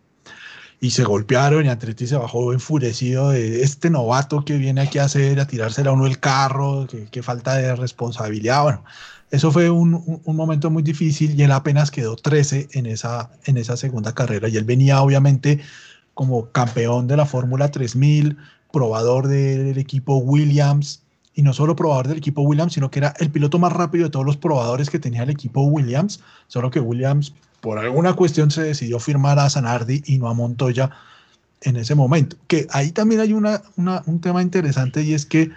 Y 0.79 0.91
se 0.91 1.03
golpearon 1.03 1.65
y 1.65 1.69
Andretti 1.69 2.05
se 2.05 2.17
bajó 2.17 2.53
enfurecido 2.53 3.29
de 3.29 3.63
este 3.63 3.89
novato 3.89 4.45
que 4.45 4.57
viene 4.57 4.81
aquí 4.81 4.99
a 4.99 5.05
hacer, 5.05 5.39
a 5.39 5.47
tirársela 5.47 5.89
a 5.89 5.93
uno 5.93 6.05
el 6.05 6.19
carro, 6.19 6.87
que, 7.11 7.23
falta 7.23 7.55
de 7.55 7.75
responsabilidad. 7.75 8.63
Bueno, 8.63 8.83
eso 9.31 9.51
fue 9.51 9.71
un, 9.71 10.21
un, 10.23 10.35
momento 10.35 10.69
muy 10.69 10.83
difícil 10.83 11.39
y 11.39 11.43
él 11.43 11.51
apenas 11.51 11.89
quedó 11.89 12.15
13 12.15 12.69
en 12.73 12.85
esa, 12.85 13.31
en 13.45 13.57
esa 13.57 13.75
segunda 13.75 14.13
carrera. 14.13 14.49
Y 14.49 14.57
él 14.57 14.65
venía 14.65 15.01
obviamente 15.01 15.61
como 16.13 16.51
campeón 16.51 17.07
de 17.07 17.17
la 17.17 17.25
Fórmula 17.25 17.71
3000, 17.71 18.37
probador 18.71 19.27
del 19.27 19.77
equipo 19.77 20.17
Williams, 20.17 21.03
y 21.37 21.43
no 21.43 21.53
solo 21.53 21.75
probador 21.75 22.07
del 22.07 22.17
equipo 22.17 22.41
Williams, 22.41 22.73
sino 22.73 22.89
que 22.89 22.97
era 22.97 23.13
el 23.19 23.29
piloto 23.29 23.59
más 23.59 23.71
rápido 23.71 24.05
de 24.05 24.09
todos 24.09 24.25
los 24.25 24.37
probadores 24.37 24.89
que 24.89 24.97
tenía 24.97 25.21
el 25.21 25.29
equipo 25.29 25.61
Williams, 25.61 26.19
solo 26.47 26.71
que 26.71 26.79
Williams 26.79 27.31
por 27.61 27.77
alguna 27.77 28.13
cuestión 28.13 28.49
se 28.49 28.63
decidió 28.63 28.99
firmar 28.99 29.37
a 29.37 29.47
Zanardi 29.47 30.01
y 30.07 30.17
no 30.17 30.29
a 30.29 30.33
Montoya 30.33 30.89
en 31.61 31.75
ese 31.75 31.93
momento. 31.93 32.37
Que 32.47 32.65
ahí 32.71 32.91
también 32.91 33.21
hay 33.21 33.33
una, 33.33 33.61
un 33.75 34.19
tema 34.19 34.41
interesante 34.41 35.03
y 35.03 35.13
es 35.13 35.27
que 35.27 35.51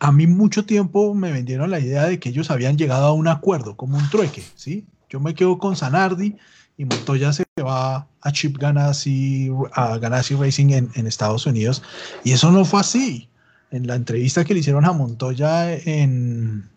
a 0.00 0.10
mí 0.10 0.26
mucho 0.26 0.66
tiempo 0.66 1.14
me 1.14 1.30
vendieron 1.30 1.70
la 1.70 1.78
idea 1.78 2.06
de 2.06 2.18
que 2.18 2.30
ellos 2.30 2.50
habían 2.50 2.76
llegado 2.76 3.06
a 3.06 3.12
un 3.12 3.28
acuerdo, 3.28 3.76
como 3.76 3.98
un 3.98 4.10
trueque, 4.10 4.42
¿sí? 4.56 4.84
Yo 5.08 5.20
me 5.20 5.34
quedo 5.34 5.58
con 5.58 5.76
Zanardi 5.76 6.36
y 6.76 6.84
Montoya 6.86 7.32
se 7.32 7.44
va 7.64 8.08
a 8.20 8.32
Chip 8.32 8.58
Ganassi, 8.58 9.48
a 9.74 9.96
Ganassi 9.98 10.34
Racing 10.34 10.70
en, 10.70 10.90
en, 10.94 11.06
Estados 11.06 11.46
Unidos. 11.46 11.84
Y 12.24 12.32
eso 12.32 12.50
no 12.50 12.64
fue 12.64 12.80
así. 12.80 13.29
En 13.70 13.86
la 13.86 13.94
entrevista 13.94 14.44
que 14.44 14.54
le 14.54 14.60
hicieron 14.60 14.84
a 14.84 14.92
Montoya 14.92 15.74
en, 15.74 16.68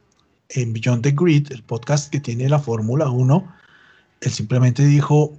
en 0.49 0.73
Beyond 0.73 1.01
the 1.01 1.11
Grid, 1.11 1.51
el 1.51 1.63
podcast 1.63 2.11
que 2.11 2.19
tiene 2.19 2.47
la 2.49 2.59
Fórmula 2.59 3.09
1, 3.09 3.53
él 4.21 4.31
simplemente 4.31 4.85
dijo, 4.85 5.37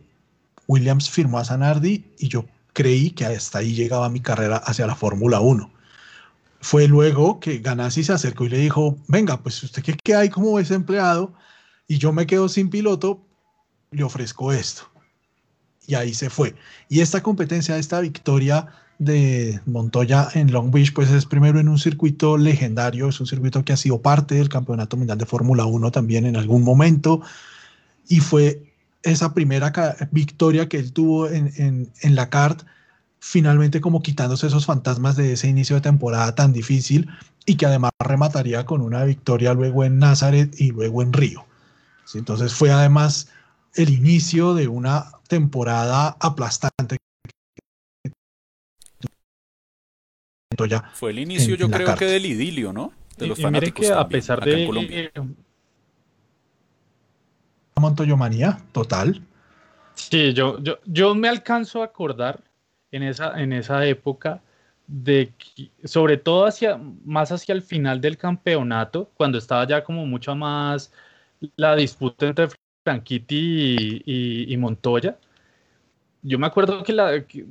Williams 0.67 1.09
firmó 1.09 1.39
a 1.39 1.45
Zanardi 1.45 2.05
y 2.19 2.29
yo 2.29 2.45
creí 2.73 3.11
que 3.11 3.25
hasta 3.27 3.59
ahí 3.59 3.75
llegaba 3.75 4.09
mi 4.09 4.21
carrera 4.21 4.57
hacia 4.57 4.87
la 4.87 4.97
Fórmula 4.97 5.41
1. 5.41 5.71
Fue 6.61 6.89
luego 6.89 7.41
que 7.41 7.59
Ganassi 7.59 8.03
se 8.03 8.13
acercó 8.13 8.47
y 8.47 8.49
le 8.49 8.59
dijo, 8.59 8.99
venga, 9.07 9.41
pues 9.41 9.63
usted 9.63 9.83
qué, 9.83 9.97
qué 10.03 10.15
hay 10.15 10.31
como 10.31 10.59
ese 10.59 10.75
empleado 10.75 11.35
y 11.87 11.99
yo 11.99 12.13
me 12.13 12.27
quedo 12.27 12.49
sin 12.49 12.71
piloto, 12.71 13.25
le 13.91 14.03
ofrezco 14.03 14.53
esto. 14.53 14.91
Y 15.87 15.95
ahí 15.95 16.15
se 16.15 16.31
fue. 16.31 16.55
Y 16.89 17.01
esta 17.01 17.23
competencia, 17.23 17.77
esta 17.77 18.01
victoria 18.01 18.69
de 18.99 19.61
Montoya 19.67 20.29
en 20.35 20.53
Long 20.53 20.71
Beach, 20.71 20.93
pues 20.93 21.11
es 21.11 21.27
primero 21.27 21.59
en 21.59 21.69
un 21.69 21.79
circuito 21.79 22.37
legendario, 22.37 23.09
es 23.09 23.21
un 23.21 23.27
circuito 23.27 23.65
que 23.65 23.73
ha 23.73 23.77
sido 23.77 24.01
parte 24.01 24.37
del 24.37 24.49
Campeonato 24.49 24.97
Mundial 24.97 25.19
de 25.19 25.27
Fórmula 25.27 25.65
1 25.65 25.91
también 25.91 26.27
en 26.27 26.37
algún 26.37 26.63
momento, 26.63 27.21
y 28.09 28.21
fue 28.21 28.63
esa 29.03 29.35
primera 29.35 29.73
victoria 30.11 30.69
que 30.69 30.79
él 30.79 30.93
tuvo 30.93 31.29
en, 31.29 31.53
en, 32.01 32.15
la 32.15 32.31
CART, 32.31 32.63
finalmente 33.19 33.81
como 33.81 34.03
quitándose 34.03 34.47
esos 34.47 34.67
fantasmas 34.67 35.17
de 35.17 35.33
ese 35.33 35.49
inicio 35.49 35.77
de 35.77 35.83
temporada 35.83 36.35
tan 36.35 36.53
difícil 36.53 37.09
y 37.47 37.57
que 37.57 37.67
además 37.67 37.93
remataría 37.99 38.65
con 38.65 38.81
una 38.81 39.05
victoria 39.05 39.53
luego 39.53 39.85
en 39.85 39.99
Nazaret 39.99 40.55
y 40.59 40.71
luego 40.71 41.03
en 41.03 41.13
Río. 41.13 41.45
Entonces 42.15 42.55
fue 42.55 42.71
además 42.71 43.29
el 43.75 43.91
inicio 43.91 44.55
de 44.55 44.69
una 44.69 45.07
temporada 45.29 46.17
aplastante. 46.21 46.97
Fue 50.95 51.11
el 51.11 51.19
inicio, 51.19 51.55
yo 51.57 51.71
creo 51.71 51.95
que 51.95 52.07
del 52.07 52.27
idilio, 52.27 52.73
¿no? 52.73 52.93
De 53.17 53.27
los 53.27 53.39
y, 53.39 53.43
fanáticos. 53.43 53.87
que 53.87 53.93
a 53.93 54.09
pesar 54.09 54.45
de. 54.45 55.11
Montoyomanía, 57.77 58.59
total. 58.73 59.21
Sí, 59.95 60.33
yo, 60.33 60.63
yo, 60.63 60.79
yo 60.87 61.15
me 61.15 61.29
alcanzo 61.29 61.83
a 61.83 61.87
acordar 61.87 62.41
en 62.91 63.03
esa, 63.03 63.41
en 63.41 63.53
esa 63.53 63.85
época 63.87 64.41
de 64.87 65.33
sobre 65.85 66.17
todo 66.17 66.47
hacia 66.47 66.79
más 67.05 67.33
hacia 67.33 67.55
el 67.55 67.63
final 67.63 68.01
del 68.01 68.17
campeonato, 68.17 69.11
cuando 69.17 69.39
estaba 69.39 69.67
ya 69.67 69.83
como 69.83 70.07
mucho 70.07 70.35
más 70.35 70.93
la 71.57 71.75
disputa 71.75 72.27
entre 72.27 72.49
Franchitti 72.85 74.03
y, 74.05 74.57
Montoya. 74.57 75.19
Yo 76.27 76.39
me 76.39 76.47
acuerdo 76.47 76.83
que, 76.83 76.95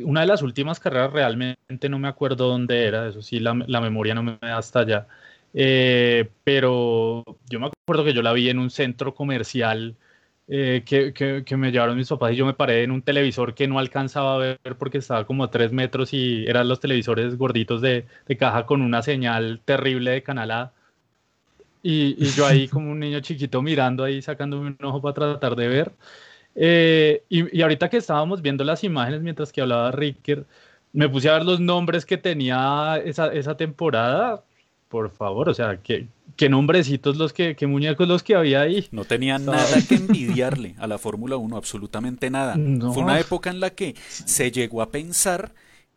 una 0.03 0.21
de 0.21 0.27
las 0.27 0.41
últimas 0.41 0.79
carreras 0.79 1.13
realmente 1.13 1.89
no 1.89 1.99
me 1.99 2.07
acuerdo 2.07 2.47
dónde 2.47 2.85
era, 2.87 3.07
eso 3.07 3.21
sí, 3.21 3.39
la, 3.39 3.53
memoria 3.53 4.15
no 4.15 4.23
me 4.23 4.37
da 4.41 4.57
hasta 4.57 4.79
allá. 4.79 5.07
Eh, 5.53 6.29
pero 6.43 7.23
yo 7.49 7.59
me 7.59 7.67
acuerdo 7.67 8.03
que 8.03 8.13
yo 8.13 8.23
la 8.23 8.33
vi 8.33 8.49
en 8.49 8.57
un 8.57 8.71
centro 8.71 9.13
comercial 9.13 9.95
eh, 10.47 10.83
que, 10.85 11.55
me 11.57 11.71
llevaron 11.71 11.97
mis 11.97 12.09
papás 12.09 12.33
y 12.33 12.35
yo 12.35 12.45
me 12.47 12.55
paré 12.55 12.83
en 12.83 12.91
un 12.91 13.03
televisor 13.03 13.53
que 13.53 13.67
no 13.67 13.79
alcanzaba 13.79 14.35
a 14.35 14.37
ver 14.39 14.59
porque 14.79 14.97
estaba 14.97 15.25
como 15.25 15.43
a 15.43 15.51
tres 15.51 15.71
metros 15.71 16.13
y 16.13 16.45
eran 16.47 16.67
los 16.67 16.79
televisores 16.79 17.37
gorditos 17.37 17.81
de, 17.81 18.07
de 18.27 18.37
caja 18.37 18.65
con 18.65 18.81
una 18.81 19.03
señal 19.03 19.61
terrible 19.65 20.11
de 20.11 20.23
canal 20.23 20.51
A. 20.51 20.73
Y, 21.83 22.15
yo 22.31 22.45
ahí 22.47 22.67
como 22.69 22.91
un 22.91 22.99
niño 22.99 23.19
chiquito 23.19 23.61
mirando 23.61 24.03
ahí, 24.05 24.21
sacándome 24.21 24.69
un 24.69 24.85
ojo 24.85 25.01
para 25.01 25.13
tratar 25.13 25.55
de 25.57 25.67
ver. 25.67 25.91
Eh, 26.55 27.23
y, 27.29 27.61
ahorita 27.61 27.89
que 27.89 27.97
estábamos 27.97 28.41
viendo 28.41 28.63
las 28.63 28.83
imágenes 28.83 29.21
mientras 29.21 29.51
que 29.51 29.61
hablaba 29.61 29.91
Ricker, 29.91 30.45
me 30.91 31.09
puse 31.09 31.29
a 31.29 31.33
ver 31.33 31.45
los 31.45 31.59
nombres 31.59 32.05
que 32.05 32.17
tenía 32.17 33.01
esa, 33.03 33.33
esa 33.33 33.57
temporada. 33.57 34.43
Por 34.89 35.09
favor, 35.09 35.49
o 35.49 35.53
sea, 35.55 35.77
qué, 35.77 36.07
qué 36.35 36.49
nombrecitos 36.49 37.17
los 37.17 37.33
que, 37.33 37.55
qué 37.55 37.65
muñecos 37.65 38.07
los 38.07 38.21
que 38.21 38.35
había 38.35 38.61
ahí. 38.61 38.87
No 38.91 39.05
tenía 39.05 39.39
nada 39.39 39.81
que 39.87 39.95
envidiarle 39.95 40.75
a 40.77 40.85
la 40.85 40.99
Fórmula 40.99 41.35
1, 41.37 41.57
absolutamente 41.57 42.29
nada. 42.29 42.53
Fue 42.53 43.03
una 43.03 43.19
época 43.19 43.49
en 43.49 43.59
la 43.59 43.71
que 43.71 43.95
se 44.07 44.51
llegó 44.51 44.81
a 44.83 44.91
pensar 44.91 45.53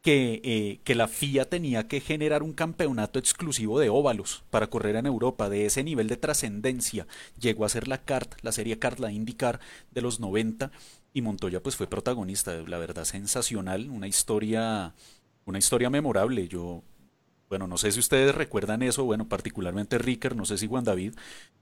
eh, 0.09 0.81
que, 0.85 0.95
la 0.95 1.09
FIA 1.09 1.49
tenía 1.49 1.89
que 1.89 2.01
generar 2.01 2.43
un 2.43 2.53
campeonato 2.53 3.19
exclusivo 3.19 3.81
de 3.81 3.89
óvalos 3.89 4.45
para 4.51 4.69
correr 4.69 4.97
en 4.97 5.07
Europa, 5.07 5.49
de 5.49 5.67
ese 5.67 5.83
nivel 5.83 6.09
de 6.09 6.17
trascendencia. 6.17 7.07
Llegó 7.41 7.65
a 7.65 7.69
ser 7.69 7.89
la 7.89 7.99
CART, 7.99 8.35
la 8.43 8.53
serie 8.53 8.79
CART, 8.79 9.01
la 9.01 9.13
IndyCar 9.13 9.61
de 9.91 10.03
los 10.03 10.21
90, 10.21 10.71
y 11.13 11.23
Montoya 11.23 11.63
pues 11.63 11.77
fue 11.77 11.87
protagonista, 11.87 12.55
la 12.67 12.79
verdad 12.79 13.05
sensacional, 13.05 13.91
una 13.91 14.07
historia, 14.07 14.95
una 15.45 15.59
historia 15.59 15.91
memorable. 15.91 16.47
Yo, 16.47 16.83
bueno, 17.49 17.67
no 17.67 17.79
sé 17.79 17.91
si 17.91 18.01
ustedes 18.01 18.35
recuerdan 18.35 18.83
eso, 18.83 19.05
bueno, 19.05 19.29
particularmente 19.29 19.99
Ricker, 19.99 20.37
no 20.37 20.45
sé 20.45 20.59
si 20.59 20.67
Juan 20.67 20.85
David, 20.85 21.15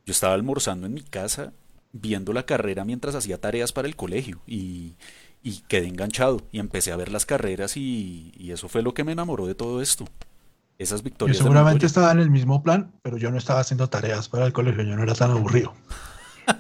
yo 0.05 0.13
estaba 0.13 0.35
almorzando 0.35 0.87
en 0.87 0.95
mi 0.95 1.03
casa 1.03 1.53
viendo 1.93 2.33
la 2.33 2.45
carrera 2.45 2.85
mientras 2.85 3.15
hacía 3.15 3.41
tareas 3.41 3.73
para 3.73 3.87
el 3.87 3.95
colegio 3.95 4.43
y 4.47 4.97
y 5.45 5.63
quedé 5.69 5.87
enganchado 5.87 6.41
y 6.51 6.59
empecé 6.59 6.91
a 6.91 6.97
ver 6.97 7.13
las 7.13 7.27
carreras 7.27 7.77
y, 7.77 8.33
eso 8.49 8.69
fue 8.69 8.83
lo 8.83 8.95
que 8.95 9.05
me 9.05 9.13
enamoró 9.13 9.47
de 9.47 9.55
todo 9.55 9.81
esto. 9.81 10.07
Esas 10.77 11.05
victorias. 11.05 11.39
Yo 11.39 11.45
seguramente 11.45 11.87
estaba 11.87 12.11
en 12.11 12.19
el 12.19 12.31
mismo 12.31 12.63
plan, 12.63 12.91
pero 13.03 13.17
yo 13.17 13.31
no 13.31 13.39
estaba 13.39 13.61
haciendo 13.61 13.89
tareas 13.89 14.29
para 14.29 14.47
el 14.47 14.53
colegio, 14.53 14.83
yo 14.83 14.97
no 14.97 15.05
era 15.05 15.15
tan 15.15 15.31
aburrido. 15.31 15.73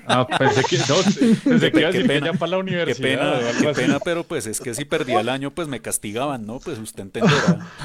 Ah, 0.07 0.27
pensé 0.27 0.63
que, 0.69 0.79
no, 0.79 0.95
pensé 1.45 1.73
que 1.73 1.81
iba 1.81 1.89
a 1.89 1.93
decir 1.93 2.07
pena, 2.07 2.33
para 2.35 2.53
la 2.53 2.59
universidad. 2.59 2.97
Qué 2.97 3.03
pena, 3.03 3.59
qué 3.61 3.73
pena, 3.73 3.99
pero 4.01 4.23
pues 4.23 4.47
es 4.47 4.61
que 4.61 4.75
si 4.75 4.85
perdía 4.85 5.21
el 5.21 5.29
año, 5.29 5.51
pues 5.51 5.67
me 5.67 5.81
castigaban, 5.81 6.47
¿no? 6.47 6.61
Pues 6.61 6.79
usted 6.79 7.03
entenderá. 7.03 7.67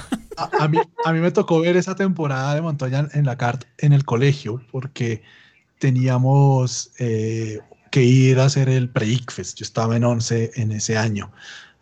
A, 0.57 0.69
mí, 0.69 0.77
a 1.03 1.11
mí 1.11 1.19
me 1.19 1.31
tocó 1.31 1.59
ver 1.59 1.75
esa 1.75 1.95
temporada 1.95 2.55
de 2.55 2.61
Montoya 2.61 3.09
en 3.11 3.25
la 3.25 3.35
CART 3.35 3.65
en 3.77 3.91
el 3.91 4.05
colegio, 4.05 4.63
porque 4.71 5.21
teníamos 5.79 6.91
eh, 6.97 7.59
que 7.89 8.03
ir 8.03 8.39
a 8.39 8.45
hacer 8.45 8.69
el 8.69 8.89
pre-ICFES. 8.89 9.55
Yo 9.55 9.63
estaba 9.63 9.95
en 9.95 10.03
11 10.03 10.51
en 10.55 10.71
ese 10.71 10.97
año. 10.97 11.31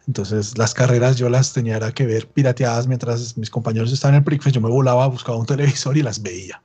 Entonces 0.08 0.58
las 0.58 0.74
carreras 0.74 1.18
yo 1.18 1.30
las 1.30 1.54
tenía 1.54 1.80
que 1.92 2.06
ver 2.06 2.28
pirateadas 2.28 2.88
mientras 2.88 3.38
mis 3.38 3.50
compañeros 3.50 3.92
estaban 3.92 4.16
en 4.16 4.20
el 4.20 4.24
pre 4.24 4.52
Yo 4.52 4.62
me 4.62 4.70
volaba, 4.70 5.08
buscaba 5.08 5.38
un 5.38 5.46
televisor 5.46 5.98
y 5.98 6.02
las 6.02 6.22
veía. 6.22 6.62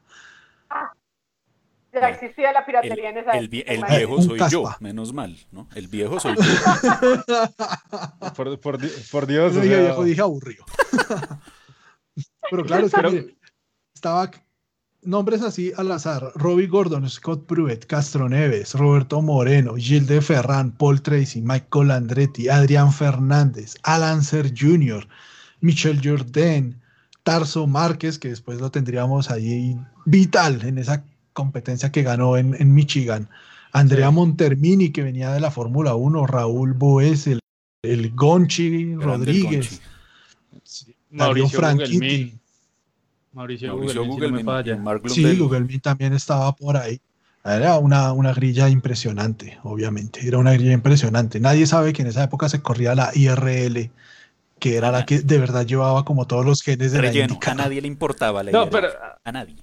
Ya 1.93 2.09
existía 2.09 2.53
la 2.53 2.65
piratería 2.65 3.11
en 3.11 3.19
esa 3.19 3.33
el, 3.33 3.51
el, 3.67 3.85
viejo 3.85 4.23
soy 4.23 4.41
yo, 4.49 4.65
menos 4.81 5.13
mal, 5.13 5.37
¿no? 5.51 5.69
El 5.75 5.89
viejo 5.89 6.19
soy 6.19 6.35
yo. 6.37 6.43
por, 8.35 8.59
por, 8.61 8.79
por, 9.11 9.27
Dios. 9.27 9.55
Yo 9.55 9.61
viejo 9.61 10.03
dije 10.03 10.23
aburrido. 10.23 10.65
Pero 12.51 12.65
claro, 12.65 12.87
es 12.87 12.95
que 12.95 13.37
estaba 13.95 14.31
nombres 15.03 15.43
así 15.43 15.73
al 15.77 15.93
azar: 15.93 16.33
Robbie 16.35 16.67
Gordon, 16.67 17.09
Scott 17.09 17.47
Pruitt, 17.47 17.87
Castro 17.87 18.29
Neves, 18.29 18.75
Roberto 18.75 19.21
Moreno, 19.21 19.75
Gilles 19.77 20.25
Ferran, 20.25 20.73
Paul 20.73 21.03
Tracy, 21.03 21.43
Michael 21.43 21.91
Andretti, 21.91 22.49
Adrián 22.49 22.93
Fernández, 22.93 23.77
Alan 23.83 24.23
Ser 24.23 24.53
Jr., 24.57 25.07
Michel 25.61 26.01
Jordan, 26.03 26.81
Tarso 27.23 27.67
Márquez, 27.67 28.19
que 28.19 28.29
después 28.29 28.61
lo 28.61 28.71
tendríamos 28.71 29.31
ahí 29.31 29.77
vital 30.05 30.65
en 30.65 30.79
esa 30.79 31.05
competencia 31.33 31.93
que 31.93 32.03
ganó 32.03 32.37
en, 32.37 32.75
Michigan, 32.75 33.29
Andrea 33.73 34.11
Montermini, 34.11 34.91
que 34.91 35.03
venía 35.03 35.33
de 35.33 35.41
la 35.41 35.51
Fórmula 35.51 35.95
1, 35.95 36.27
Raúl 36.27 36.75
Boes, 36.75 37.27
el, 37.27 37.41
el 37.83 38.15
Gonchi 38.15 38.95
Rodríguez, 38.97 39.81
Mauricio 41.11 41.59
Franchitti. 41.59 42.42
Mauricio, 43.33 43.77
Mauricio 43.77 44.05
Google, 44.05 45.11
Sí, 45.11 45.39
Google 45.39 45.79
también 45.81 46.13
estaba 46.13 46.55
por 46.55 46.77
ahí. 46.77 47.01
Era 47.45 47.79
una, 47.79 48.13
una 48.13 48.33
grilla 48.33 48.69
impresionante, 48.69 49.59
obviamente. 49.65 50.27
Era 50.27 50.39
una 50.39 50.53
grilla 50.53 50.73
impresionante. 50.73 51.41
Nadie 51.41 51.67
sabe 51.67 51.93
que 51.93 52.03
en 52.03 52.09
esa 52.09 52.23
época 52.23 52.49
se 52.49 52.63
corría 52.63 52.95
la 52.95 53.11
IRL, 53.15 53.91
que 54.61 54.77
era 54.77 54.93
la 54.93 55.05
que 55.05 55.21
de 55.21 55.39
verdad 55.39 55.67
llevaba 55.67 56.05
como 56.05 56.27
todos 56.27 56.45
los 56.45 56.63
genes 56.63 56.93
de 56.93 57.01
Relleno. 57.01 57.39
la 57.45 57.53
A 57.53 57.55
nadie 57.55 57.81
le 57.81 57.89
importaba 57.89 58.45
la 58.45 58.53
no, 58.53 58.71
Pero, 58.71 58.89
a 59.25 59.33
nadie. 59.33 59.57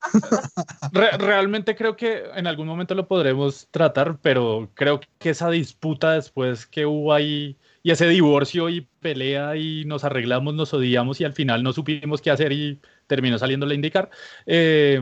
realmente 1.18 1.74
creo 1.74 1.96
que 1.96 2.24
en 2.34 2.46
algún 2.46 2.66
momento 2.66 2.94
lo 2.94 3.08
podremos 3.08 3.66
tratar, 3.70 4.18
pero 4.20 4.70
creo 4.74 5.00
que 5.18 5.30
esa 5.30 5.50
disputa 5.50 6.12
después 6.12 6.66
que 6.66 6.86
hubo 6.86 7.12
ahí 7.12 7.56
y 7.84 7.92
ese 7.92 8.08
divorcio 8.08 8.70
y 8.70 8.82
pelea 9.00 9.56
y 9.56 9.84
nos 9.86 10.04
arreglamos, 10.04 10.54
nos 10.54 10.74
odiamos 10.74 11.20
y 11.20 11.24
al 11.24 11.34
final 11.34 11.62
no 11.62 11.72
supimos 11.74 12.22
qué 12.22 12.32
hacer 12.32 12.52
y 12.52 12.80
terminó 13.06 13.38
saliendo 13.38 13.66
la 13.66 13.74
indicar, 13.74 14.10
eh, 14.46 15.00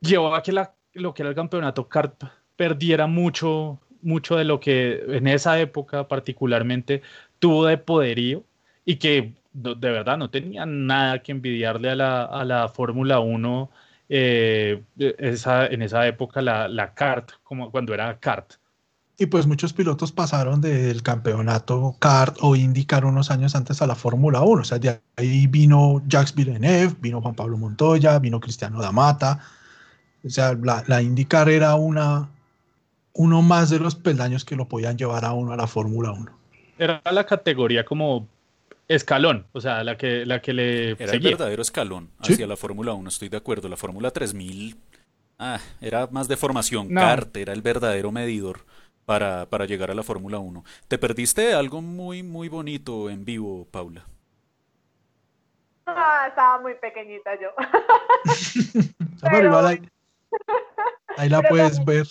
llevó 0.00 0.34
a 0.34 0.42
que 0.42 0.52
lo 0.52 1.14
que 1.14 1.22
era 1.22 1.30
el 1.30 1.34
campeonato 1.34 1.88
CART 1.88 2.24
perdiera 2.56 3.06
mucho, 3.06 3.80
mucho 4.02 4.36
de 4.36 4.44
lo 4.44 4.60
que 4.60 5.02
en 5.08 5.26
esa 5.26 5.60
época 5.60 6.08
particularmente 6.08 7.02
tuvo 7.38 7.66
de 7.66 7.78
poderío 7.78 8.44
y 8.84 8.96
que 8.96 9.34
de 9.52 9.90
verdad 9.90 10.18
no 10.18 10.30
tenía 10.30 10.66
nada 10.66 11.22
que 11.22 11.32
envidiarle 11.32 11.90
a 11.90 11.94
la, 11.96 12.24
a 12.24 12.44
la 12.44 12.68
Fórmula 12.68 13.20
1 13.20 13.70
eh, 14.08 14.82
esa, 14.98 15.66
en 15.66 15.82
esa 15.82 16.06
época, 16.06 16.42
la, 16.42 16.68
la 16.68 16.94
kart, 16.94 17.32
como 17.42 17.70
cuando 17.70 17.94
era 17.94 18.18
kart. 18.18 18.54
Y 19.16 19.26
pues 19.26 19.46
muchos 19.46 19.72
pilotos 19.72 20.10
pasaron 20.10 20.60
del 20.60 21.02
campeonato 21.02 21.94
kart 22.00 22.36
o 22.40 22.56
IndyCar 22.56 23.04
unos 23.04 23.30
años 23.30 23.54
antes 23.54 23.80
a 23.80 23.86
la 23.86 23.94
Fórmula 23.94 24.42
1. 24.42 24.62
O 24.62 24.64
sea, 24.64 24.78
de 24.78 25.00
ahí 25.16 25.46
vino 25.46 26.02
Jacques 26.08 26.34
Villeneuve, 26.34 26.96
vino 27.00 27.20
Juan 27.20 27.34
Pablo 27.34 27.56
Montoya, 27.56 28.18
vino 28.18 28.40
Cristiano 28.40 28.80
Damata. 28.80 29.40
O 30.24 30.30
sea, 30.30 30.54
la, 30.54 30.82
la 30.88 31.00
IndyCar 31.00 31.48
era 31.48 31.76
una, 31.76 32.28
uno 33.12 33.42
más 33.42 33.70
de 33.70 33.78
los 33.78 33.94
peldaños 33.94 34.44
que 34.44 34.56
lo 34.56 34.66
podían 34.66 34.98
llevar 34.98 35.24
a 35.24 35.32
uno 35.32 35.52
a 35.52 35.56
la 35.56 35.68
Fórmula 35.68 36.10
1. 36.10 36.32
Era 36.78 37.00
la 37.12 37.24
categoría 37.24 37.84
como 37.84 38.26
escalón, 38.88 39.46
o 39.52 39.60
sea, 39.60 39.84
la 39.84 39.96
que, 39.96 40.26
la 40.26 40.42
que 40.42 40.52
le 40.52 40.90
Era 40.92 41.12
el 41.12 41.20
verdadero 41.20 41.62
escalón 41.62 42.10
hacia 42.18 42.48
la 42.48 42.56
Fórmula 42.56 42.94
1, 42.94 43.08
estoy 43.08 43.28
de 43.28 43.36
acuerdo. 43.36 43.68
La 43.68 43.76
Fórmula 43.76 44.10
3000 44.10 44.76
ah, 45.38 45.60
era 45.80 46.08
más 46.08 46.26
de 46.26 46.36
formación, 46.36 46.92
kart, 46.92 47.36
era 47.36 47.52
el 47.52 47.62
verdadero 47.62 48.10
medidor 48.10 48.64
para, 49.04 49.46
para 49.46 49.66
llegar 49.66 49.90
a 49.90 49.94
la 49.94 50.02
Fórmula 50.02 50.38
1. 50.38 50.64
Te 50.88 50.98
perdiste 50.98 51.54
algo 51.54 51.82
muy, 51.82 52.22
muy 52.22 52.48
bonito 52.48 53.10
en 53.10 53.24
vivo, 53.24 53.66
Paula. 53.70 54.04
Ah, 55.86 56.26
estaba 56.28 56.60
muy 56.60 56.74
pequeñita 56.74 57.38
yo. 57.38 57.50
ahí, 61.16 61.28
la 61.28 61.42
puedes 61.42 61.84
ver. 61.84 62.06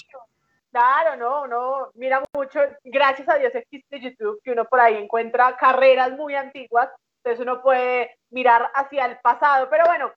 Claro, 0.71 1.17
no, 1.17 1.47
no, 1.47 1.91
mira 1.95 2.23
mucho, 2.33 2.59
gracias 2.83 3.27
a 3.29 3.35
Dios 3.35 3.53
existe 3.53 3.99
YouTube, 3.99 4.39
que 4.43 4.51
uno 4.51 4.65
por 4.65 4.79
ahí 4.79 4.95
encuentra 4.95 5.55
carreras 5.55 6.13
muy 6.13 6.33
antiguas, 6.33 6.89
entonces 7.17 7.41
uno 7.41 7.61
puede 7.61 8.17
mirar 8.31 8.71
hacia 8.73 9.05
el 9.05 9.19
pasado, 9.19 9.67
pero 9.69 9.85
bueno, 9.85 10.11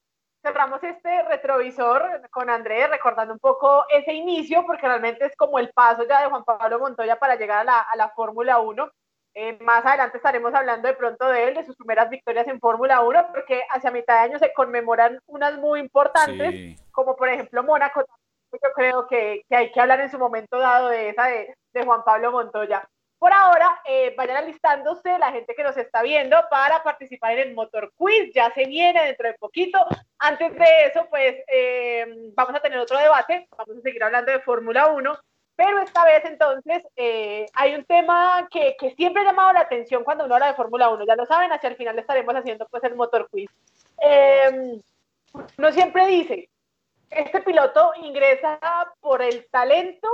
cerramos 0.46 0.80
este 0.84 1.24
retrovisor 1.24 2.22
con 2.30 2.48
Andrés, 2.48 2.88
recordando 2.88 3.34
un 3.34 3.40
poco 3.40 3.84
ese 3.88 4.12
inicio, 4.12 4.64
porque 4.64 4.86
realmente 4.86 5.26
es 5.26 5.34
como 5.36 5.58
el 5.58 5.70
paso 5.70 6.06
ya 6.08 6.22
de 6.22 6.28
Juan 6.28 6.44
Pablo 6.44 6.78
Montoya 6.78 7.18
para 7.18 7.34
llegar 7.34 7.58
a 7.60 7.64
la, 7.64 7.80
a 7.80 7.96
la 7.96 8.10
Fórmula 8.10 8.60
1. 8.60 8.88
Eh, 9.34 9.58
más 9.60 9.84
adelante 9.84 10.18
estaremos 10.18 10.54
hablando 10.54 10.86
de 10.86 10.94
pronto 10.94 11.26
de 11.26 11.48
él, 11.48 11.54
de 11.54 11.64
sus 11.64 11.74
primeras 11.74 12.08
victorias 12.08 12.46
en 12.46 12.60
Fórmula 12.60 13.00
1, 13.00 13.32
porque 13.32 13.60
hacia 13.70 13.90
mitad 13.90 14.14
de 14.14 14.20
año 14.20 14.38
se 14.38 14.52
conmemoran 14.52 15.18
unas 15.26 15.58
muy 15.58 15.80
importantes, 15.80 16.80
como 16.92 17.16
por 17.16 17.28
ejemplo 17.28 17.64
Mónaco, 17.64 18.04
yo 18.52 18.72
creo 18.76 19.08
que, 19.08 19.42
que, 19.48 19.56
hay 19.56 19.72
que 19.72 19.80
hablar 19.80 20.00
en 20.00 20.10
su 20.10 20.18
momento 20.18 20.58
dado 20.58 20.90
de 20.90 21.08
esa 21.08 21.24
de, 21.24 21.56
de 21.74 21.84
Juan 21.84 22.04
Pablo 22.04 22.30
Montoya. 22.30 22.88
Por 23.18 23.32
ahora, 23.32 23.80
eh, 23.86 24.14
vayan 24.16 24.36
alistándose 24.36 25.18
la 25.18 25.32
gente 25.32 25.54
que 25.54 25.62
nos 25.62 25.76
está 25.76 26.02
viendo 26.02 26.36
para 26.50 26.82
participar 26.82 27.32
en 27.32 27.48
el 27.48 27.54
Motor 27.54 27.92
Quiz. 27.96 28.32
Ya 28.34 28.52
se 28.52 28.66
viene 28.66 29.04
dentro 29.04 29.28
de 29.28 29.34
poquito. 29.34 29.78
Antes 30.18 30.54
de 30.54 30.84
eso, 30.84 31.06
pues 31.08 31.34
eh, 31.48 32.30
vamos 32.34 32.54
a 32.54 32.60
tener 32.60 32.78
otro 32.78 32.98
debate. 32.98 33.48
Vamos 33.56 33.78
a 33.78 33.80
seguir 33.80 34.02
hablando 34.04 34.32
de 34.32 34.40
Fórmula 34.40 34.88
1. 34.88 35.18
Pero 35.56 35.80
esta 35.80 36.04
vez 36.04 36.22
entonces 36.26 36.82
eh, 36.96 37.46
hay 37.54 37.74
un 37.74 37.84
tema 37.86 38.46
que, 38.50 38.76
que, 38.78 38.90
siempre 38.90 39.22
ha 39.22 39.26
llamado 39.26 39.54
la 39.54 39.60
atención 39.60 40.04
cuando 40.04 40.26
uno 40.26 40.34
habla 40.34 40.48
de 40.48 40.54
Fórmula 40.54 40.90
1. 40.90 41.06
Ya 41.06 41.16
lo 41.16 41.24
saben, 41.24 41.50
hacia 41.50 41.70
el 41.70 41.76
final 41.76 41.98
estaremos 41.98 42.34
haciendo 42.34 42.66
pues 42.68 42.84
el 42.84 42.94
Motor 42.94 43.30
Quiz. 43.30 43.50
uno 45.56 45.72
siempre 45.72 46.06
dice, 46.06 46.50
este 47.08 47.40
piloto 47.40 47.92
ingresa 48.02 48.58
por 49.00 49.22
el 49.22 49.46
talento 49.50 50.08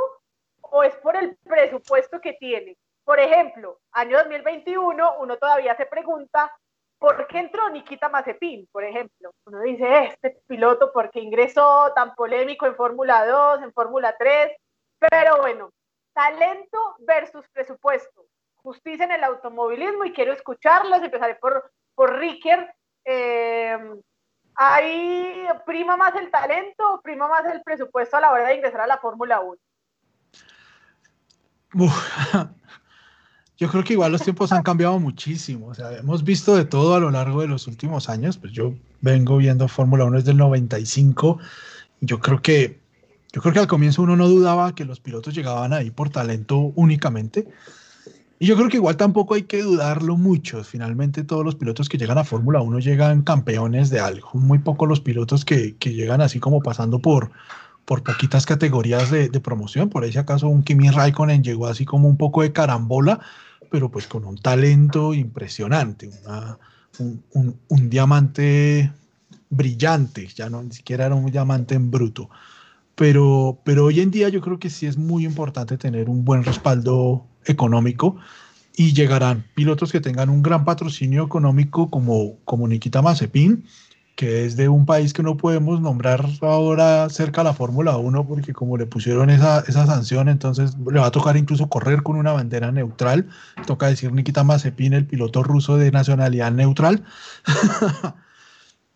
o 0.60 0.84
es 0.84 0.94
por 0.96 1.16
el 1.16 1.36
presupuesto 1.44 2.20
que 2.20 2.34
tiene. 2.34 2.76
Por 3.04 3.18
ejemplo, 3.18 3.78
año 3.92 4.18
2021, 4.18 5.18
uno 5.18 5.36
todavía 5.36 5.76
se 5.76 5.86
pregunta, 5.86 6.52
¿por 6.98 7.26
qué 7.26 7.40
entró 7.40 7.68
Nikita 7.68 8.08
Mazepin? 8.08 8.68
Por 8.70 8.84
ejemplo, 8.84 9.32
uno 9.46 9.60
dice, 9.60 10.04
este 10.04 10.40
piloto, 10.46 10.92
¿por 10.92 11.10
qué 11.10 11.20
ingresó 11.20 11.92
tan 11.94 12.14
polémico 12.14 12.66
en 12.66 12.76
Fórmula 12.76 13.26
2, 13.26 13.62
en 13.62 13.72
Fórmula 13.72 14.14
3? 14.16 14.52
Pero 15.10 15.38
bueno, 15.38 15.72
talento 16.12 16.78
versus 17.00 17.44
presupuesto. 17.52 18.24
Justicia 18.56 19.04
en 19.04 19.12
el 19.12 19.24
automovilismo 19.24 20.04
y 20.04 20.12
quiero 20.12 20.32
escucharlos. 20.32 21.02
Empezaré 21.02 21.34
por, 21.34 21.72
por 21.96 22.16
Ricker. 22.16 22.72
Eh, 23.04 23.76
¿Hay 24.54 25.48
prima 25.66 25.96
más 25.96 26.14
el 26.14 26.30
talento 26.30 26.94
o 26.94 27.00
prima 27.00 27.26
más 27.26 27.44
el 27.46 27.62
presupuesto 27.62 28.16
a 28.16 28.20
la 28.20 28.30
hora 28.30 28.46
de 28.46 28.54
ingresar 28.54 28.82
a 28.82 28.86
la 28.86 28.98
Fórmula 28.98 29.40
1? 29.40 29.58
Yo 33.62 33.68
creo 33.68 33.84
que 33.84 33.92
igual 33.92 34.10
los 34.10 34.22
tiempos 34.22 34.50
han 34.50 34.64
cambiado 34.64 34.98
muchísimo. 34.98 35.68
O 35.68 35.74
sea, 35.74 35.96
hemos 35.96 36.24
visto 36.24 36.56
de 36.56 36.64
todo 36.64 36.96
a 36.96 36.98
lo 36.98 37.12
largo 37.12 37.42
de 37.42 37.46
los 37.46 37.68
últimos 37.68 38.08
años. 38.08 38.36
Pues 38.36 38.52
yo 38.52 38.74
vengo 39.02 39.36
viendo 39.36 39.68
Fórmula 39.68 40.04
1 40.04 40.16
desde 40.16 40.32
el 40.32 40.36
95. 40.38 41.38
Yo 42.00 42.18
creo 42.18 42.42
que 42.42 42.80
yo 43.32 43.40
creo 43.40 43.54
que 43.54 43.60
al 43.60 43.68
comienzo 43.68 44.02
uno 44.02 44.16
no 44.16 44.28
dudaba 44.28 44.74
que 44.74 44.84
los 44.84 44.98
pilotos 44.98 45.32
llegaban 45.32 45.72
ahí 45.72 45.92
por 45.92 46.10
talento 46.10 46.72
únicamente. 46.74 47.46
Y 48.40 48.46
yo 48.46 48.56
creo 48.56 48.68
que 48.68 48.78
igual 48.78 48.96
tampoco 48.96 49.34
hay 49.34 49.44
que 49.44 49.62
dudarlo 49.62 50.16
mucho. 50.16 50.64
Finalmente 50.64 51.22
todos 51.22 51.44
los 51.44 51.54
pilotos 51.54 51.88
que 51.88 51.98
llegan 51.98 52.18
a 52.18 52.24
Fórmula 52.24 52.60
1 52.62 52.80
llegan 52.80 53.22
campeones 53.22 53.90
de 53.90 54.00
algo. 54.00 54.28
Muy 54.34 54.58
pocos 54.58 54.88
los 54.88 55.00
pilotos 55.00 55.44
que, 55.44 55.76
que 55.76 55.94
llegan 55.94 56.20
así 56.20 56.40
como 56.40 56.62
pasando 56.62 56.98
por, 56.98 57.30
por 57.84 58.02
poquitas 58.02 58.44
categorías 58.44 59.12
de, 59.12 59.28
de, 59.28 59.38
promoción. 59.40 59.88
Por 59.88 60.02
ahí 60.02 60.10
si 60.10 60.18
acaso 60.18 60.48
un 60.48 60.64
Kimi 60.64 60.90
Raikkonen 60.90 61.44
llegó 61.44 61.68
así 61.68 61.84
como 61.84 62.08
un 62.08 62.16
poco 62.16 62.42
de 62.42 62.52
carambola, 62.52 63.20
pero 63.72 63.90
pues 63.90 64.06
con 64.06 64.26
un 64.26 64.36
talento 64.36 65.14
impresionante, 65.14 66.10
un, 66.98 67.24
un, 67.32 67.58
un, 67.68 67.88
diamante 67.88 68.92
brillante, 69.48 70.26
ya 70.26 70.50
no 70.50 70.62
ni 70.62 70.72
siquiera 70.72 71.06
era 71.06 71.14
un 71.14 71.30
diamante 71.30 71.74
en 71.74 71.90
bruto. 71.90 72.28
Pero, 72.94 73.58
pero 73.64 73.86
hoy 73.86 74.00
en 74.00 74.10
día 74.10 74.28
yo 74.28 74.42
creo 74.42 74.58
que 74.58 74.68
sí 74.68 74.84
es 74.84 74.98
muy 74.98 75.24
importante 75.24 75.78
tener 75.78 76.10
un 76.10 76.22
buen 76.22 76.44
respaldo 76.44 77.26
económico 77.46 78.16
y 78.76 78.92
llegarán 78.92 79.46
pilotos 79.54 79.90
que 79.90 80.00
tengan 80.00 80.28
un 80.28 80.42
gran 80.42 80.66
patrocinio 80.66 81.24
económico 81.24 81.88
como, 81.88 82.36
como 82.44 82.68
Nikita 82.68 83.00
Mazepin, 83.00 83.64
que 84.22 84.44
es 84.44 84.54
de 84.54 84.68
un 84.68 84.86
país 84.86 85.12
que 85.12 85.24
no 85.24 85.36
podemos 85.36 85.80
nombrar 85.80 86.24
ahora 86.42 87.08
cerca 87.10 87.40
a 87.40 87.44
la 87.44 87.54
Fórmula 87.54 87.96
1 87.96 88.24
porque 88.28 88.52
como 88.52 88.76
le 88.76 88.86
pusieron 88.86 89.30
esa, 89.30 89.64
esa 89.66 89.84
sanción, 89.84 90.28
entonces 90.28 90.76
le 90.78 91.00
va 91.00 91.06
a 91.06 91.10
tocar 91.10 91.36
incluso 91.36 91.68
correr 91.68 92.04
con 92.04 92.14
una 92.14 92.30
bandera 92.30 92.70
neutral. 92.70 93.28
Toca 93.66 93.88
decir 93.88 94.12
Nikita 94.12 94.44
Mazepin, 94.44 94.92
el 94.92 95.06
piloto 95.06 95.42
ruso 95.42 95.76
de 95.76 95.90
nacionalidad 95.90 96.52
neutral. 96.52 97.02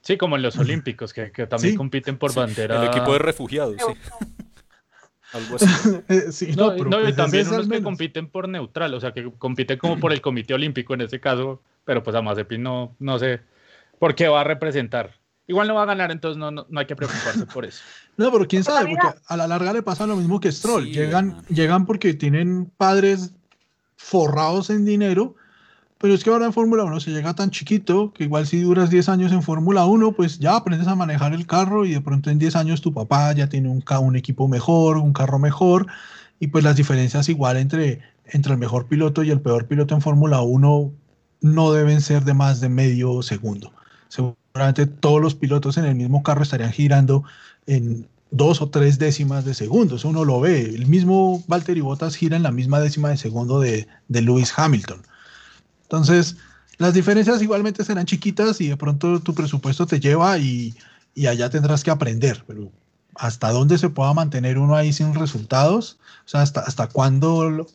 Sí, 0.03 0.17
como 0.17 0.37
en 0.37 0.43
los 0.43 0.57
Olímpicos, 0.59 1.13
que, 1.13 1.29
también 1.49 1.75
compiten 1.75 2.19
por 2.19 2.33
bandera. 2.33 2.81
El 2.81 2.91
equipo 2.91 3.13
de 3.13 3.19
refugiados, 3.19 3.75
sí. 3.75 3.95
Algo 5.33 5.57
así. 5.57 5.67
sí, 6.31 6.53
no, 6.57 6.77
y 6.77 6.83
pues 6.85 7.17
también 7.17 7.49
unos 7.49 7.69
que 7.69 7.83
compiten 7.83 8.29
por 8.29 8.49
neutral, 8.49 8.95
o 8.95 9.01
sea, 9.01 9.11
que 9.11 9.29
compiten 9.39 9.77
como 9.77 9.99
por 9.99 10.13
el 10.13 10.21
Comité 10.21 10.55
Olímpico 10.55 10.95
en 10.95 11.01
este 11.01 11.19
caso, 11.19 11.61
pero 11.85 12.05
pues 12.05 12.15
a 12.15 12.23
Mazepin 12.23 12.63
no, 12.63 12.95
no 13.01 13.19
sé 13.19 13.41
qué 14.15 14.29
va 14.29 14.43
a 14.43 14.45
representar. 14.45 15.15
Igual 15.49 15.69
no 15.69 15.75
va 15.75 15.83
a 15.85 15.87
ganar, 15.87 16.11
entonces 16.11 16.39
no, 16.39 16.51
no, 16.51 16.67
hay 16.75 16.87
que 16.87 16.97
preocuparse 16.97 17.47
por 17.47 17.65
eso. 17.65 17.83
No, 18.19 18.33
pero 18.33 18.49
quién 18.49 18.65
sabe, 18.65 18.89
porque 18.89 19.19
a 19.27 19.37
la 19.37 19.47
larga 19.47 19.75
le 19.75 19.83
pasa 19.83 20.07
lo 20.07 20.17
mismo 20.17 20.41
que 20.41 20.51
Stroll. 20.51 20.87
llegan, 20.87 21.37
llegan 21.51 21.85
porque 21.85 22.15
tienen 22.15 22.73
padres 22.79 23.35
forrados 23.97 24.71
en 24.71 24.87
dinero, 24.87 25.35
pero 25.99 26.15
es 26.15 26.25
que 26.25 26.31
ahora 26.31 26.47
en 26.47 26.55
Fórmula 26.55 26.85
1 26.85 27.01
se 27.01 27.11
llega 27.11 27.35
tan 27.35 27.51
chiquito 27.51 28.15
que 28.15 28.25
igual 28.25 28.47
si 28.47 28.63
duras 28.63 28.89
10 28.89 29.11
años 29.11 29.33
en 29.33 29.43
Fórmula 29.43 29.85
1, 29.85 30.13
pues 30.13 30.39
ya 30.39 30.57
aprendes 30.57 30.89
a 30.89 30.95
manejar 30.95 31.35
el 31.35 31.47
carro 31.47 31.85
y 31.85 31.93
de 31.93 32.01
pronto 32.01 32.31
en 32.31 32.39
10 32.39 32.57
años 32.57 32.81
tu 32.81 32.95
papá 32.95 33.35
ya 33.35 33.51
tiene 33.51 33.69
un, 33.69 33.85
un 34.01 34.17
equipo 34.17 34.49
mejor, 34.49 34.97
un 34.97 35.13
carro 35.13 35.39
mejor, 35.39 35.87
y 36.41 36.47
pues 36.47 36.65
las 36.65 36.77
diferencias 36.77 37.29
igual 37.29 37.59
entre, 37.59 38.01
entre 38.27 38.53
el 38.53 38.59
mejor 38.59 38.87
piloto 38.87 39.23
y 39.25 39.31
el 39.31 39.43
peor 39.43 39.67
piloto 39.67 39.95
en 39.95 40.01
Fórmula 40.01 40.41
1 40.41 40.93
no 41.43 41.73
deben 41.73 42.01
ser 42.01 42.25
de 42.25 42.33
más 42.33 42.61
de 42.61 42.71
medio 42.71 43.21
segundo. 43.21 43.73
Seguramente 44.09 44.87
todos 44.87 45.21
los 45.21 45.35
pilotos 45.35 45.77
en 45.77 45.85
el 45.85 45.95
mismo 45.95 46.23
carro 46.23 46.43
estarían 46.43 46.73
girando 46.73 47.25
en 47.67 48.07
dos 48.31 48.61
o 48.61 48.69
tres 48.69 48.99
décimas 48.99 49.45
de 49.45 49.55
segundo. 49.55 49.97
Eso 49.97 50.09
uno 50.09 50.25
lo 50.25 50.41
ve. 50.41 50.61
El 50.63 50.87
mismo 50.87 51.43
Valtteri 51.47 51.81
Bottas 51.81 52.17
gira 52.17 52.37
en 52.37 52.43
la 52.43 52.51
misma 52.51 52.81
décima 52.81 53.09
de 53.09 53.17
segundo 53.17 53.61
de, 53.61 53.87
de 54.09 54.23
Lewis 54.23 54.53
Hamilton. 54.57 55.03
Entonces, 55.83 56.37
las 56.79 56.95
diferencias 56.95 57.41
igualmente 57.43 57.85
serán 57.85 58.07
chiquitas 58.07 58.61
y 58.61 58.69
de 58.69 58.77
pronto 58.77 59.21
tu 59.21 59.35
presupuesto 59.35 59.87
te 59.87 60.01
lleva 60.01 60.39
y, 60.39 60.75
y 61.15 61.27
allá 61.27 61.49
tendrás 61.49 61.85
que 61.85 61.91
aprender. 61.91 62.45
Pero 62.47 62.71
hasta 63.15 63.51
dónde 63.51 63.79
se 63.79 63.89
pueda 63.89 64.13
mantener 64.13 64.59
uno 64.59 64.77
ahí 64.77 64.93
sin 64.93 65.15
resultados, 65.15 65.99
o 66.25 66.29
sea, 66.29 66.43
hasta, 66.43 66.61
hasta 66.61 66.89
cuándo 66.89 67.67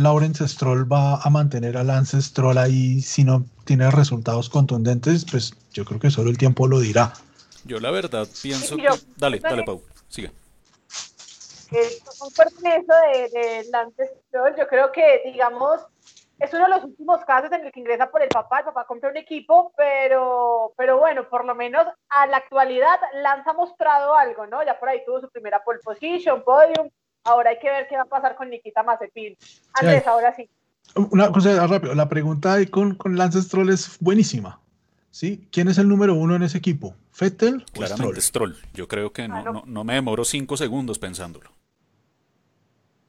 Lawrence 0.00 0.46
Stroll 0.48 0.90
va 0.90 1.16
a 1.16 1.30
mantener 1.30 1.76
a 1.76 1.84
Lance 1.84 2.20
Stroll 2.20 2.58
ahí 2.58 3.00
si 3.00 3.24
no 3.24 3.44
tiene 3.64 3.90
resultados 3.90 4.48
contundentes, 4.48 5.24
pues 5.30 5.54
yo 5.72 5.84
creo 5.84 6.00
que 6.00 6.10
solo 6.10 6.30
el 6.30 6.38
tiempo 6.38 6.66
lo 6.66 6.80
dirá. 6.80 7.12
Yo 7.64 7.78
la 7.78 7.90
verdad 7.90 8.26
pienso 8.42 8.76
que... 8.76 8.88
Dale, 9.16 9.38
dale, 9.38 9.62
Pau, 9.64 9.82
sigue. 10.08 10.32
concuerdo 12.18 12.56
en 12.64 12.82
eso 12.82 12.92
de, 13.32 13.66
Lance 13.70 14.10
Stroll. 14.28 14.56
Yo 14.58 14.66
creo 14.66 14.90
que, 14.90 15.22
digamos, 15.26 15.80
es 16.38 16.52
uno 16.54 16.64
de 16.64 16.70
los 16.70 16.84
últimos 16.84 17.22
casos 17.26 17.52
en 17.52 17.66
el 17.66 17.72
que 17.72 17.80
ingresa 17.80 18.10
por 18.10 18.22
el 18.22 18.28
papá, 18.28 18.60
el 18.60 18.64
papá 18.64 18.86
compra 18.86 19.10
un 19.10 19.18
equipo, 19.18 19.72
pero, 19.76 20.72
pero 20.76 20.98
bueno, 20.98 21.28
por 21.28 21.44
lo 21.44 21.54
menos 21.54 21.86
a 22.08 22.26
la 22.26 22.38
actualidad 22.38 22.98
Lance 23.22 23.50
ha 23.50 23.52
mostrado 23.52 24.16
algo, 24.16 24.46
¿no? 24.46 24.64
Ya 24.64 24.80
por 24.80 24.88
ahí 24.88 25.04
tuvo 25.04 25.20
su 25.20 25.28
primera 25.28 25.62
pole 25.62 25.80
position, 25.84 26.42
podium, 26.42 26.88
Ahora 27.24 27.50
hay 27.50 27.58
que 27.58 27.70
ver 27.70 27.86
qué 27.88 27.96
va 27.96 28.02
a 28.02 28.06
pasar 28.06 28.34
con 28.36 28.48
Nikita 28.50 28.82
Mazepin. 28.82 29.36
Andrés, 29.74 30.06
ahora 30.06 30.34
sí. 30.34 30.48
Una 30.94 31.30
cosa 31.30 31.66
rápido, 31.66 31.94
la 31.94 32.08
pregunta 32.08 32.54
ahí 32.54 32.66
con, 32.66 32.94
con 32.94 33.16
Lance 33.16 33.42
Stroll 33.42 33.70
es 33.70 33.98
buenísima. 34.00 34.60
¿Sí? 35.10 35.48
¿Quién 35.50 35.68
es 35.68 35.78
el 35.78 35.88
número 35.88 36.14
uno 36.14 36.36
en 36.36 36.42
ese 36.44 36.58
equipo? 36.58 36.94
¿Fettel 37.10 37.64
Claramente 37.72 38.20
Stroll? 38.20 38.56
Yo 38.72 38.86
creo 38.86 39.12
que 39.12 39.26
no, 39.26 39.42
no, 39.42 39.64
no, 39.66 39.84
me 39.84 39.94
demoro 39.94 40.24
cinco 40.24 40.56
segundos 40.56 41.00
pensándolo. 41.00 41.50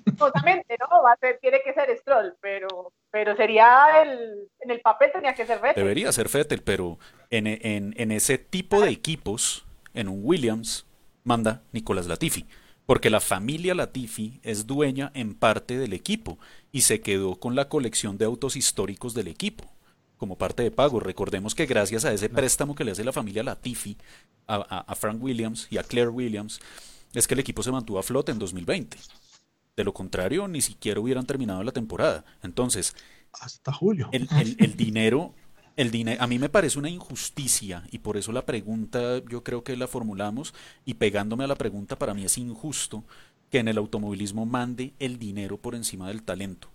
Absolutamente, 0.08 0.76
¿no? 0.80 1.04
Va 1.04 1.14
a 1.14 1.18
ser, 1.18 1.38
tiene 1.40 1.62
que 1.64 1.74
ser 1.74 1.96
Stroll, 2.00 2.36
pero, 2.42 2.92
pero 3.12 3.36
sería 3.36 4.02
el, 4.02 4.50
en 4.60 4.72
el 4.72 4.82
papel 4.82 5.12
tenía 5.14 5.34
que 5.36 5.46
ser 5.46 5.60
Fettel. 5.60 5.84
Debería 5.84 6.12
ser 6.12 6.30
Fettel, 6.30 6.64
pero 6.64 6.98
en, 7.30 7.48
en, 7.48 7.94
en 7.96 8.12
ese 8.12 8.40
tipo 8.40 8.82
de 8.82 8.90
equipos, 8.90 9.66
en 9.94 10.10
un 10.10 10.20
Williams, 10.24 10.88
manda 11.24 11.62
Nicolás 11.72 12.08
Latifi 12.08 12.48
porque 12.86 13.10
la 13.10 13.20
familia 13.20 13.76
Latifi 13.76 14.40
es 14.44 14.68
dueña 14.68 15.12
en 15.14 15.34
parte 15.36 15.78
del 15.78 15.94
equipo 15.94 16.38
y 16.72 16.82
se 16.82 17.02
quedó 17.02 17.36
con 17.36 17.56
la 17.56 17.70
colección 17.70 18.18
de 18.18 18.26
autos 18.26 18.56
históricos 18.56 19.14
del 19.14 19.28
equipo 19.28 19.66
como 20.18 20.38
parte 20.38 20.62
de 20.62 20.70
pago. 20.70 21.00
Recordemos 21.00 21.56
que 21.56 21.66
gracias 21.66 22.06
a 22.06 22.14
ese 22.14 22.30
préstamo 22.30 22.76
que 22.76 22.84
le 22.84 22.92
hace 22.92 23.04
la 23.04 23.12
familia 23.12 23.42
Latifi 23.42 23.98
a, 24.48 24.96
Frank 24.96 25.22
Williams 25.24 25.68
y 25.72 25.78
a 25.78 25.84
Claire 25.84 26.10
Williams, 26.10 26.60
es 27.14 27.28
que 27.28 27.34
el 27.34 27.40
equipo 27.40 27.64
se 27.64 27.72
mantuvo 27.72 27.98
a 27.98 28.04
flote 28.04 28.32
en 28.32 28.38
2020. 28.38 28.98
De 29.76 29.84
lo 29.84 29.94
contrario, 29.94 30.48
ni 30.48 30.62
siquiera 30.62 31.00
hubieran 31.00 31.26
terminado 31.26 31.64
la 31.64 31.72
temporada. 31.72 32.24
Entonces, 32.44 32.96
hasta 33.32 33.72
julio. 33.74 34.10
El, 34.12 34.28
el 34.60 34.76
dinero 34.76 35.34
el 35.82 35.92
dinero, 35.92 36.22
a 36.22 36.28
mí 36.28 36.40
me 36.40 36.50
parece 36.50 36.80
una 36.80 36.90
injusticia 36.90 37.84
y 37.92 38.00
por 38.00 38.18
eso 38.18 38.32
la 38.32 38.46
pregunta 38.46 39.22
yo 39.30 39.44
creo 39.44 39.64
que 39.64 39.76
la 39.76 39.88
formulamos 39.88 40.54
y 40.86 40.96
pegándome 40.96 41.44
a 41.44 41.48
la 41.48 41.56
pregunta 41.56 41.98
para 41.98 42.14
mí 42.14 42.24
es 42.24 42.38
injusto 42.38 43.04
que 43.50 43.60
en 43.60 43.68
el 43.68 43.78
automovilismo 43.78 44.46
mande 44.46 44.94
el 45.00 45.20
dinero 45.20 45.58
por 45.58 45.76
encima 45.76 46.08
del 46.08 46.24
talento. 46.24 46.70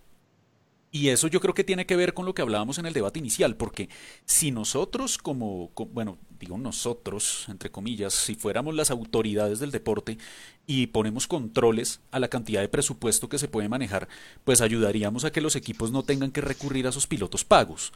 Y 0.91 1.09
eso 1.09 1.27
yo 1.27 1.41
creo 1.41 1.53
que 1.53 1.65
tiene 1.65 1.85
que 1.85 1.95
ver 1.95 2.13
con 2.13 2.25
lo 2.25 2.33
que 2.33 2.41
hablábamos 2.41 2.77
en 2.77 2.85
el 2.85 2.93
debate 2.93 3.19
inicial, 3.19 3.55
porque 3.55 3.89
si 4.25 4.51
nosotros 4.51 5.17
como, 5.17 5.71
bueno, 5.91 6.17
digo 6.39 6.57
nosotros, 6.57 7.45
entre 7.49 7.69
comillas, 7.69 8.13
si 8.13 8.35
fuéramos 8.35 8.73
las 8.73 8.89
autoridades 8.89 9.59
del 9.59 9.71
deporte 9.71 10.17
y 10.65 10.87
ponemos 10.87 11.27
controles 11.27 11.99
a 12.11 12.19
la 12.19 12.29
cantidad 12.29 12.61
de 12.61 12.69
presupuesto 12.69 13.27
que 13.27 13.37
se 13.37 13.49
puede 13.49 13.69
manejar, 13.69 14.07
pues 14.43 14.61
ayudaríamos 14.61 15.25
a 15.25 15.31
que 15.31 15.41
los 15.41 15.55
equipos 15.55 15.91
no 15.91 16.03
tengan 16.03 16.31
que 16.31 16.41
recurrir 16.41 16.87
a 16.87 16.91
sus 16.91 17.05
pilotos 17.05 17.43
pagos. 17.43 17.91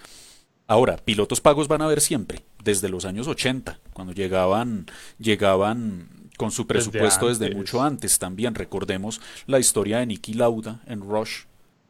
Ahora, 0.72 0.96
pilotos 0.96 1.42
pagos 1.42 1.68
van 1.68 1.82
a 1.82 1.86
haber 1.86 2.00
siempre, 2.00 2.46
desde 2.64 2.88
los 2.88 3.04
años 3.04 3.28
80, 3.28 3.82
cuando 3.92 4.14
llegaban, 4.14 4.86
llegaban 5.20 6.08
con 6.38 6.50
su 6.50 6.66
presupuesto 6.66 7.28
desde, 7.28 7.54
mucho 7.54 7.84
antes. 7.84 8.18
También 8.20 8.56
recordemos 8.56 9.20
la 9.48 9.60
historia 9.60 9.98
de 9.98 10.06
Nicky 10.06 10.34
Lauda 10.34 10.80
en 10.86 11.02
Rush, 11.02 11.42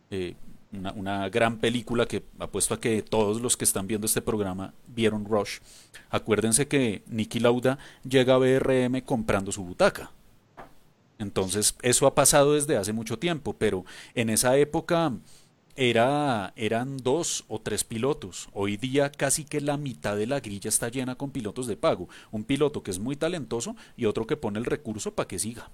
eh, 0.09 0.33
una, 0.71 1.29
gran 1.29 1.59
película 1.59 2.07
que 2.07 2.23
apuesto 2.39 2.73
a 2.73 2.79
que 2.79 3.03
todos 3.03 3.39
los 3.39 3.55
que 3.55 3.65
están 3.65 3.85
viendo 3.85 4.07
este 4.07 4.23
programa 4.23 4.73
vieron 4.87 5.25
Rush. 5.25 5.59
Acuérdense 6.09 6.67
que 6.67 7.03
Nicky 7.05 7.39
Lauda 7.39 7.77
llega 8.03 8.33
a 8.33 8.39
BRM 8.39 9.01
comprando 9.01 9.51
su 9.51 9.63
butaca. 9.63 10.09
Entonces, 11.19 11.75
eso 11.83 12.07
ha 12.07 12.15
pasado 12.15 12.55
desde 12.55 12.77
hace 12.77 12.93
mucho 12.93 13.19
tiempo, 13.19 13.53
pero 13.53 13.85
en 14.15 14.31
esa 14.31 14.57
época 14.57 15.13
era, 15.75 16.53
eran 16.55 16.97
dos 16.97 17.45
o 17.47 17.59
tres 17.59 17.83
pilotos. 17.83 18.49
Hoy 18.53 18.77
día 18.77 19.11
casi 19.11 19.45
que 19.45 19.61
la 19.61 19.77
mitad 19.77 20.17
de 20.17 20.27
la 20.27 20.39
grilla 20.39 20.69
está 20.69 20.89
llena 20.89 21.15
con 21.15 21.31
pilotos 21.31 21.67
de 21.67 21.77
pago. 21.77 22.09
Un 22.31 22.43
piloto 22.43 22.83
que 22.83 22.91
es 22.91 22.99
muy 22.99 23.15
talentoso 23.15 23.75
y 23.97 24.05
otro 24.05 24.27
que 24.27 24.37
pone 24.37 24.59
el 24.59 24.65
recurso 24.65 25.15
para 25.15 25.27
que 25.27 25.39
siga. 25.39 25.69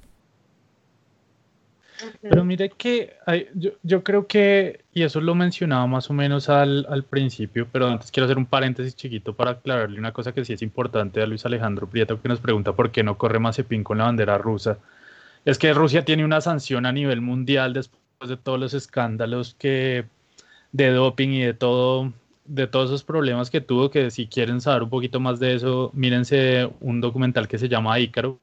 Pero 2.22 2.46
mire 2.46 2.70
que 2.70 3.16
yo, 3.84 4.04
creo 4.04 4.28
que, 4.28 4.86
y 4.94 5.02
eso 5.02 5.20
lo 5.20 5.34
mencionaba 5.34 5.88
más 5.88 6.10
o 6.12 6.14
menos 6.14 6.48
al, 6.48 6.86
al, 6.90 7.04
principio, 7.04 7.68
pero 7.72 7.88
antes 7.88 8.12
quiero 8.12 8.26
hacer 8.26 8.38
un 8.38 8.46
paréntesis 8.46 8.96
chiquito 8.96 9.36
para 9.36 9.52
aclararle 9.52 9.98
una 9.98 10.12
cosa 10.14 10.32
que 10.32 10.46
sí 10.46 10.54
es 10.54 10.62
importante 10.62 11.22
a 11.24 11.26
Luis 11.26 11.46
Alejandro 11.46 11.90
Prieto, 11.90 12.22
que 12.22 12.30
nos 12.30 12.40
pregunta 12.40 12.74
por 12.74 12.92
qué 12.92 13.02
no 13.02 13.18
corre 13.18 13.40
Mazepin 13.40 13.84
con 13.84 13.98
la 13.98 14.04
bandera 14.06 14.38
rusa. 14.38 14.78
Es 15.44 15.58
que 15.58 15.74
Rusia 15.74 16.06
tiene 16.06 16.24
una 16.24 16.42
sanción 16.42 16.86
a 16.86 16.92
nivel 16.92 17.22
mundial 17.22 17.74
después 17.74 18.07
de 18.26 18.38
todos 18.38 18.60
los 18.60 18.74
escándalos 18.74 19.54
que 19.56 20.06
de 20.72 20.90
doping 20.90 21.30
y 21.30 21.42
de 21.42 21.54
todo 21.54 22.12
de 22.46 22.66
todos 22.66 22.90
esos 22.90 23.04
problemas 23.04 23.50
que 23.50 23.60
tuvo, 23.62 23.92
que 23.92 24.10
si 24.10 24.28
quieren 24.28 24.62
saber 24.62 24.84
un 24.84 24.90
poquito 24.90 25.20
más 25.20 25.38
de 25.40 25.56
eso, 25.56 25.92
mírense 25.94 26.70
un 26.80 27.02
documental 27.02 27.48
que 27.48 27.58
se 27.58 27.68
llama 27.68 28.00
Ícaro, 28.00 28.40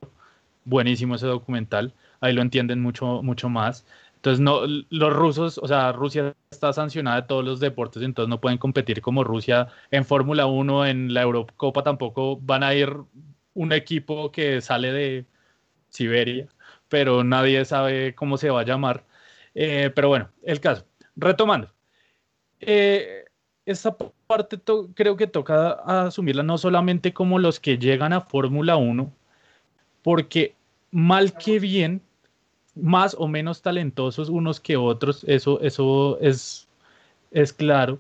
buenísimo 0.67 1.15
ese 1.15 1.27
documental, 1.27 1.95
ahí 2.21 2.35
lo 2.35 2.43
entienden 2.43 2.83
mucho, 2.83 3.23
mucho 3.23 3.49
más. 3.49 3.87
Entonces, 4.17 4.41
no, 4.41 4.61
los 4.91 5.13
rusos, 5.13 5.59
o 5.59 5.67
sea, 5.67 5.93
Rusia 5.93 6.35
está 6.51 6.75
sancionada 6.75 7.23
de 7.23 7.29
todos 7.29 7.45
los 7.45 7.61
deportes, 7.61 8.03
entonces 8.03 8.29
no 8.29 8.41
pueden 8.43 8.59
competir 8.59 9.01
como 9.01 9.25
Rusia 9.25 9.69
en 9.91 10.05
Fórmula 10.05 10.45
1, 10.47 10.87
en 10.87 11.15
la 11.15 11.23
Eurocopa 11.23 11.83
tampoco 11.83 12.37
van 12.37 12.63
a 12.63 12.75
ir 12.75 12.95
un 13.55 13.73
equipo 13.73 14.31
que 14.33 14.61
sale 14.61 14.93
de 14.93 15.27
Siberia, 15.89 16.49
pero 16.89 17.25
nadie 17.25 17.65
sabe 17.65 18.15
cómo 18.15 18.37
se 18.37 18.51
va 18.51 18.61
a 18.61 18.65
llamar. 18.65 19.05
Eh, 19.55 19.91
pero 19.95 20.09
bueno, 20.09 20.31
el 20.43 20.61
caso. 20.61 20.85
Retomando. 21.17 21.71
Eh, 22.61 23.25
esta 23.67 23.97
parte 24.27 24.59
creo 24.95 25.17
que 25.17 25.27
toca 25.27 25.73
asumirla 26.07 26.43
no 26.43 26.59
solamente 26.59 27.13
como 27.13 27.39
los 27.39 27.61
que 27.61 27.79
llegan 27.79 28.13
a 28.13 28.21
Fórmula 28.21 28.77
1, 28.77 29.13
porque 30.03 30.55
mal 30.91 31.37
que 31.37 31.59
bien, 31.59 32.03
más 32.75 33.17
o 33.19 33.29
menos 33.29 33.63
talentosos 33.63 34.29
unos 34.29 34.61
que 34.61 34.77
otros, 34.77 35.25
eso, 35.25 35.61
eso 35.61 36.19
es, 36.21 36.69
es 37.31 37.53
claro, 37.53 37.99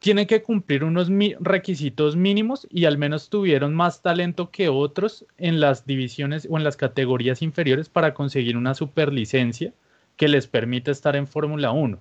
tienen 0.00 0.26
que 0.26 0.42
cumplir 0.42 0.84
unos 0.84 1.08
requisitos 1.40 2.14
mínimos 2.14 2.66
y 2.70 2.84
al 2.84 2.98
menos 2.98 3.30
tuvieron 3.30 3.74
más 3.74 4.02
talento 4.02 4.50
que 4.50 4.68
otros 4.68 5.24
en 5.38 5.60
las 5.60 5.86
divisiones 5.86 6.46
o 6.50 6.56
en 6.56 6.64
las 6.64 6.76
categorías 6.76 7.42
inferiores 7.42 7.88
para 7.88 8.14
conseguir 8.14 8.56
una 8.56 8.74
superlicencia 8.74 9.72
que 10.18 10.28
les 10.28 10.46
permite 10.46 10.90
estar 10.90 11.16
en 11.16 11.26
Fórmula 11.26 11.70
1. 11.70 11.98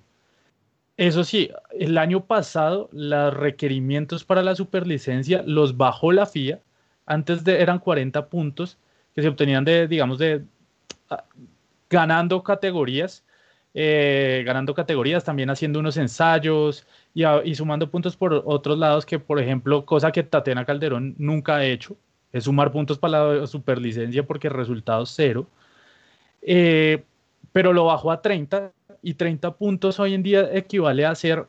Eso 0.97 1.23
sí, 1.23 1.51
el 1.79 1.97
año 1.97 2.25
pasado 2.25 2.89
los 2.91 3.33
requerimientos 3.33 4.25
para 4.25 4.41
la 4.41 4.55
superlicencia 4.55 5.43
los 5.45 5.77
bajó 5.77 6.11
la 6.11 6.25
FIA. 6.25 6.59
Antes 7.05 7.47
eran 7.47 7.79
40 7.79 8.27
puntos 8.27 8.77
que 9.15 9.21
se 9.21 9.29
obtenían 9.29 9.63
de, 9.63 9.87
digamos, 9.87 10.17
de 10.17 10.43
ah, 11.11 11.23
ganando 11.89 12.41
categorías, 12.43 13.23
eh, 13.75 14.43
ganando 14.45 14.73
categorías, 14.73 15.23
también 15.23 15.51
haciendo 15.51 15.79
unos 15.79 15.97
ensayos 15.97 16.85
y, 17.13 17.23
y, 17.45 17.55
sumando 17.55 17.91
puntos 17.91 18.17
por 18.17 18.43
otros 18.45 18.77
lados 18.79 19.05
que, 19.05 19.19
por 19.19 19.39
ejemplo, 19.39 19.85
cosa 19.85 20.11
que 20.11 20.23
Tatiana 20.23 20.65
Calderón 20.65 21.13
nunca 21.19 21.57
ha 21.57 21.65
hecho, 21.65 21.95
es 22.33 22.45
sumar 22.45 22.71
puntos 22.71 22.97
para 22.97 23.35
la 23.35 23.47
superlicencia 23.47 24.23
porque 24.25 24.49
resultado 24.49 25.03
es 25.03 25.11
cero. 25.15 25.47
Eh, 26.41 27.03
pero 27.57 27.73
lo 27.73 27.85
bajó 27.85 28.11
a 28.11 28.21
30 28.21 28.71
y 29.01 29.15
30 29.15 29.57
puntos 29.57 29.99
hoy 29.99 30.13
en 30.13 30.21
día 30.21 30.47
equivale 30.53 31.07
a 31.07 31.15
ser 31.15 31.47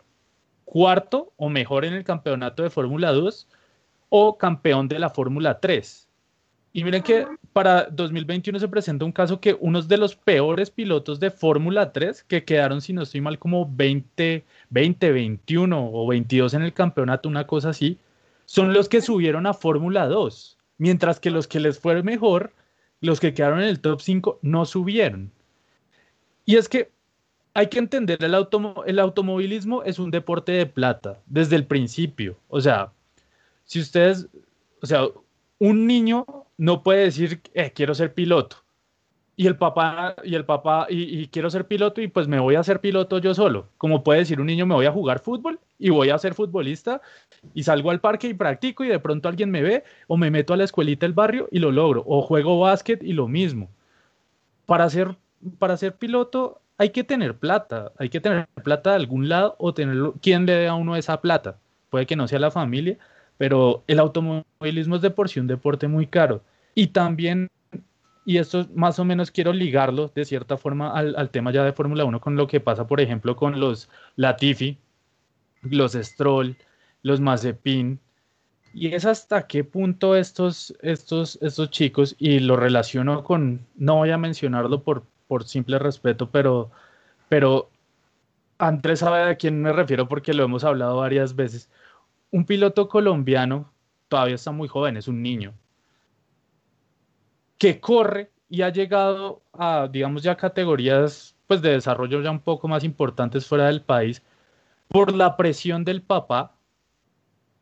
cuarto 0.64 1.34
o 1.36 1.50
mejor 1.50 1.84
en 1.84 1.92
el 1.92 2.02
campeonato 2.02 2.62
de 2.62 2.70
Fórmula 2.70 3.12
2 3.12 3.46
o 4.08 4.38
campeón 4.38 4.88
de 4.88 4.98
la 5.00 5.10
Fórmula 5.10 5.60
3. 5.60 6.08
Y 6.72 6.82
miren 6.82 7.02
que 7.02 7.26
para 7.52 7.88
2021 7.90 8.58
se 8.58 8.68
presenta 8.68 9.04
un 9.04 9.12
caso 9.12 9.38
que 9.38 9.54
unos 9.60 9.86
de 9.86 9.98
los 9.98 10.16
peores 10.16 10.70
pilotos 10.70 11.20
de 11.20 11.30
Fórmula 11.30 11.92
3 11.92 12.22
que 12.22 12.42
quedaron, 12.42 12.80
si 12.80 12.94
no 12.94 13.02
estoy 13.02 13.20
mal, 13.20 13.38
como 13.38 13.70
20, 13.70 14.46
20, 14.70 15.12
21 15.12 15.90
o 15.92 16.06
22 16.06 16.54
en 16.54 16.62
el 16.62 16.72
campeonato, 16.72 17.28
una 17.28 17.46
cosa 17.46 17.68
así, 17.68 17.98
son 18.46 18.72
los 18.72 18.88
que 18.88 19.02
subieron 19.02 19.46
a 19.46 19.52
Fórmula 19.52 20.06
2, 20.06 20.56
mientras 20.78 21.20
que 21.20 21.30
los 21.30 21.46
que 21.46 21.60
les 21.60 21.78
fue 21.78 22.02
mejor, 22.02 22.54
los 23.02 23.20
que 23.20 23.34
quedaron 23.34 23.60
en 23.60 23.68
el 23.68 23.80
top 23.80 24.00
5, 24.00 24.38
no 24.40 24.64
subieron. 24.64 25.32
Y 26.48 26.56
es 26.56 26.66
que 26.66 26.90
hay 27.52 27.66
que 27.66 27.78
entender, 27.78 28.24
el, 28.24 28.34
el 28.86 28.98
automovilismo 28.98 29.82
es 29.82 29.98
un 29.98 30.10
deporte 30.10 30.52
de 30.52 30.64
plata 30.64 31.20
desde 31.26 31.56
el 31.56 31.66
principio. 31.66 32.38
O 32.48 32.58
sea, 32.58 32.90
si 33.64 33.80
ustedes, 33.80 34.28
o 34.80 34.86
sea, 34.86 35.08
un 35.58 35.86
niño 35.86 36.24
no 36.56 36.82
puede 36.82 37.04
decir, 37.04 37.42
eh, 37.52 37.70
quiero 37.74 37.94
ser 37.94 38.14
piloto. 38.14 38.56
Y 39.36 39.46
el 39.46 39.58
papá, 39.58 40.16
y 40.24 40.36
el 40.36 40.46
papá, 40.46 40.86
y, 40.88 41.28
quiero 41.28 41.50
ser 41.50 41.66
piloto 41.66 42.00
y 42.00 42.08
pues 42.08 42.26
me 42.28 42.40
voy 42.40 42.54
a 42.54 42.64
ser 42.64 42.80
piloto 42.80 43.18
yo 43.18 43.34
solo. 43.34 43.68
Como 43.76 44.02
puede 44.02 44.20
decir 44.20 44.40
un 44.40 44.46
niño, 44.46 44.64
me 44.64 44.74
voy 44.74 44.86
a 44.86 44.92
jugar 44.92 45.20
fútbol 45.20 45.60
y 45.78 45.90
voy 45.90 46.08
a 46.08 46.18
ser 46.18 46.32
futbolista 46.32 47.02
y 47.52 47.62
salgo 47.64 47.90
al 47.90 48.00
parque 48.00 48.26
y 48.26 48.32
practico 48.32 48.84
y 48.84 48.88
de 48.88 49.00
pronto 49.00 49.28
alguien 49.28 49.50
me 49.50 49.60
ve 49.60 49.84
o 50.06 50.16
me 50.16 50.30
meto 50.30 50.54
a 50.54 50.56
la 50.56 50.64
escuelita 50.64 51.04
del 51.04 51.12
barrio 51.12 51.46
y 51.52 51.58
lo 51.58 51.72
logro. 51.72 52.04
O 52.06 52.22
juego 52.22 52.58
básquet 52.58 53.02
y 53.02 53.12
lo 53.12 53.28
mismo. 53.28 53.68
Para 54.64 54.88
ser 54.88 55.14
para 55.58 55.76
ser 55.76 55.94
piloto 55.96 56.60
hay 56.78 56.90
que 56.90 57.04
tener 57.04 57.36
plata, 57.36 57.92
hay 57.98 58.08
que 58.08 58.20
tener 58.20 58.46
plata 58.62 58.90
de 58.90 58.96
algún 58.96 59.28
lado 59.28 59.56
o 59.58 59.74
tener 59.74 60.12
quien 60.22 60.46
le 60.46 60.52
dé 60.52 60.68
a 60.68 60.74
uno 60.74 60.96
esa 60.96 61.20
plata. 61.20 61.58
Puede 61.90 62.06
que 62.06 62.16
no 62.16 62.28
sea 62.28 62.38
la 62.38 62.52
familia, 62.52 62.98
pero 63.36 63.82
el 63.88 63.98
automovilismo 63.98 64.96
es 64.96 65.02
de 65.02 65.10
por 65.10 65.28
sí 65.28 65.40
un 65.40 65.48
deporte 65.48 65.88
muy 65.88 66.06
caro. 66.06 66.42
Y 66.74 66.88
también, 66.88 67.48
y 68.24 68.38
esto 68.38 68.68
más 68.74 68.98
o 69.00 69.04
menos 69.04 69.32
quiero 69.32 69.52
ligarlo 69.52 70.12
de 70.14 70.24
cierta 70.24 70.56
forma 70.56 70.92
al, 70.92 71.30
tema 71.30 71.50
ya 71.50 71.64
de 71.64 71.72
Fórmula 71.72 72.04
1 72.04 72.20
con 72.20 72.36
lo 72.36 72.46
que 72.46 72.60
pasa, 72.60 72.86
por 72.86 73.00
ejemplo, 73.00 73.34
con 73.34 73.58
los 73.58 73.88
Latifi, 74.14 74.78
los 75.62 75.94
Stroll, 75.94 76.56
los 77.02 77.20
Mazepin, 77.20 77.98
y 78.74 78.94
es 78.94 79.04
hasta 79.04 79.46
qué 79.46 79.64
punto 79.64 80.14
estos, 80.14 80.74
estos, 80.82 81.38
estos 81.42 81.70
chicos, 81.70 82.14
y 82.18 82.38
lo 82.38 82.56
relaciono 82.56 83.24
con, 83.24 83.66
no 83.76 83.96
voy 83.96 84.10
a 84.10 84.18
mencionarlo 84.18 84.82
por, 84.82 85.04
por 85.28 85.44
simple 85.44 85.78
respeto, 85.78 86.30
pero, 86.30 86.70
pero 87.28 87.70
Andrés 88.58 89.00
sabe 89.00 89.22
a 89.30 89.36
quién 89.36 89.62
me 89.62 89.72
refiero 89.72 90.08
porque 90.08 90.34
lo 90.34 90.44
hemos 90.44 90.64
hablado 90.64 90.96
varias 90.96 91.36
veces. 91.36 91.70
Un 92.30 92.44
piloto 92.44 92.88
colombiano 92.88 93.70
todavía 94.08 94.34
está 94.34 94.50
muy 94.50 94.68
joven, 94.68 94.96
es 94.96 95.06
un 95.06 95.22
niño, 95.22 95.54
que 97.58 97.80
corre 97.80 98.30
y 98.48 98.62
ha 98.62 98.70
llegado 98.70 99.42
a, 99.52 99.88
digamos, 99.90 100.22
ya 100.22 100.36
categorías 100.36 101.36
pues, 101.46 101.62
de 101.62 101.72
desarrollo 101.72 102.22
ya 102.22 102.30
un 102.30 102.40
poco 102.40 102.68
más 102.68 102.84
importantes 102.84 103.46
fuera 103.46 103.66
del 103.66 103.82
país 103.82 104.22
por 104.88 105.14
la 105.14 105.36
presión 105.36 105.84
del 105.84 106.02
papá, 106.02 106.54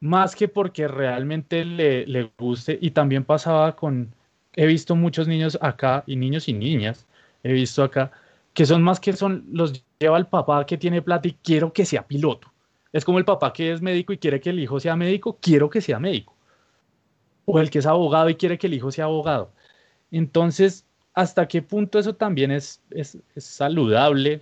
más 0.00 0.36
que 0.36 0.48
porque 0.48 0.86
realmente 0.86 1.64
le, 1.64 2.06
le 2.06 2.30
guste. 2.38 2.78
Y 2.80 2.92
también 2.92 3.24
pasaba 3.24 3.74
con, 3.74 4.14
he 4.54 4.66
visto 4.66 4.94
muchos 4.94 5.26
niños 5.26 5.58
acá 5.60 6.04
y 6.06 6.16
niños 6.16 6.48
y 6.48 6.52
niñas 6.52 7.06
he 7.48 7.52
visto 7.52 7.82
acá, 7.82 8.10
que 8.54 8.66
son 8.66 8.82
más 8.82 9.00
que 9.00 9.12
son, 9.12 9.44
los 9.52 9.84
lleva 9.98 10.18
el 10.18 10.26
papá 10.26 10.66
que 10.66 10.76
tiene 10.76 11.02
plata 11.02 11.28
y 11.28 11.36
quiero 11.42 11.72
que 11.72 11.84
sea 11.84 12.06
piloto. 12.06 12.52
Es 12.92 13.04
como 13.04 13.18
el 13.18 13.24
papá 13.24 13.52
que 13.52 13.72
es 13.72 13.82
médico 13.82 14.12
y 14.12 14.18
quiere 14.18 14.40
que 14.40 14.50
el 14.50 14.60
hijo 14.60 14.80
sea 14.80 14.96
médico, 14.96 15.38
quiero 15.40 15.68
que 15.68 15.80
sea 15.80 15.98
médico. 15.98 16.34
O 17.44 17.60
el 17.60 17.70
que 17.70 17.80
es 17.80 17.86
abogado 17.86 18.30
y 18.30 18.36
quiere 18.36 18.58
que 18.58 18.66
el 18.66 18.74
hijo 18.74 18.90
sea 18.90 19.04
abogado. 19.04 19.52
Entonces, 20.10 20.86
¿hasta 21.12 21.46
qué 21.46 21.62
punto 21.62 21.98
eso 21.98 22.14
también 22.14 22.50
es, 22.50 22.82
es, 22.90 23.18
saludable? 23.36 24.40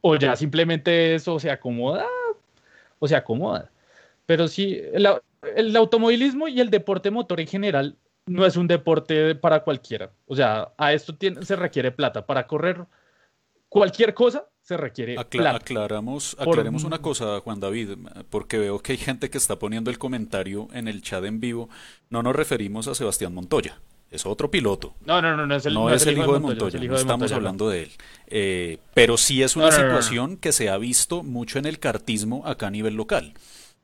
O 0.00 0.16
ya 0.16 0.34
simplemente 0.36 1.14
eso 1.14 1.38
se 1.38 1.50
acomoda 1.50 2.06
o 2.98 3.06
se 3.06 3.14
acomoda. 3.14 3.70
Pero 4.26 4.48
sí, 4.48 4.80
el 4.92 5.76
automovilismo 5.76 6.48
y 6.48 6.60
el 6.60 6.70
deporte 6.70 7.10
motor 7.10 7.40
en 7.40 7.46
general 7.46 7.96
no 8.26 8.46
es 8.46 8.56
un 8.56 8.66
deporte 8.66 9.34
para 9.34 9.62
cualquiera. 9.62 10.10
O 10.26 10.36
sea, 10.36 10.72
a 10.76 10.92
esto 10.92 11.16
se 11.42 11.56
requiere 11.56 11.90
plata. 11.90 12.24
Para 12.24 12.46
correr 12.46 12.84
cualquier 13.68 14.14
cosa 14.14 14.46
se 14.60 14.76
requiere 14.76 15.14
plata. 15.24 15.56
Aclaramos, 15.56 16.36
aclaremos 16.38 16.84
una 16.84 16.98
cosa, 16.98 17.40
Juan 17.40 17.58
David, 17.58 17.90
porque 18.30 18.58
veo 18.58 18.78
que 18.78 18.92
hay 18.92 18.98
gente 18.98 19.28
que 19.30 19.38
está 19.38 19.58
poniendo 19.58 19.90
el 19.90 19.98
comentario 19.98 20.68
en 20.72 20.88
el 20.88 21.02
chat 21.02 21.24
en 21.24 21.40
vivo. 21.40 21.68
No 22.10 22.22
nos 22.22 22.36
referimos 22.36 22.86
a 22.86 22.94
Sebastián 22.94 23.34
Montoya. 23.34 23.80
Es 24.10 24.26
otro 24.26 24.50
piloto. 24.50 24.94
No, 25.06 25.22
no, 25.22 25.34
no, 25.34 25.46
no 25.46 25.56
es 25.56 25.64
el, 25.64 25.72
no 25.72 25.88
es 25.88 26.06
el 26.06 26.18
hijo 26.18 26.34
de 26.34 26.38
Montoya. 26.38 26.78
no 26.78 26.96
estamos 26.96 27.32
hablando 27.32 27.70
de 27.70 27.84
él. 27.84 27.90
Eh, 28.26 28.78
pero 28.92 29.16
sí 29.16 29.42
es 29.42 29.56
una 29.56 29.72
situación 29.72 30.36
que 30.36 30.52
se 30.52 30.68
ha 30.68 30.76
visto 30.76 31.22
mucho 31.22 31.58
en 31.58 31.64
el 31.64 31.78
cartismo 31.78 32.46
acá 32.46 32.66
a 32.66 32.70
nivel 32.70 32.94
local. 32.94 33.32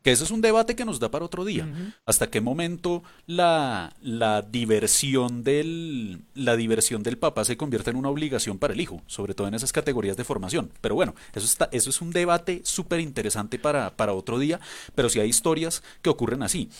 Que 0.09 0.13
ese 0.13 0.25
es 0.25 0.31
un 0.31 0.41
debate 0.41 0.75
que 0.75 0.87
nos 0.87 1.01
da 1.01 1.11
para 1.11 1.27
otro 1.27 1.45
día. 1.45 1.69
¿Hasta 2.07 2.31
qué 2.31 2.41
momento 2.41 3.03
la, 3.27 3.95
la, 4.01 4.41
diversión 4.41 5.45
del, 5.45 6.23
la 6.33 6.57
diversión 6.57 7.03
del 7.03 7.19
papá 7.19 7.45
se 7.45 7.59
convierte 7.59 7.91
en 7.91 7.97
una 7.97 8.09
obligación 8.09 8.57
para 8.57 8.73
el 8.73 8.81
hijo? 8.81 9.03
Sobre 9.07 9.35
todo 9.35 9.49
en 9.49 9.55
esas 9.55 9.71
categorías 9.71 10.17
de 10.17 10.25
formación. 10.25 10.71
Pero 10.81 10.95
bueno, 10.95 11.15
eso, 11.35 11.45
está, 11.45 11.69
eso 11.73 11.91
es 11.91 12.01
un 12.01 12.11
debate 12.11 12.63
súper 12.65 13.01
interesante 13.01 13.59
para, 13.59 13.99
para 13.99 14.15
otro 14.15 14.39
día. 14.39 14.61
Pero 14.95 15.11
sí 15.11 15.21
hay 15.21 15.29
historias 15.29 15.83
que 16.01 16.09
ocurren 16.09 16.43
así. 16.43 16.71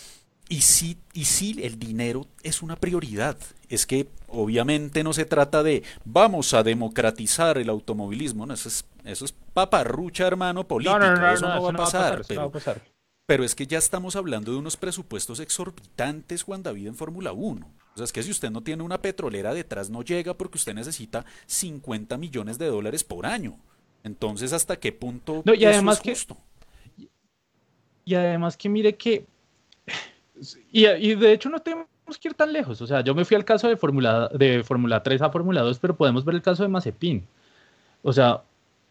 Y 0.49 0.63
sí, 0.63 0.97
y 1.13 1.27
sí, 1.27 1.61
el 1.63 1.79
dinero 1.79 2.25
es 2.43 2.63
una 2.63 2.77
prioridad. 2.77 3.37
Es 3.69 3.85
que 3.85 4.09
obviamente 4.29 5.05
no 5.05 5.13
se 5.13 5.27
trata 5.27 5.63
de 5.63 5.83
vamos 6.07 6.55
a 6.55 6.63
democratizar 6.63 7.59
el 7.59 7.69
automovilismo. 7.69 8.47
No, 8.47 8.55
eso 8.55 8.71
es, 8.71 8.87
eso 9.05 9.27
es 9.27 9.35
paparrucha, 9.53 10.27
hermano, 10.27 10.67
política. 10.67 11.35
eso 11.35 11.47
no, 11.47 11.63
va, 11.63 11.69
a 11.69 11.73
pasar, 11.75 12.23
va 12.39 12.45
a 12.45 12.49
pasar. 12.49 12.81
Pero 12.81 12.98
es 13.29 13.55
que 13.55 13.67
ya 13.67 13.79
estamos 13.79 14.17
hablando 14.17 14.53
de 14.53 14.59
unos 14.59 14.77
presupuestos 14.77 15.39
exorbitantes, 15.39 16.43
Juan 16.43 16.63
David, 16.63 16.87
en 16.87 16.95
Fórmula 16.95 17.33
1. 17.33 17.67
O 17.67 17.97
sea, 17.97 18.05
es 18.05 18.13
que 18.13 18.23
si 18.23 18.31
usted 18.31 18.51
no 18.51 18.63
tiene 18.63 18.83
una 18.83 19.03
petrolera 19.03 19.53
detrás, 19.53 19.91
no 19.91 20.03
llega 20.03 20.35
porque 20.35 20.57
usted 20.57 20.75
necesita 20.75 21.27
50 21.47 22.17
millones 22.17 22.59
de 22.59 22.67
dólares 22.67 23.05
por 23.05 23.27
año. 23.27 23.57
Entonces, 24.03 24.53
¿hasta 24.53 24.79
qué 24.79 24.93
punto 24.93 25.43
no, 25.45 25.55
y 25.55 25.65
además 25.67 26.01
es 26.03 26.11
justo? 26.11 26.39
Que, 26.97 27.09
y 28.07 28.15
además 28.15 28.57
que 28.57 28.69
mire 28.69 28.97
que... 28.97 29.27
Y, 30.73 30.87
y, 30.87 31.15
de 31.15 31.33
hecho 31.33 31.51
no 31.51 31.61
tenemos 31.61 31.89
que 32.21 32.29
ir 32.29 32.35
tan 32.35 32.53
lejos. 32.53 32.81
O 32.81 32.87
sea, 32.87 33.03
yo 33.03 33.15
me 33.15 33.25
fui 33.25 33.37
al 33.37 33.45
caso 33.45 33.69
de 33.69 33.77
Fórmula 33.77 34.31
de 34.33 34.63
Fórmula 34.63 35.03
3 35.03 35.21
a 35.21 35.31
Fórmula 35.31 35.61
2, 35.63 35.79
pero 35.81 35.97
podemos 35.97 36.25
ver 36.25 36.37
el 36.37 36.43
caso 36.43 36.63
de 36.63 36.69
Mazepin. 36.69 37.27
O 38.03 38.13
sea, 38.13 38.43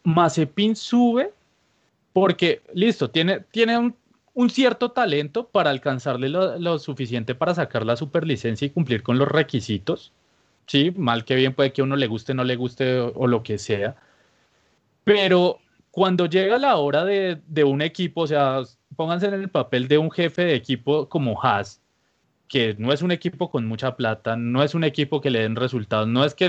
Mazepin 0.03 0.75
sube 0.75 1.33
porque, 2.13 2.61
listo, 2.73 3.09
tiene, 3.09 3.39
tiene 3.51 3.77
un 3.77 3.95
un 4.37 4.51
cierto 4.51 4.91
talento 4.91 5.47
para 5.49 5.71
alcanzarle 5.71 6.29
lo, 6.29 6.77
suficiente 6.77 7.33
para 7.33 7.55
sacar 7.55 7.83
la 7.83 7.95
superlicencia 7.95 8.67
y 8.67 8.69
cumplir 8.69 9.01
con 9.01 9.17
los 9.17 9.27
requisitos. 9.27 10.13
Sí, 10.67 10.93
mal 10.95 11.25
que 11.25 11.33
bien 11.33 11.55
puede 11.55 11.73
que 11.73 11.81
a 11.81 11.85
uno 11.85 11.95
le 11.95 12.05
guste, 12.05 12.35
no 12.35 12.43
le 12.43 12.55
guste 12.55 12.99
o, 12.99 13.25
lo 13.25 13.41
que 13.41 13.57
sea. 13.57 13.95
Pero 15.03 15.57
cuando 15.89 16.27
llega 16.27 16.59
la 16.59 16.75
hora 16.77 17.03
de, 17.03 17.63
un 17.63 17.81
equipo, 17.81 18.21
o 18.21 18.27
sea, 18.27 18.61
pónganse 18.95 19.25
en 19.25 19.33
el 19.33 19.49
papel 19.49 19.87
de 19.87 19.97
un 19.97 20.11
jefe 20.11 20.43
de 20.43 20.53
equipo 20.53 21.09
como 21.09 21.41
Haas, 21.41 21.81
que 22.47 22.75
no 22.77 22.93
es 22.93 23.01
un 23.01 23.11
equipo 23.11 23.49
con 23.49 23.65
mucha 23.65 23.95
plata, 23.95 24.35
no 24.35 24.61
es 24.61 24.75
un 24.75 24.83
equipo 24.83 25.19
que 25.19 25.31
le 25.31 25.39
den 25.41 25.55
resultados, 25.55 26.07
no 26.07 26.23
es 26.23 26.35
que 26.35 26.47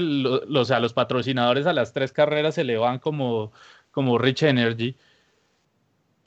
sea, 0.67 0.81
los 0.81 0.93
patrocinadores 0.93 1.67
a 1.67 1.73
las 1.73 1.95
tres 1.95 2.13
carreras 2.13 2.55
se 2.57 2.65
le 2.65 2.77
van 2.77 2.99
como, 2.99 3.51
como 3.93 4.19
Rich 4.19 4.43
Energy, 4.43 4.95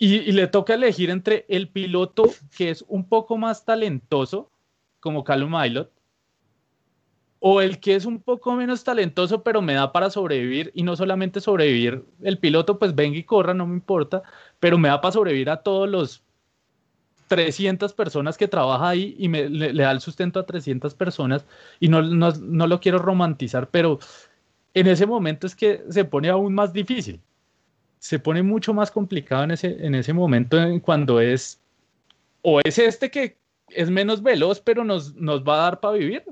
y, 0.03 0.31
le 0.31 0.47
toca 0.47 0.73
elegir 0.73 1.11
entre 1.11 1.45
el 1.47 1.67
piloto 1.67 2.23
que 2.57 2.71
es 2.71 2.83
un 2.87 3.07
poco 3.07 3.37
más 3.37 3.65
talentoso, 3.65 4.49
como 4.99 5.23
Calum 5.23 5.51
Milot, 5.51 5.91
o 7.39 7.61
el 7.61 7.79
que 7.79 7.93
es 7.93 8.05
un 8.05 8.19
poco 8.19 8.55
menos 8.55 8.83
talentoso, 8.83 9.43
pero 9.43 9.61
me 9.61 9.75
da 9.75 9.91
para 9.91 10.09
sobrevivir 10.09 10.71
y 10.73 10.81
no 10.81 10.95
solamente 10.95 11.39
sobrevivir 11.39 12.03
el 12.23 12.39
piloto, 12.39 12.79
pues 12.79 12.95
venga 12.95 13.15
y 13.15 13.23
corra, 13.23 13.53
no 13.53 13.67
me 13.67 13.75
importa, 13.75 14.23
pero 14.59 14.79
me 14.79 14.87
da 14.87 14.99
para 15.01 15.11
sobrevivir 15.11 15.51
a 15.51 15.61
todos 15.61 15.87
los 15.87 16.23
300 17.27 17.93
personas 17.93 18.39
que 18.39 18.47
trabaja 18.47 18.89
ahí 18.89 19.15
y 19.19 19.29
me, 19.29 19.49
le, 19.49 19.71
da 19.71 19.91
el 19.91 20.01
sustento 20.01 20.39
a 20.39 20.47
300 20.47 20.95
personas 20.95 21.45
y 21.79 21.89
no, 21.89 22.01
no, 22.01 22.31
no 22.31 22.65
lo 22.65 22.79
quiero 22.79 22.97
romantizar, 22.97 23.69
pero 23.69 23.99
en 24.73 24.87
ese 24.87 25.05
momento 25.05 25.45
es 25.45 25.55
que 25.55 25.83
se 25.89 26.05
pone 26.05 26.29
aún 26.29 26.55
más 26.55 26.73
difícil. 26.73 27.21
Se 28.01 28.17
pone 28.17 28.41
mucho 28.41 28.73
más 28.73 28.89
complicado 28.89 29.43
en 29.43 29.51
ese, 29.51 29.85
en 29.85 29.93
ese 29.93 30.11
momento 30.11 30.57
cuando 30.81 31.21
es, 31.21 31.61
o 32.41 32.59
es 32.63 32.79
este 32.79 33.11
que 33.11 33.37
es 33.69 33.91
menos 33.91 34.23
veloz, 34.23 34.59
pero 34.59 34.83
nos, 34.83 35.13
nos 35.13 35.43
va 35.43 35.53
a 35.53 35.63
dar 35.65 35.79
para 35.79 35.99
vivir, 35.99 36.23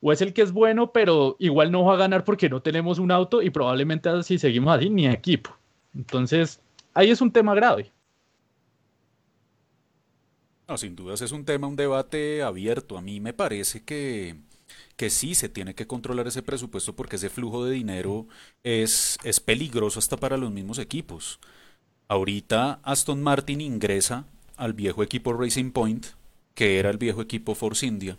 o 0.00 0.10
es 0.10 0.20
el 0.20 0.32
que 0.32 0.42
es 0.42 0.50
bueno, 0.50 0.90
pero 0.90 1.36
igual 1.38 1.70
no 1.70 1.84
va 1.84 1.94
a 1.94 1.98
ganar 1.98 2.24
porque 2.24 2.48
no 2.48 2.62
tenemos 2.62 2.98
un 2.98 3.12
auto 3.12 3.42
y 3.42 3.50
probablemente 3.50 4.10
si 4.24 4.38
seguimos 4.38 4.76
así, 4.76 4.90
ni 4.90 5.06
equipo. 5.06 5.56
Entonces, 5.94 6.60
ahí 6.94 7.10
es 7.10 7.20
un 7.20 7.30
tema 7.30 7.54
grave. 7.54 7.92
No, 10.66 10.76
sin 10.76 10.96
dudas 10.96 11.22
es 11.22 11.30
un 11.30 11.44
tema, 11.44 11.68
un 11.68 11.76
debate 11.76 12.42
abierto. 12.42 12.98
A 12.98 13.02
mí 13.02 13.20
me 13.20 13.32
parece 13.32 13.84
que, 13.84 14.34
que 14.96 15.10
sí 15.10 15.34
se 15.34 15.48
tiene 15.48 15.74
que 15.74 15.86
controlar 15.86 16.26
ese 16.26 16.42
presupuesto 16.42 16.94
porque 16.94 17.16
ese 17.16 17.30
flujo 17.30 17.64
de 17.64 17.72
dinero 17.72 18.26
es, 18.62 19.18
es 19.24 19.40
peligroso 19.40 19.98
hasta 19.98 20.16
para 20.16 20.36
los 20.36 20.52
mismos 20.52 20.78
equipos. 20.78 21.40
Ahorita 22.08 22.80
Aston 22.82 23.22
Martin 23.22 23.60
ingresa 23.60 24.26
al 24.56 24.72
viejo 24.72 25.02
equipo 25.02 25.32
Racing 25.32 25.72
Point, 25.72 26.06
que 26.54 26.78
era 26.78 26.90
el 26.90 26.98
viejo 26.98 27.20
equipo 27.20 27.54
Force 27.54 27.84
India, 27.84 28.18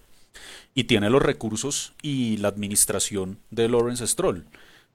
y 0.74 0.86
tiene 0.86 1.10
los 1.10 1.22
recursos 1.22 1.94
y 2.02 2.38
la 2.38 2.50
administración 2.50 3.40
de 3.52 3.70
Lawrence 3.70 4.06
Stroll. 4.08 4.46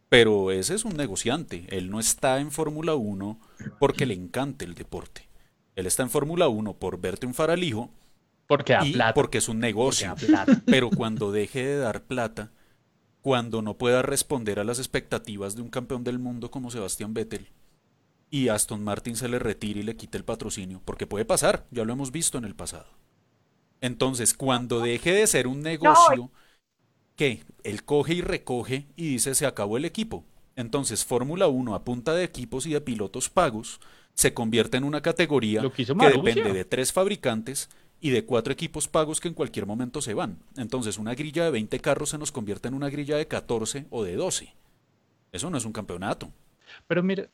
Pero 0.09 0.51
ese 0.51 0.75
es 0.75 0.85
un 0.85 0.97
negociante, 0.97 1.67
él 1.71 1.89
no 1.89 2.01
está 2.01 2.41
en 2.41 2.51
Fórmula 2.51 2.95
1 2.95 3.39
porque 3.79 4.07
le 4.07 4.15
encante 4.15 4.65
el 4.65 4.75
deporte. 4.75 5.29
Él 5.77 5.87
está 5.87 6.03
en 6.03 6.11
Fórmula 6.11 6.49
1 6.49 6.75
por 6.75 7.01
verte 7.01 7.27
un 7.27 7.35
faralijo 7.35 7.91
porque 8.51 8.77
y 8.85 8.99
porque 9.15 9.39
es 9.39 9.49
un 9.49 9.61
negocio. 9.61 10.17
Pero 10.67 10.91
cuando 10.91 11.31
deje 11.31 11.65
de 11.65 11.79
dar 11.79 12.03
plata, 12.03 12.51
cuando 13.21 13.63
no 13.63 13.79
pueda 13.79 14.03
responder 14.03 14.59
a 14.59 14.65
las 14.65 14.81
expectativas 14.81 15.55
de 15.55 15.63
un 15.63 15.69
campeón 15.69 16.03
del 16.03 16.19
mundo 16.19 16.51
como 16.51 16.73
Sebastián 16.73 17.15
Vettel, 17.15 17.47
y 18.29 18.49
Aston 18.49 18.83
Martin 18.83 19.15
se 19.15 19.29
le 19.29 19.39
retire 19.39 19.81
y 19.81 19.83
le 19.85 19.95
quite 19.95 20.19
el 20.19 20.25
patrocinio, 20.25 20.83
porque 20.85 21.07
puede 21.07 21.25
pasar, 21.25 21.65
ya 21.71 21.85
lo 21.85 21.93
hemos 21.93 22.11
visto 22.11 22.39
en 22.39 22.45
el 22.45 22.57
pasado. 22.57 22.89
Entonces, 23.81 24.35
cuando 24.35 24.81
deje 24.81 25.13
de 25.13 25.29
ser 25.29 25.47
un 25.47 25.63
negocio, 25.63 26.33
¿qué? 27.15 27.45
Él 27.63 27.85
coge 27.85 28.15
y 28.15 28.21
recoge 28.21 28.89
y 28.97 29.11
dice 29.11 29.37
se 29.37 29.47
acabó 29.47 29.77
el 29.77 29.85
equipo. 29.85 30.25
Entonces, 30.57 31.05
Fórmula 31.05 31.47
1 31.47 31.73
a 31.73 31.85
punta 31.85 32.15
de 32.15 32.25
equipos 32.25 32.67
y 32.67 32.73
de 32.73 32.81
pilotos 32.81 33.31
pagos 33.31 33.81
se 34.15 34.35
convierte 34.35 34.77
en 34.77 34.83
una 34.83 35.03
categoría 35.03 35.63
que, 35.71 35.85
depende 35.85 36.53
de 36.53 36.65
tres 36.65 36.93
fabricantes 36.93 37.71
y 38.01 38.11
de 38.11 38.25
cuatro 38.25 38.53
equipos 38.53 38.89
pagos 38.89 39.21
que 39.21 39.29
en 39.29 39.35
cualquier 39.35 39.67
momento 39.67 40.01
se 40.01 40.15
van. 40.15 40.39
Entonces, 40.57 40.99
una 40.99 41.15
grilla 41.15 41.45
de 41.45 41.51
20 41.51 41.81
carros 41.81 42.11
se 42.11 42.19
nos 42.19 42.33
convierte 42.33 42.69
en 42.69 42.75
una 42.75 42.89
grilla 42.89 43.17
de 43.17 43.27
14 43.27 43.87
o 43.91 44.05
de 44.05 44.17
12. 44.17 44.55
Eso 45.33 45.51
no 45.51 45.59
es 45.59 45.65
un 45.65 45.73
campeonato. 45.73 46.31
Pero 46.87 47.03
mire, 47.03 47.29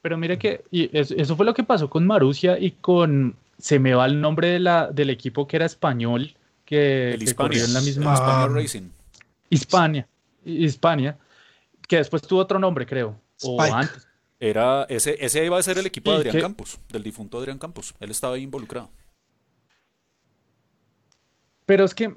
pero 0.00 0.16
mire 0.16 0.38
que 0.38 0.64
y 0.70 0.88
eso 0.92 1.36
fue 1.36 1.44
lo 1.44 1.54
que 1.54 1.64
pasó 1.64 1.90
con 1.90 2.06
Marusia 2.06 2.58
y 2.58 2.72
con 2.72 3.34
se 3.58 3.78
me 3.78 3.94
va 3.94 4.06
el 4.06 4.20
nombre 4.20 4.50
de 4.50 4.60
la, 4.60 4.88
del 4.88 5.10
equipo 5.10 5.46
que 5.46 5.56
era 5.56 5.66
español, 5.66 6.34
que, 6.64 7.18
corrió 7.36 7.64
en 7.64 7.74
la 7.74 7.80
misma. 7.80 8.12
Hispania 8.14 8.42
ah, 8.42 8.48
Racing. 8.48 8.90
Hispania, 9.50 10.08
Hispania, 10.44 11.18
que 11.86 11.96
después 11.96 12.22
tuvo 12.22 12.40
otro 12.40 12.58
nombre, 12.58 12.86
creo. 12.86 13.18
O 13.42 13.60
antes. 13.60 14.06
Era, 14.40 14.84
ese, 14.84 15.16
ese 15.18 15.44
iba 15.44 15.58
a 15.58 15.62
ser 15.62 15.78
el 15.78 15.86
equipo 15.86 16.12
de 16.12 16.18
Adrián 16.18 16.40
Campos, 16.40 16.78
del 16.92 17.02
difunto 17.02 17.38
Adrián 17.38 17.58
Campos. 17.58 17.94
Él 17.98 18.12
estaba 18.12 18.36
ahí 18.36 18.42
involucrado. 18.42 18.88
Pero 21.68 21.84
es 21.84 21.94
que, 21.94 22.14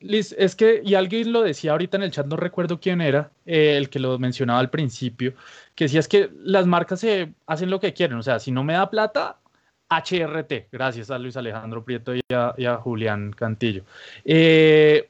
Liz, 0.00 0.34
es 0.36 0.56
que, 0.56 0.82
y 0.84 0.96
alguien 0.96 1.32
lo 1.32 1.42
decía 1.42 1.70
ahorita 1.70 1.98
en 1.98 2.02
el 2.02 2.10
chat, 2.10 2.26
no 2.26 2.36
recuerdo 2.36 2.80
quién 2.80 3.00
era, 3.00 3.30
eh, 3.46 3.76
el 3.76 3.90
que 3.90 4.00
lo 4.00 4.18
mencionaba 4.18 4.58
al 4.58 4.70
principio, 4.70 5.34
que 5.76 5.84
decía 5.84 6.00
es 6.00 6.08
que 6.08 6.32
las 6.42 6.66
marcas 6.66 6.98
se 6.98 7.32
hacen 7.46 7.70
lo 7.70 7.78
que 7.78 7.92
quieren. 7.92 8.18
O 8.18 8.24
sea, 8.24 8.40
si 8.40 8.50
no 8.50 8.64
me 8.64 8.72
da 8.72 8.90
plata, 8.90 9.38
HRT, 9.88 10.66
gracias 10.72 11.12
a 11.12 11.18
Luis 11.20 11.36
Alejandro 11.36 11.84
Prieto 11.84 12.12
y 12.12 12.22
a, 12.34 12.76
Julián 12.82 13.30
Cantillo. 13.30 13.84
Eh, 14.24 15.08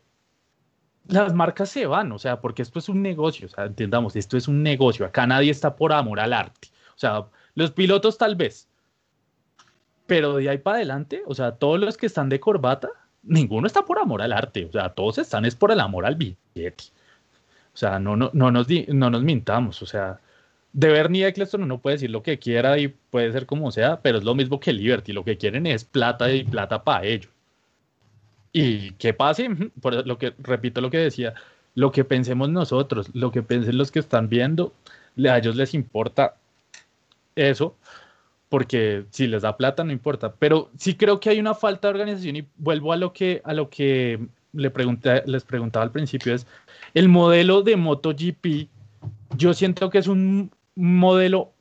las 1.07 1.33
marcas 1.33 1.71
se 1.71 1.87
van, 1.87 2.13
o 2.13 2.19
sea, 2.19 2.43
porque 2.43 2.61
esto 2.61 2.81
es 2.81 2.91
un 2.91 3.01
negocio, 3.01 3.47
o 3.47 3.49
sea, 3.49 3.65
entendamos, 3.65 4.17
esto 4.17 4.37
es 4.37 4.49
un 4.49 4.63
negocio, 4.63 5.07
acá 5.07 5.27
nadie 5.27 5.51
está 5.51 5.77
por 5.77 5.95
amor 5.95 6.21
al 6.21 6.35
arte, 6.35 6.69
o 6.95 6.99
sea, 6.99 7.25
los 7.55 7.71
pilotos 7.71 8.19
tal 8.19 8.37
vez, 8.37 8.69
pero 10.07 10.37
de 10.37 10.51
ahí 10.51 10.59
para 10.59 10.77
adelante, 10.77 11.23
o 11.25 11.35
sea, 11.35 11.53
todos 11.53 11.81
los 11.81 11.97
que 11.97 12.05
están 12.05 12.29
de 12.29 12.39
corbata, 12.39 12.91
ninguno 13.29 13.67
está 13.67 13.85
por 13.85 13.99
amor 13.99 14.23
al 14.23 14.33
arte, 14.33 14.65
o 14.65 14.73
sea, 14.73 14.89
todos 14.91 15.19
están 15.19 15.45
es 15.45 15.55
por 15.55 15.71
el 15.71 15.81
amor 15.81 16.07
al 16.07 16.17
billete, 16.17 16.85
o 17.75 17.77
sea, 17.77 17.99
no, 17.99 18.17
no, 18.17 18.31
no, 18.33 18.51
nos, 18.51 18.67
no 18.89 19.11
nos 19.11 19.23
mintamos, 19.23 19.83
o 19.83 19.87
sea, 19.87 20.21
de 20.73 20.89
Bernie 20.89 21.27
Eccleston 21.27 21.63
uno 21.63 21.79
puede 21.79 21.97
decir 21.97 22.11
lo 22.11 22.23
que 22.23 22.39
quiera 22.39 22.79
y 22.79 22.89
puede 22.89 23.33
ser 23.33 23.47
como 23.47 23.73
sea, 23.73 24.01
pero 24.01 24.19
es 24.19 24.25
lo 24.25 24.35
mismo 24.35 24.61
que 24.61 24.73
Liberty. 24.73 25.13
Lo 25.13 25.25
que 25.25 25.37
quieren 25.37 25.67
es 25.67 25.85
plata 25.85 26.31
y 26.31 26.45
plata 26.45 26.85
para 26.85 27.05
ellos. 27.05 27.31
Y 28.53 28.93
qué 28.93 29.13
pase, 29.13 29.49
por 29.81 30.07
lo 30.07 30.19
que 30.19 30.35
repito 30.39 30.81
lo 30.81 30.91
que 30.91 30.99
decía, 30.99 31.35
lo 31.75 31.93
que 31.93 32.05
pensemos 32.05 32.49
nosotros, 32.49 33.11
lo 33.15 33.31
que 33.31 33.43
piensen 33.43 33.79
los 33.79 33.91
que 33.91 33.99
están 33.99 34.29
viendo, 34.29 34.73
a 35.29 35.39
ellos 35.39 35.57
les 35.57 35.75
importa 35.75 36.37
eso, 37.37 37.77
porque 38.49 39.05
si 39.11 39.27
les 39.27 39.43
da 39.43 39.57
plata 39.57 39.85
no 39.85 39.93
importa. 39.93 40.35
Pero 40.39 40.71
sí 40.79 40.95
creo 40.95 41.21
que 41.21 41.31
hay 41.31 41.41
una 41.41 41.55
falta 41.55 41.89
de 41.89 41.95
organización 41.95 42.37
y 42.37 42.49
vuelvo 42.57 42.93
a 42.93 42.97
lo 42.97 43.13
que 43.13 43.43
a 43.45 43.53
lo 43.53 43.69
que 43.71 44.29
pregunté, 44.73 45.23
les 45.27 45.45
preguntaba 45.45 45.85
al 45.85 45.93
principio 45.93 46.35
es 46.35 46.47
el 46.95 47.09
modelo 47.09 47.63
de 47.63 47.77
MotoGP. 47.77 48.69
Yo 49.37 49.55
siento 49.55 49.91
que 49.91 49.99
es 49.99 50.09
un 50.09 50.51
modelo, 50.75 51.53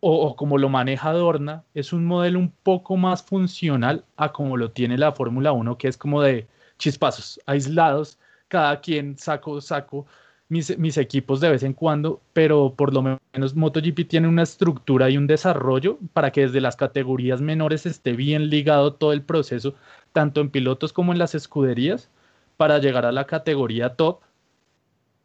o, 0.00 0.36
como 0.36 0.58
lo 0.58 0.68
maneja 0.68 1.12
Dorna, 1.12 1.64
es 1.74 1.92
un 1.92 2.04
modelo 2.04 2.38
un 2.38 2.50
poco 2.62 2.96
más 2.96 3.22
funcional 3.22 4.04
a 4.16 4.32
como 4.32 4.56
lo 4.56 4.70
tiene 4.70 4.96
la 4.96 5.12
Fórmula 5.12 5.52
1, 5.52 5.76
que 5.78 5.88
es 5.88 5.96
como 5.96 6.22
de 6.22 6.46
chispazos, 6.78 7.40
aislados, 7.46 8.18
cada 8.46 8.80
quien 8.80 9.18
saco, 9.18 9.60
saco 9.60 10.06
mis, 10.48 10.96
equipos 10.96 11.40
de 11.40 11.50
vez 11.50 11.62
en 11.62 11.74
cuando, 11.74 12.22
pero 12.32 12.74
por 12.76 12.94
lo 12.94 13.02
menos 13.02 13.54
MotoGP 13.54 14.08
tiene 14.08 14.28
una 14.28 14.42
estructura 14.42 15.10
y 15.10 15.16
un 15.18 15.26
desarrollo 15.26 15.98
para 16.12 16.32
que 16.32 16.42
desde 16.42 16.60
las 16.60 16.76
categorías 16.76 17.40
menores 17.40 17.86
esté 17.86 18.12
bien 18.12 18.48
ligado 18.48 18.94
todo 18.94 19.12
el 19.12 19.22
proceso, 19.22 19.74
tanto 20.12 20.40
en 20.40 20.50
pilotos 20.50 20.92
como 20.92 21.12
en 21.12 21.18
las 21.18 21.34
escuderías, 21.34 22.10
para 22.56 22.78
llegar 22.78 23.06
a 23.06 23.12
la 23.12 23.26
categoría 23.26 23.94
top. 23.94 24.20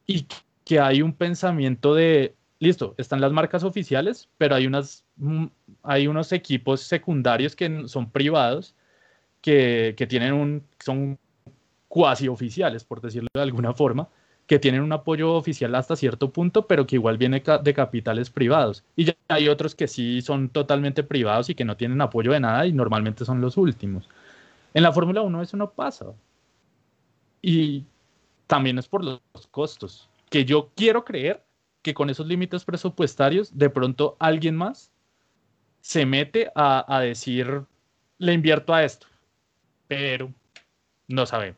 Y 0.05 0.27
que 0.65 0.79
hay 0.79 1.01
un 1.01 1.13
pensamiento 1.13 1.95
de 1.95 2.35
listo, 2.59 2.95
están 2.97 3.21
las 3.21 3.31
marcas 3.31 3.63
oficiales, 3.63 4.29
pero 4.37 4.55
hay, 4.55 4.67
unas, 4.67 5.05
mm, 5.17 5.45
hay 5.83 6.07
unos 6.07 6.31
equipos 6.31 6.81
secundarios 6.81 7.55
que 7.55 7.87
son 7.87 8.09
privados 8.09 8.75
que, 9.41 9.95
tienen 10.09 10.33
un, 10.33 10.63
son 10.79 11.19
cuasi 11.87 12.27
oficiales, 12.27 12.83
por 12.83 13.01
decirlo 13.01 13.27
de 13.33 13.41
alguna 13.41 13.73
forma, 13.73 14.09
que 14.53 14.59
tienen 14.59 14.83
un 14.83 14.93
apoyo 14.93 15.33
oficial 15.33 15.73
hasta 15.73 15.95
cierto 15.95 16.29
punto, 16.29 16.67
pero 16.67 16.85
que 16.85 16.97
igual 16.97 17.17
viene 17.17 17.41
de 17.63 17.73
capitales 17.73 18.29
privados. 18.29 18.83
Y 18.95 19.05
ya 19.05 19.15
hay 19.27 19.47
otros 19.47 19.73
que 19.73 19.87
sí 19.87 20.21
son 20.21 20.47
totalmente 20.47 21.01
privados 21.01 21.49
y 21.49 21.55
que 21.55 21.65
no 21.65 21.75
tienen 21.75 21.99
apoyo 22.01 22.33
de 22.33 22.39
nada 22.39 22.67
y 22.67 22.71
normalmente 22.71 23.25
son 23.25 23.41
los 23.41 23.57
últimos. 23.57 24.07
En 24.75 24.83
la 24.83 24.91
Fórmula 24.91 25.23
1 25.23 25.41
eso 25.41 25.57
no 25.57 25.71
pasa. 25.71 26.05
Y 27.41 27.83
también 28.45 28.77
es 28.77 28.87
por 28.87 29.03
los 29.03 29.21
costos, 29.49 30.07
que 30.29 30.45
yo 30.45 30.69
quiero 30.75 31.03
creer 31.03 31.43
que 31.81 31.95
con 31.95 32.11
esos 32.11 32.27
límites 32.27 32.63
presupuestarios, 32.63 33.57
de 33.57 33.71
pronto 33.71 34.17
alguien 34.19 34.55
más 34.55 34.91
se 35.81 36.05
mete 36.05 36.51
a, 36.53 36.99
decir, 37.01 37.63
le 38.19 38.33
invierto 38.33 38.71
a 38.71 38.83
esto, 38.83 39.07
pero 39.87 40.31
no 41.07 41.25
sabemos. 41.25 41.57